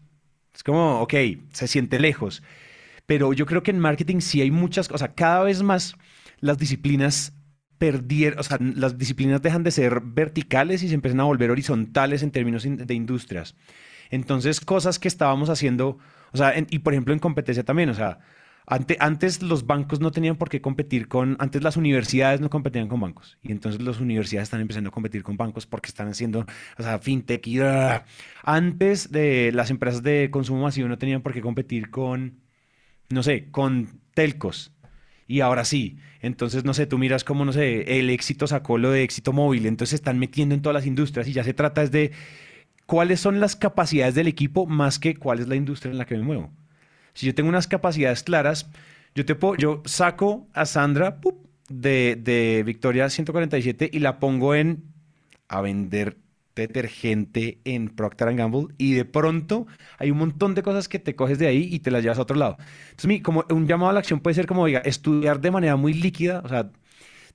Es 0.55 0.62
como, 0.62 1.01
ok, 1.01 1.14
se 1.53 1.68
siente 1.68 1.99
lejos. 1.99 2.43
Pero 3.05 3.33
yo 3.33 3.47
creo 3.47 3.62
que 3.62 3.70
en 3.70 3.79
marketing 3.79 4.20
sí 4.20 4.41
hay 4.41 4.51
muchas 4.51 4.89
cosas. 4.89 5.11
Cada 5.14 5.43
vez 5.45 5.62
más 5.62 5.95
las 6.41 6.59
disciplinas 6.59 7.35
perdieron, 7.79 8.39
o 8.39 8.43
sea, 8.43 8.59
las 8.61 8.99
disciplinas 8.99 9.43
dejan 9.43 9.62
de 9.62 9.70
ser 9.70 10.01
verticales 10.01 10.83
y 10.83 10.89
se 10.89 10.95
empiezan 10.95 11.20
a 11.20 11.24
volver 11.24 11.51
horizontales 11.51 12.22
en 12.22 12.31
términos 12.31 12.64
de 12.64 12.95
industrias. 12.95 13.55
Entonces, 14.11 14.61
cosas 14.61 14.99
que 14.99 15.09
estábamos 15.09 15.51
haciendo 15.51 15.99
o 16.33 16.37
sea, 16.37 16.55
y 16.57 16.79
por 16.81 16.93
ejemplo 16.93 17.12
en 17.12 17.20
competencia 17.20 17.64
también, 17.64 17.91
o 17.91 17.95
sea, 17.95 18.18
antes 18.66 19.43
los 19.43 19.66
bancos 19.66 20.01
no 20.01 20.11
tenían 20.11 20.37
por 20.37 20.49
qué 20.49 20.61
competir 20.61 21.07
con, 21.07 21.37
antes 21.39 21.62
las 21.62 21.77
universidades 21.77 22.41
no 22.41 22.51
competían 22.51 22.89
con 22.89 23.01
bancos 23.01 23.39
y 23.43 23.53
entonces 23.53 23.81
las 23.81 24.01
universidades 24.01 24.47
están 24.47 24.61
empezando 24.61 24.89
a 24.89 24.93
competir 24.93 25.22
con 25.22 25.37
bancos 25.37 25.66
porque 25.66 25.89
están 25.89 26.09
haciendo, 26.09 26.47
o 26.77 26.83
sea, 26.83 26.99
fintech 26.99 27.47
y 27.47 27.61
antes 28.43 29.12
de 29.12 29.53
las 29.53 29.70
empresas 29.70 30.03
de 30.03 30.31
consumo 30.33 30.62
masivo 30.62 30.89
no 30.89 30.99
tenían 30.99 31.22
por 31.22 31.33
qué 31.33 31.41
competir 31.41 31.91
con, 31.91 32.41
no 33.09 33.22
sé, 33.22 33.51
con 33.51 34.01
telcos 34.14 34.72
y 35.29 35.41
ahora 35.41 35.64
sí. 35.64 35.99
Entonces, 36.20 36.64
no 36.64 36.74
sé, 36.74 36.87
tú 36.87 36.99
miras 36.99 37.24
cómo, 37.24 37.45
no 37.45 37.53
sé, 37.53 37.99
el 37.99 38.11
éxito 38.11 38.47
sacó 38.47 38.79
lo 38.79 38.91
de 38.91 39.03
éxito 39.03 39.33
móvil, 39.33 39.66
entonces 39.66 39.95
están 39.95 40.18
metiendo 40.18 40.55
en 40.55 40.62
todas 40.62 40.74
las 40.74 40.87
industrias 40.87 41.29
y 41.29 41.33
ya 41.33 41.45
se 41.45 41.55
trata 41.55 41.83
es 41.83 41.93
de 41.93 42.12
cuáles 42.87 43.20
son 43.20 43.41
las 43.41 43.57
capacidades 43.57 44.14
del 44.14 44.28
equipo 44.28 44.66
más 44.66 44.99
que 44.99 45.16
cuál 45.16 45.41
es 45.41 45.49
la 45.49 45.57
industria 45.57 45.91
en 45.91 45.99
la 45.99 46.07
que 46.07 46.16
me 46.16 46.22
muevo. 46.22 46.53
Si 47.14 47.26
yo 47.26 47.34
tengo 47.34 47.49
unas 47.49 47.66
capacidades 47.66 48.22
claras, 48.22 48.70
yo, 49.14 49.24
te 49.24 49.34
puedo, 49.34 49.57
yo 49.57 49.82
saco 49.84 50.49
a 50.53 50.66
Sandra 50.66 51.20
de, 51.68 52.16
de 52.16 52.62
Victoria 52.64 53.11
147 53.11 53.91
y 53.93 53.99
la 53.99 54.18
pongo 54.18 54.55
en 54.55 54.84
a 55.49 55.61
vender 55.61 56.16
detergente 56.57 57.61
en 57.64 57.91
Procter 57.91 58.34
Gamble 58.34 58.68
y 58.78 58.95
de 58.95 59.05
pronto 59.05 59.66
hay 59.99 60.11
un 60.11 60.18
montón 60.18 60.55
de 60.55 60.62
cosas 60.62 60.89
que 60.89 60.99
te 60.99 61.14
coges 61.14 61.39
de 61.39 61.47
ahí 61.47 61.68
y 61.70 61.80
te 61.80 61.91
las 61.91 62.03
llevas 62.03 62.18
a 62.18 62.22
otro 62.22 62.37
lado. 62.37 62.57
Entonces, 62.91 63.22
como 63.22 63.45
un 63.51 63.66
llamado 63.66 63.91
a 63.91 63.93
la 63.93 64.01
acción 64.01 64.20
puede 64.20 64.34
ser 64.34 64.47
como, 64.47 64.66
diga, 64.66 64.80
estudiar 64.80 65.41
de 65.41 65.51
manera 65.51 65.76
muy 65.76 65.93
líquida, 65.93 66.41
o 66.45 66.49
sea, 66.49 66.70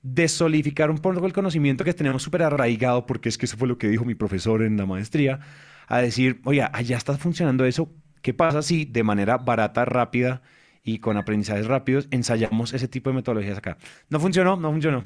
desolidificar 0.02 0.90
un 0.90 0.98
poco 0.98 1.24
el 1.26 1.32
conocimiento 1.32 1.84
que 1.84 1.94
tenemos 1.94 2.22
súper 2.22 2.42
arraigado, 2.42 3.06
porque 3.06 3.28
es 3.28 3.38
que 3.38 3.46
eso 3.46 3.56
fue 3.56 3.68
lo 3.68 3.78
que 3.78 3.88
dijo 3.88 4.04
mi 4.04 4.14
profesor 4.14 4.62
en 4.62 4.76
la 4.76 4.86
maestría, 4.86 5.40
a 5.86 5.98
decir, 5.98 6.40
oye, 6.44 6.66
allá 6.72 6.96
está 6.96 7.16
funcionando 7.16 7.64
eso, 7.64 7.92
¿qué 8.20 8.34
pasa 8.34 8.62
si 8.62 8.84
de 8.84 9.02
manera 9.04 9.38
barata, 9.38 9.84
rápida 9.84 10.42
y 10.82 10.98
con 10.98 11.16
aprendizajes 11.16 11.66
rápidos 11.66 12.08
ensayamos 12.10 12.72
ese 12.72 12.88
tipo 12.88 13.10
de 13.10 13.16
metodologías 13.16 13.58
acá? 13.58 13.78
No 14.08 14.18
funcionó, 14.18 14.56
no 14.56 14.70
funcionó. 14.72 15.04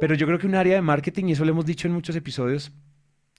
Pero 0.00 0.14
yo 0.14 0.26
creo 0.26 0.38
que 0.38 0.46
un 0.46 0.54
área 0.56 0.74
de 0.74 0.82
marketing, 0.82 1.26
y 1.26 1.32
eso 1.32 1.44
lo 1.44 1.52
hemos 1.52 1.66
dicho 1.66 1.86
en 1.86 1.94
muchos 1.94 2.16
episodios, 2.16 2.72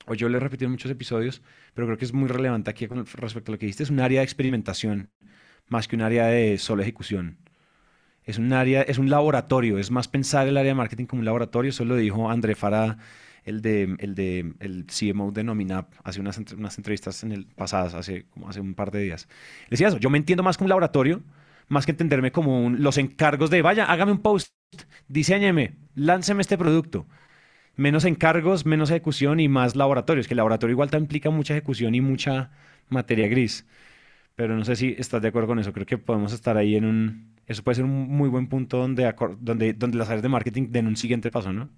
o 0.06 0.14
yo 0.14 0.30
lo 0.30 0.38
he 0.38 0.40
repetido 0.40 0.68
en 0.68 0.72
muchos 0.72 0.92
episodios, 0.92 1.42
pero 1.74 1.86
creo 1.88 1.98
que 1.98 2.06
es 2.06 2.14
muy 2.14 2.30
relevante 2.30 2.70
aquí 2.70 2.88
con 2.88 3.06
respecto 3.06 3.52
a 3.52 3.54
lo 3.54 3.60
que 3.60 3.66
dijiste, 3.66 3.84
es 3.84 3.90
un 3.90 4.00
área 4.00 4.22
de 4.22 4.24
experimentación 4.24 5.10
más 5.68 5.88
que 5.88 5.96
un 5.96 6.02
área 6.02 6.28
de 6.28 6.58
solo 6.58 6.82
ejecución 6.82 7.38
es 8.26 8.38
un 8.38 8.54
área, 8.54 8.82
es 8.84 8.98
un 8.98 9.10
laboratorio, 9.10 9.78
es 9.78 9.92
más 9.92 10.08
pensar 10.08 10.48
el 10.48 10.58
área 10.58 10.70
de 10.72 10.76
marketing 10.76 11.06
como 11.06 11.22
un 11.22 11.26
laboratorio, 11.26 11.70
eso 11.70 11.86
lo 11.86 11.96
dijo 11.96 12.30
André 12.30 12.56
Farah, 12.56 12.98
el 13.44 13.62
de 13.62 13.96
el 14.00 14.16
de 14.16 14.54
el 14.60 14.86
CMO 14.86 15.32
de 15.32 15.44
Nominap, 15.44 15.94
hace 16.04 16.20
unas, 16.20 16.38
unas 16.38 16.78
entrevistas 16.78 17.24
en 17.24 17.32
el 17.32 17.48
pasadas, 17.48 17.94
hace 17.96 18.26
como 18.30 18.50
hace 18.50 18.60
un 18.62 18.76
par 18.76 18.92
de 18.92 19.02
días. 19.02 19.28
decía 19.70 19.88
eso, 19.88 19.98
yo 19.98 20.10
me 20.10 20.18
entiendo 20.18 20.44
más 20.44 20.58
como 20.58 20.66
un 20.66 20.70
laboratorio, 20.70 21.24
más 21.68 21.86
que 21.86 21.92
entenderme 21.92 22.32
como 22.32 22.70
los 22.70 22.98
encargos 22.98 23.50
de, 23.50 23.62
vaya, 23.62 23.86
hágame 23.86 24.12
un 24.12 24.20
post, 24.20 24.54
diseñeme, 25.08 25.76
lánceme 25.96 26.42
este 26.42 26.58
producto. 26.58 27.08
Menos 27.78 28.06
encargos, 28.06 28.66
menos 28.66 28.92
ejecución 28.92 29.40
y 29.40 29.48
más 29.48 29.76
laboratorios, 29.76 30.28
que 30.28 30.34
el 30.34 30.38
laboratorio 30.38 30.74
igual 30.74 30.92
te 30.92 30.98
implica 30.98 31.30
mucha 31.30 31.54
ejecución 31.54 31.96
y 31.96 32.02
mucha 32.02 32.52
materia 32.90 33.28
gris. 33.28 33.66
Pero 34.36 34.56
no 34.56 34.66
sé 34.66 34.76
si 34.76 34.96
estás 34.98 35.22
de 35.22 35.30
acuerdo 35.30 35.48
con 35.48 35.60
eso. 35.60 35.74
Creo 35.74 35.86
que 35.86 35.98
podemos 35.98 36.34
estar 36.34 36.58
ahí 36.58 36.76
en 36.76 36.86
un, 36.86 37.34
eso 37.52 37.64
puede 37.64 37.76
ser 37.76 37.86
un 37.86 38.10
muy 38.10 38.30
buen 38.30 38.48
punto 38.48 38.78
donde, 38.78 39.14
donde, 39.40 39.74
donde 39.74 39.98
las 39.98 40.10
áreas 40.10 40.24
de 40.24 40.30
marketing 40.30 40.68
den 40.70 40.88
un 40.88 40.96
siguiente 40.96 41.32
paso, 41.32 41.54
¿no? 41.54 41.70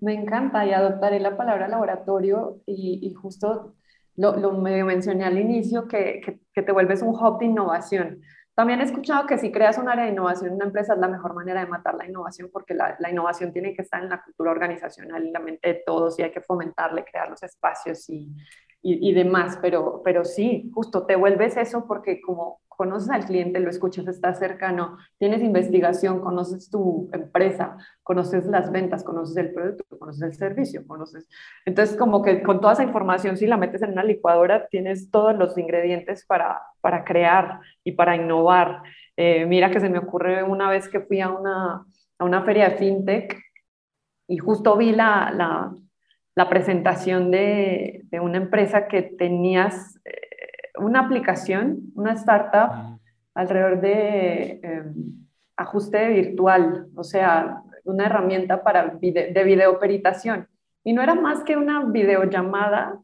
Me 0.00 0.14
encanta 0.14 0.66
y 0.66 0.72
adoptaré 0.72 1.20
la 1.20 1.36
palabra 1.36 1.68
laboratorio 1.68 2.60
y, 2.66 3.14
justo 3.14 3.76
lo, 4.16 4.36
lo, 4.36 4.52
medio 4.52 4.84
mencioné 4.84 5.24
al 5.24 5.38
inicio, 5.38 5.86
que, 5.86 6.40
que, 6.52 6.62
te 6.62 6.72
vuelves 6.72 7.02
un 7.02 7.10
hub 7.10 7.38
de 7.38 7.46
innovación. 7.46 8.20
También 8.54 8.80
he 8.80 8.82
escuchado 8.82 9.28
que 9.28 9.38
si 9.38 9.52
creas 9.52 9.78
un 9.78 9.88
área 9.88 10.04
de 10.04 10.10
innovación 10.10 10.48
en 10.48 10.56
una 10.56 10.64
empresa 10.64 10.94
es 10.94 10.98
la 10.98 11.06
mejor 11.06 11.34
manera 11.34 11.60
de 11.60 11.66
matar 11.66 11.94
la 11.94 12.06
innovación 12.06 12.50
porque 12.52 12.74
la, 12.74 12.96
la, 12.98 13.10
innovación 13.10 13.52
tiene 13.52 13.74
que 13.74 13.82
estar 13.82 14.02
en 14.02 14.08
la 14.08 14.22
cultura 14.22 14.50
organizacional 14.50 15.24
y 15.24 15.30
la 15.30 15.38
mente 15.38 15.68
de 15.68 15.82
todos 15.86 16.18
y 16.18 16.22
hay 16.22 16.32
que 16.32 16.40
fomentarle, 16.40 17.04
crear 17.04 17.30
los 17.30 17.42
espacios 17.44 18.10
y, 18.10 18.28
y, 18.82 19.08
y 19.08 19.14
demás. 19.14 19.58
Pero, 19.62 20.02
pero 20.04 20.24
sí, 20.24 20.68
justo 20.74 21.06
te 21.06 21.14
vuelves 21.14 21.56
eso 21.56 21.86
porque 21.86 22.20
como 22.20 22.61
conoces 22.76 23.10
al 23.10 23.24
cliente, 23.24 23.60
lo 23.60 23.70
escuchas, 23.70 24.06
estás 24.08 24.38
cercano, 24.38 24.98
tienes 25.18 25.42
investigación, 25.42 26.20
conoces 26.20 26.70
tu 26.70 27.08
empresa, 27.12 27.76
conoces 28.02 28.46
las 28.46 28.70
ventas, 28.70 29.04
conoces 29.04 29.36
el 29.36 29.52
producto, 29.52 29.84
conoces 29.98 30.22
el 30.22 30.34
servicio, 30.34 30.86
conoces. 30.86 31.28
Entonces, 31.64 31.96
como 31.96 32.22
que 32.22 32.42
con 32.42 32.60
toda 32.60 32.74
esa 32.74 32.82
información, 32.82 33.36
si 33.36 33.46
la 33.46 33.56
metes 33.56 33.82
en 33.82 33.92
una 33.92 34.04
licuadora, 34.04 34.66
tienes 34.68 35.10
todos 35.10 35.36
los 35.36 35.56
ingredientes 35.58 36.26
para, 36.26 36.62
para 36.80 37.04
crear 37.04 37.60
y 37.84 37.92
para 37.92 38.16
innovar. 38.16 38.82
Eh, 39.16 39.46
mira 39.46 39.70
que 39.70 39.80
se 39.80 39.88
me 39.88 39.98
ocurre 39.98 40.42
una 40.42 40.70
vez 40.70 40.88
que 40.88 41.00
fui 41.00 41.20
a 41.20 41.30
una, 41.30 41.84
a 42.18 42.24
una 42.24 42.42
feria 42.44 42.70
de 42.70 42.76
fintech 42.76 43.40
y 44.26 44.38
justo 44.38 44.76
vi 44.76 44.92
la, 44.92 45.32
la, 45.34 45.74
la 46.34 46.48
presentación 46.48 47.30
de, 47.30 48.02
de, 48.04 48.20
una 48.20 48.38
empresa 48.38 48.88
que 48.88 49.02
tenías... 49.02 50.00
Eh, 50.04 50.31
una 50.78 51.00
aplicación, 51.00 51.92
una 51.94 52.12
startup 52.12 52.98
alrededor 53.34 53.80
de 53.80 54.60
em, 54.62 54.94
ajuste 55.56 56.08
virtual, 56.08 56.88
o 56.94 57.04
sea, 57.04 57.62
una 57.84 58.06
herramienta 58.06 58.62
para 58.62 58.98
de 59.00 59.44
videoperitación. 59.44 60.48
Y 60.84 60.92
no 60.92 61.02
era 61.02 61.14
más 61.14 61.44
que 61.44 61.56
una 61.56 61.84
videollamada, 61.84 62.98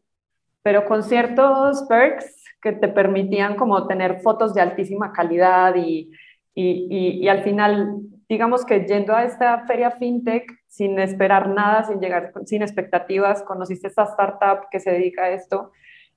pero 0.63 0.85
con 0.85 1.03
ciertos 1.03 1.83
perks 1.89 2.45
que 2.61 2.73
te 2.73 2.89
permitían 2.89 3.57
como 3.57 3.87
tener 3.87 4.21
fotos 4.21 4.55
de 4.55 4.61
altísima 4.61 5.13
calidad 5.13 5.75
y, 5.77 6.11
y, 6.55 7.21
y, 7.23 7.29
al 7.29 7.43
final 7.43 8.01
digamos 8.29 8.65
que 8.65 8.85
yendo 8.85 9.15
a 9.15 9.25
esta 9.25 9.65
feria 9.67 9.93
fintech 9.93 10.45
sin 10.67 10.99
esperar 10.99 11.49
nada, 11.49 11.85
sin 11.85 12.01
llegar, 12.01 12.33
sin 12.47 12.63
expectativas, 12.63 13.43
conociste 13.45 13.87
esta 13.87 14.03
startup 14.05 14.69
que 14.71 14.81
se 14.81 14.91
dedica 14.91 15.25
a 15.25 15.31
esto 15.31 15.71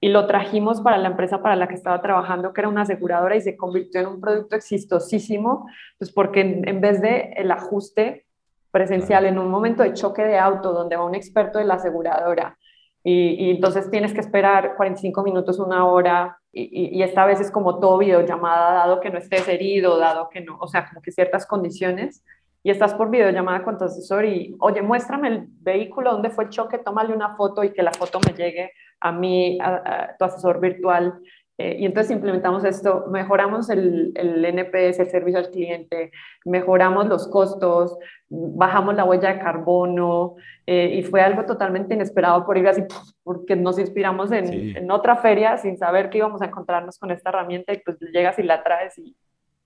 y 0.04 0.10
lo 0.10 0.26
trajimos 0.26 0.82
para 0.82 0.98
la 0.98 1.10
empresa 1.10 1.44
para 1.44 1.56
la 1.56 1.68
que 1.68 1.76
estaba 1.76 2.02
trabajando, 2.02 2.52
que 2.52 2.62
era 2.62 2.70
una 2.70 2.82
aseguradora 2.82 3.36
y 3.36 3.42
se 3.42 3.56
convirtió 3.56 4.02
en 4.02 4.08
un 4.08 4.20
producto 4.20 4.56
exitosísimo, 4.56 5.68
pues 6.00 6.12
porque 6.12 6.42
en, 6.42 6.82
vez 6.82 7.02
de 7.02 7.34
el 7.38 7.52
ajuste 7.52 8.26
presencial 8.72 9.28
en 9.28 9.38
un 9.38 9.50
momento 9.50 9.84
de 9.84 9.94
choque 9.94 10.24
de 10.24 10.40
auto 10.40 10.74
donde 10.74 10.96
va 10.96 11.06
un 11.06 11.14
experto 11.14 11.60
de 11.60 11.66
la 11.66 11.76
aseguradora 11.76 12.58
y, 13.04 13.52
entonces 13.52 13.90
tienes 13.92 14.14
que 14.14 14.20
esperar 14.20 14.76
45 14.76 15.24
minutos, 15.24 15.60
una 15.60 15.86
hora, 15.86 16.38
y, 16.52 16.98
y, 16.98 17.02
esta 17.04 17.26
vez 17.26 17.40
es 17.40 17.50
como 17.50 17.80
todo 17.80 17.98
videollamada, 17.98 18.74
dado 18.74 19.00
que 19.00 19.10
no 19.10 19.18
estés 19.18 19.48
herido, 19.48 19.98
dado 19.98 20.30
que 20.30 20.42
no, 20.42 20.58
o 20.60 20.68
sea, 20.68 20.88
como 20.88 21.02
que 21.02 21.12
ciertas 21.12 21.48
condiciones, 21.48 22.24
y 22.64 22.70
estás 22.70 22.94
por 22.94 23.10
videollamada 23.10 23.64
con 23.64 23.78
tu 23.78 23.86
asesor 23.86 24.26
y, 24.26 24.56
oye, 24.60 24.82
muéstrame 24.84 25.30
el 25.30 25.48
vehículo, 25.48 26.12
dónde 26.12 26.30
fue 26.30 26.44
el 26.44 26.50
choque, 26.52 26.78
tómale 26.78 27.14
una 27.14 27.36
foto 27.36 27.64
y 27.64 27.74
que 27.74 27.82
la 27.82 27.92
foto 27.92 28.20
me 28.26 28.34
llegue 28.34 28.72
a 29.02 29.12
mí, 29.12 29.58
a, 29.62 30.16
tu 30.18 30.26
asesor 30.26 30.60
virtual. 30.60 31.20
Eh, 31.58 31.78
y 31.80 31.86
entonces 31.86 32.12
implementamos 32.12 32.64
esto, 32.64 33.06
mejoramos 33.12 33.70
el, 33.70 34.14
el, 34.16 34.44
NPS, 34.46 35.00
el 35.00 35.10
servicio 35.10 35.38
al 35.38 35.50
cliente, 35.50 36.12
mejoramos 36.46 37.08
los 37.08 37.28
costos, 37.28 37.98
bajamos 38.30 38.96
la 38.96 39.04
huella 39.04 39.34
de 39.34 39.40
carbono 39.40 40.36
eh, 40.66 40.96
y 40.96 41.04
fue 41.04 41.22
algo 41.22 41.46
totalmente 41.46 41.94
inesperado 41.94 42.46
por 42.46 42.58
ir 42.58 42.68
así, 42.68 42.84
porque 43.24 43.56
nos 43.56 43.78
inspiramos 43.78 44.32
en, 44.32 44.76
en, 44.76 44.90
otra 44.90 45.18
feria 45.18 45.58
sin 45.58 45.78
saber 45.78 46.10
que 46.10 46.20
íbamos 46.20 46.42
a 46.42 46.46
encontrarnos 46.46 46.98
con 46.98 47.12
esta 47.12 47.30
herramienta 47.30 47.74
y 47.74 47.80
pues 47.80 48.00
llegas 48.00 48.40
y 48.40 48.44
la 48.44 48.64
traes 48.64 48.98
y, 48.98 49.16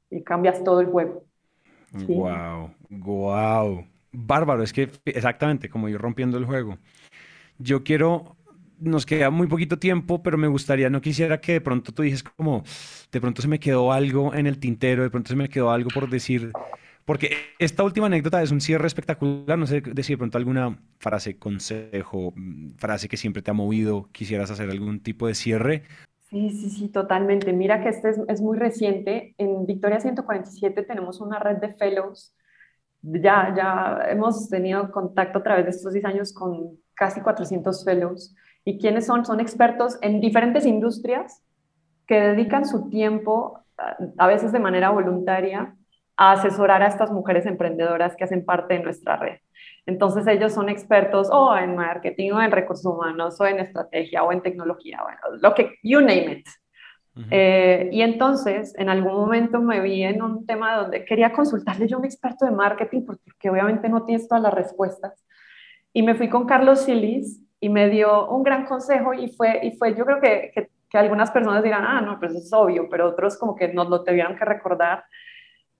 y 0.10 0.24
cambias 0.24 0.64
todo 0.64 0.82
el 0.82 0.88
juego. 0.88 1.24
Wow, 1.94 2.72
wow. 2.90 3.86
Bárbaro, 4.12 4.64
es 4.64 4.74
que 4.74 4.90
exactamente 5.06 5.70
como 5.70 5.90
yo 5.90 5.98
rompiendo 5.98 6.38
el 6.38 6.46
juego. 6.46 6.78
Yo 7.58 7.84
quiero, 7.84 8.36
nos 8.86 9.06
queda 9.06 9.30
muy 9.30 9.48
poquito 9.48 9.78
tiempo, 9.78 10.24
pero 10.24 10.38
me 10.38 10.48
gustaría, 10.48 10.90
no 10.90 11.02
quisiera 11.02 11.42
que 11.42 11.54
de 11.54 11.62
pronto 11.62 11.92
tú 11.92 12.04
dijes 12.04 12.24
como, 12.24 12.64
de 13.12 13.22
pronto 13.22 13.42
se 13.42 13.48
me 13.48 13.60
quedó 13.60 13.92
algo 13.92 14.34
en 14.34 14.48
el 14.48 14.60
tintero, 14.60 15.04
de 15.04 15.10
pronto 15.10 15.30
se 15.30 15.36
me 15.36 15.50
quedó 15.50 15.72
algo 15.72 15.90
por 15.90 16.10
decir, 16.10 16.52
porque 17.04 17.36
esta 17.60 17.84
última 17.84 18.08
anécdota 18.08 18.42
es 18.42 18.52
un 18.52 18.62
cierre 18.62 18.88
espectacular, 18.88 19.58
no 19.58 19.68
sé 19.68 19.82
decir 19.82 20.16
de 20.16 20.20
pronto 20.20 20.38
alguna 20.38 20.80
frase, 21.00 21.38
consejo, 21.38 22.34
mm, 22.36 22.76
frase 22.78 23.08
que 23.10 23.18
siempre 23.18 23.42
te 23.42 23.52
ha 23.52 23.54
movido, 23.54 24.10
quisieras 24.12 24.52
hacer 24.52 24.70
algún 24.70 25.02
tipo 25.02 25.28
de 25.28 25.36
cierre 25.36 25.84
Sí, 26.30 26.50
sí, 26.50 26.70
sí, 26.70 26.90
totalmente. 26.90 27.54
Mira 27.54 27.82
que 27.82 27.90
este 27.90 28.10
es, 28.28 28.42
muy 28.42 28.58
reciente. 28.58 29.36
En 29.38 29.66
Victoria 29.66 30.00
147 30.00 30.84
tenemos 30.84 31.22
una 31.22 31.40
red 31.40 31.58
de 31.58 31.74
fellows. 31.76 32.36
Ya, 33.02 33.54
ya 33.56 34.10
hemos 34.10 34.50
tenido 34.50 34.92
contacto 34.92 35.40
a 35.40 35.44
través 35.44 35.66
de 35.66 35.72
estos 35.72 35.94
10 35.94 36.06
años 36.06 36.34
con 36.34 36.78
casi 36.94 37.22
400 37.22 37.86
fellows. 37.86 38.36
¿Y 38.66 38.80
quiénes 38.80 39.06
son? 39.06 39.26
Son 39.26 39.40
expertos 39.40 39.98
en 40.02 40.20
diferentes 40.20 40.66
industrias 40.66 41.44
que 42.08 42.20
dedican 42.20 42.66
su 42.66 42.90
tiempo, 42.90 43.60
a 44.18 44.28
veces 44.28 44.52
de 44.52 44.60
manera 44.60 44.90
voluntaria, 44.90 45.76
a 46.18 46.32
asesorar 46.32 46.82
a 46.82 46.88
estas 46.88 47.12
mujeres 47.12 47.46
emprendedoras 47.46 48.16
que 48.16 48.24
hacen 48.24 48.44
parte 48.44 48.76
de 48.76 48.84
nuestra 48.84 49.18
red. 49.18 49.38
Entonces 49.86 50.26
ellos 50.28 50.54
son 50.54 50.70
expertos 50.70 51.30
o 51.32 51.56
en 51.56 51.76
marketing 51.76 52.32
o 52.32 52.42
en 52.42 52.52
recursos 52.52 52.86
humanos 52.86 53.40
o 53.40 53.46
en 53.46 53.60
estrategia 53.60 54.24
o 54.24 54.32
en 54.32 54.42
tecnología, 54.42 55.00
bueno, 55.04 55.40
lo 55.42 55.54
que, 55.54 55.76
you 55.84 56.00
name 56.00 56.32
it. 56.32 56.48
Eh, 57.32 57.88
y 57.94 58.02
entonces 58.02 58.74
en 58.78 58.90
algún 58.90 59.14
momento 59.14 59.62
me 59.62 59.80
vi 59.80 60.04
en 60.04 60.22
un 60.22 60.46
tema 60.46 60.76
donde 60.76 61.06
quería 61.06 61.32
consultarle 61.32 61.88
yo 61.88 61.96
a 61.96 62.00
un 62.00 62.06
experto 62.06 62.44
de 62.44 62.52
marketing 62.52 63.06
porque 63.06 63.50
obviamente 63.50 63.88
no 63.88 64.04
tienes 64.04 64.28
todas 64.28 64.44
las 64.44 64.54
respuestas. 64.54 65.24
Y 65.94 66.04
me 66.04 66.16
fui 66.16 66.28
con 66.28 66.46
Carlos 66.46 66.82
Silis 66.82 67.45
y 67.66 67.70
me 67.70 67.90
dio 67.90 68.28
un 68.28 68.44
gran 68.44 68.68
consejo 68.68 69.12
y 69.16 69.28
fue, 69.28 69.60
y 69.64 69.72
fue 69.72 69.96
yo 69.96 70.06
creo 70.06 70.22
que, 70.22 70.52
que, 70.54 70.98
algunas 71.00 71.32
personas 71.32 71.64
dirán, 71.64 71.84
ah, 71.84 72.00
no, 72.00 72.20
pues 72.20 72.36
es 72.36 72.54
obvio, 72.54 72.88
pero 72.90 73.10
otros 73.10 73.38
como 73.40 73.56
que 73.56 73.74
nos 73.74 73.90
lo 73.90 74.04
tuvieron 74.04 74.38
que 74.38 74.46
recordar 74.46 75.04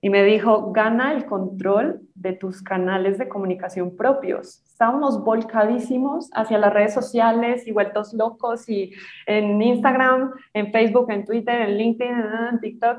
y 0.02 0.10
me 0.10 0.24
dijo, 0.24 0.72
gana 0.72 1.14
el 1.14 1.26
control 1.26 2.02
de 2.16 2.34
tus 2.34 2.64
canales 2.64 3.20
de 3.20 3.30
comunicación 3.30 3.96
propios. 3.96 4.64
Estábamos 4.66 5.24
volcadísimos 5.24 6.30
hacia 6.34 6.58
las 6.58 6.74
redes 6.74 6.94
sociales 6.96 7.68
y 7.68 7.72
vueltos 7.72 8.14
locos 8.14 8.68
y 8.68 8.92
en 9.28 9.62
Instagram, 9.62 10.32
en 10.54 10.72
Facebook, 10.72 11.12
en 11.12 11.24
Twitter, 11.24 11.62
en 11.62 11.78
LinkedIn, 11.78 12.16
en 12.52 12.60
TikTok 12.60 12.98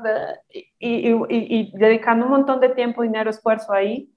y, 0.79 1.11
y, 1.29 1.71
dedicando 1.77 2.25
un 2.25 2.31
montón 2.31 2.61
de 2.61 2.69
tiempo, 2.69 3.03
dinero, 3.03 3.29
esfuerzo 3.29 3.73
ahí. 3.73 4.09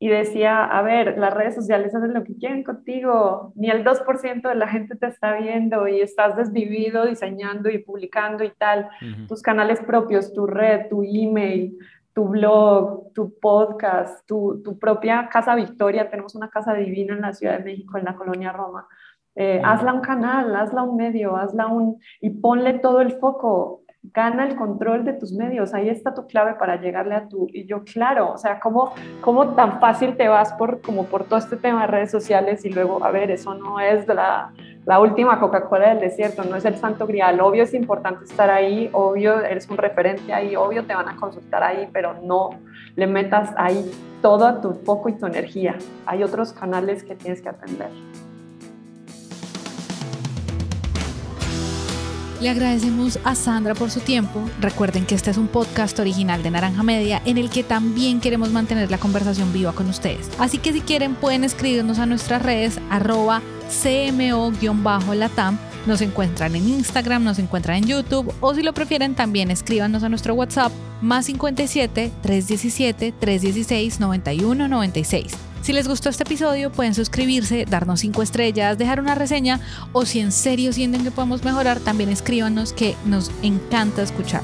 Y 0.00 0.08
decía, 0.08 0.64
a 0.64 0.82
ver, 0.82 1.18
las 1.18 1.34
redes 1.34 1.56
sociales 1.56 1.92
hacen 1.92 2.14
lo 2.14 2.22
que 2.22 2.36
quieren 2.36 2.62
contigo, 2.62 3.52
ni 3.56 3.68
el 3.68 3.84
2% 3.84 4.48
de 4.48 4.54
la 4.54 4.68
gente 4.68 4.94
te 4.94 5.06
está 5.06 5.34
viendo 5.34 5.88
y 5.88 6.00
estás 6.00 6.36
desvivido 6.36 7.04
diseñando 7.04 7.68
y 7.68 7.78
publicando 7.78 8.44
y 8.44 8.50
tal. 8.50 8.88
Tus 9.26 9.42
canales 9.42 9.80
propios, 9.80 10.32
tu 10.32 10.46
red, 10.46 10.88
tu 10.88 11.02
email, 11.02 11.76
tu 12.18 12.28
blog, 12.28 13.12
tu 13.12 13.38
podcast, 13.38 14.26
tu, 14.26 14.60
tu, 14.64 14.78
propia 14.78 15.28
Casa 15.28 15.54
Victoria, 15.54 16.10
tenemos 16.10 16.34
una 16.34 16.50
casa 16.50 16.74
divina 16.74 17.14
en 17.14 17.20
la 17.20 17.32
Ciudad 17.32 17.58
de 17.58 17.64
México, 17.64 17.96
en 17.96 18.04
la 18.04 18.14
colonia 18.14 18.52
Roma. 18.52 18.88
Eh, 19.40 19.62
hazla 19.64 19.92
un 19.92 20.00
canal, 20.00 20.56
hazla 20.56 20.82
un 20.82 20.96
medio, 20.96 21.36
hazla 21.36 21.68
un... 21.68 22.00
y 22.20 22.30
ponle 22.30 22.80
todo 22.80 23.00
el 23.00 23.12
foco, 23.12 23.82
gana 24.02 24.44
el 24.44 24.56
control 24.56 25.04
de 25.04 25.12
tus 25.12 25.32
medios, 25.32 25.74
ahí 25.74 25.88
está 25.88 26.12
tu 26.12 26.26
clave 26.26 26.54
para 26.54 26.80
llegarle 26.80 27.14
a 27.14 27.28
tu... 27.28 27.46
Y 27.52 27.64
yo, 27.64 27.84
claro, 27.84 28.32
o 28.32 28.36
sea, 28.36 28.58
¿cómo, 28.58 28.92
cómo 29.20 29.54
tan 29.54 29.78
fácil 29.78 30.16
te 30.16 30.26
vas 30.26 30.52
por, 30.54 30.80
como 30.80 31.04
por 31.04 31.22
todo 31.22 31.38
este 31.38 31.56
tema 31.56 31.82
de 31.82 31.86
redes 31.86 32.10
sociales 32.10 32.64
y 32.64 32.70
luego, 32.70 33.04
a 33.04 33.12
ver, 33.12 33.30
eso 33.30 33.54
no 33.54 33.78
es 33.78 34.08
la 34.08 34.52
la 34.88 35.00
última 35.00 35.38
Coca-Cola 35.38 35.90
del 35.90 36.00
desierto, 36.00 36.44
no 36.44 36.56
es 36.56 36.64
el 36.64 36.76
santo 36.76 37.06
grial. 37.06 37.38
Obvio 37.42 37.64
es 37.64 37.74
importante 37.74 38.24
estar 38.24 38.48
ahí, 38.48 38.88
obvio 38.94 39.38
eres 39.40 39.68
un 39.68 39.76
referente 39.76 40.32
ahí, 40.32 40.56
obvio 40.56 40.86
te 40.86 40.94
van 40.94 41.06
a 41.10 41.16
consultar 41.16 41.62
ahí, 41.62 41.90
pero 41.92 42.14
no 42.22 42.52
le 42.96 43.06
metas 43.06 43.52
ahí 43.58 43.84
todo 44.22 44.62
tu 44.62 44.72
foco 44.72 45.10
y 45.10 45.18
tu 45.18 45.26
energía. 45.26 45.76
Hay 46.06 46.22
otros 46.22 46.54
canales 46.54 47.04
que 47.04 47.14
tienes 47.14 47.42
que 47.42 47.50
atender. 47.50 47.90
Le 52.40 52.50
agradecemos 52.50 53.18
a 53.24 53.34
Sandra 53.34 53.74
por 53.74 53.90
su 53.90 53.98
tiempo. 53.98 54.48
Recuerden 54.60 55.06
que 55.06 55.16
este 55.16 55.30
es 55.30 55.38
un 55.38 55.48
podcast 55.48 55.98
original 55.98 56.40
de 56.42 56.52
Naranja 56.52 56.84
Media 56.84 57.20
en 57.24 57.36
el 57.36 57.50
que 57.50 57.64
también 57.64 58.20
queremos 58.20 58.52
mantener 58.52 58.92
la 58.92 58.98
conversación 58.98 59.52
viva 59.52 59.72
con 59.72 59.88
ustedes. 59.88 60.30
Así 60.38 60.58
que 60.58 60.72
si 60.72 60.80
quieren 60.80 61.16
pueden 61.16 61.42
escribirnos 61.42 61.98
a 61.98 62.06
nuestras 62.06 62.40
redes 62.40 62.78
arroba 62.90 63.42
cmo-latam. 63.68 65.58
Nos 65.86 66.00
encuentran 66.00 66.54
en 66.54 66.68
Instagram, 66.68 67.24
nos 67.24 67.38
encuentran 67.40 67.78
en 67.78 67.86
YouTube 67.86 68.32
o 68.40 68.54
si 68.54 68.62
lo 68.62 68.72
prefieren 68.72 69.14
también 69.14 69.50
escríbanos 69.50 70.04
a 70.04 70.08
nuestro 70.08 70.34
WhatsApp 70.34 70.72
más 71.00 71.26
57 71.26 72.12
317 72.22 73.12
316 73.18 73.98
91 73.98 74.68
96. 74.68 75.47
Si 75.68 75.74
les 75.74 75.86
gustó 75.86 76.08
este 76.08 76.22
episodio, 76.22 76.72
pueden 76.72 76.94
suscribirse, 76.94 77.66
darnos 77.66 78.00
5 78.00 78.22
estrellas, 78.22 78.78
dejar 78.78 79.00
una 79.00 79.14
reseña 79.14 79.60
o 79.92 80.06
si 80.06 80.18
en 80.18 80.32
serio 80.32 80.72
sienten 80.72 81.04
que 81.04 81.10
podemos 81.10 81.44
mejorar, 81.44 81.78
también 81.78 82.08
escríbanos 82.08 82.72
que 82.72 82.96
nos 83.04 83.30
encanta 83.42 84.00
escuchar. 84.00 84.40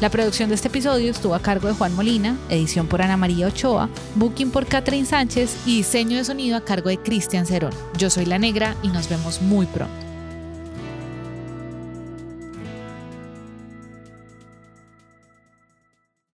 La 0.00 0.08
producción 0.08 0.50
de 0.50 0.54
este 0.54 0.68
episodio 0.68 1.10
estuvo 1.10 1.34
a 1.34 1.42
cargo 1.42 1.66
de 1.66 1.74
Juan 1.74 1.96
Molina, 1.96 2.36
edición 2.48 2.86
por 2.86 3.02
Ana 3.02 3.16
María 3.16 3.48
Ochoa, 3.48 3.88
booking 4.14 4.52
por 4.52 4.66
Catherine 4.66 5.04
Sánchez 5.04 5.56
y 5.66 5.78
diseño 5.78 6.16
de 6.16 6.24
sonido 6.24 6.56
a 6.56 6.64
cargo 6.64 6.90
de 6.90 6.98
Cristian 6.98 7.44
Cerón. 7.44 7.72
Yo 7.96 8.08
soy 8.08 8.24
La 8.24 8.38
Negra 8.38 8.76
y 8.84 8.88
nos 8.90 9.08
vemos 9.08 9.42
muy 9.42 9.66
pronto. 9.66 10.07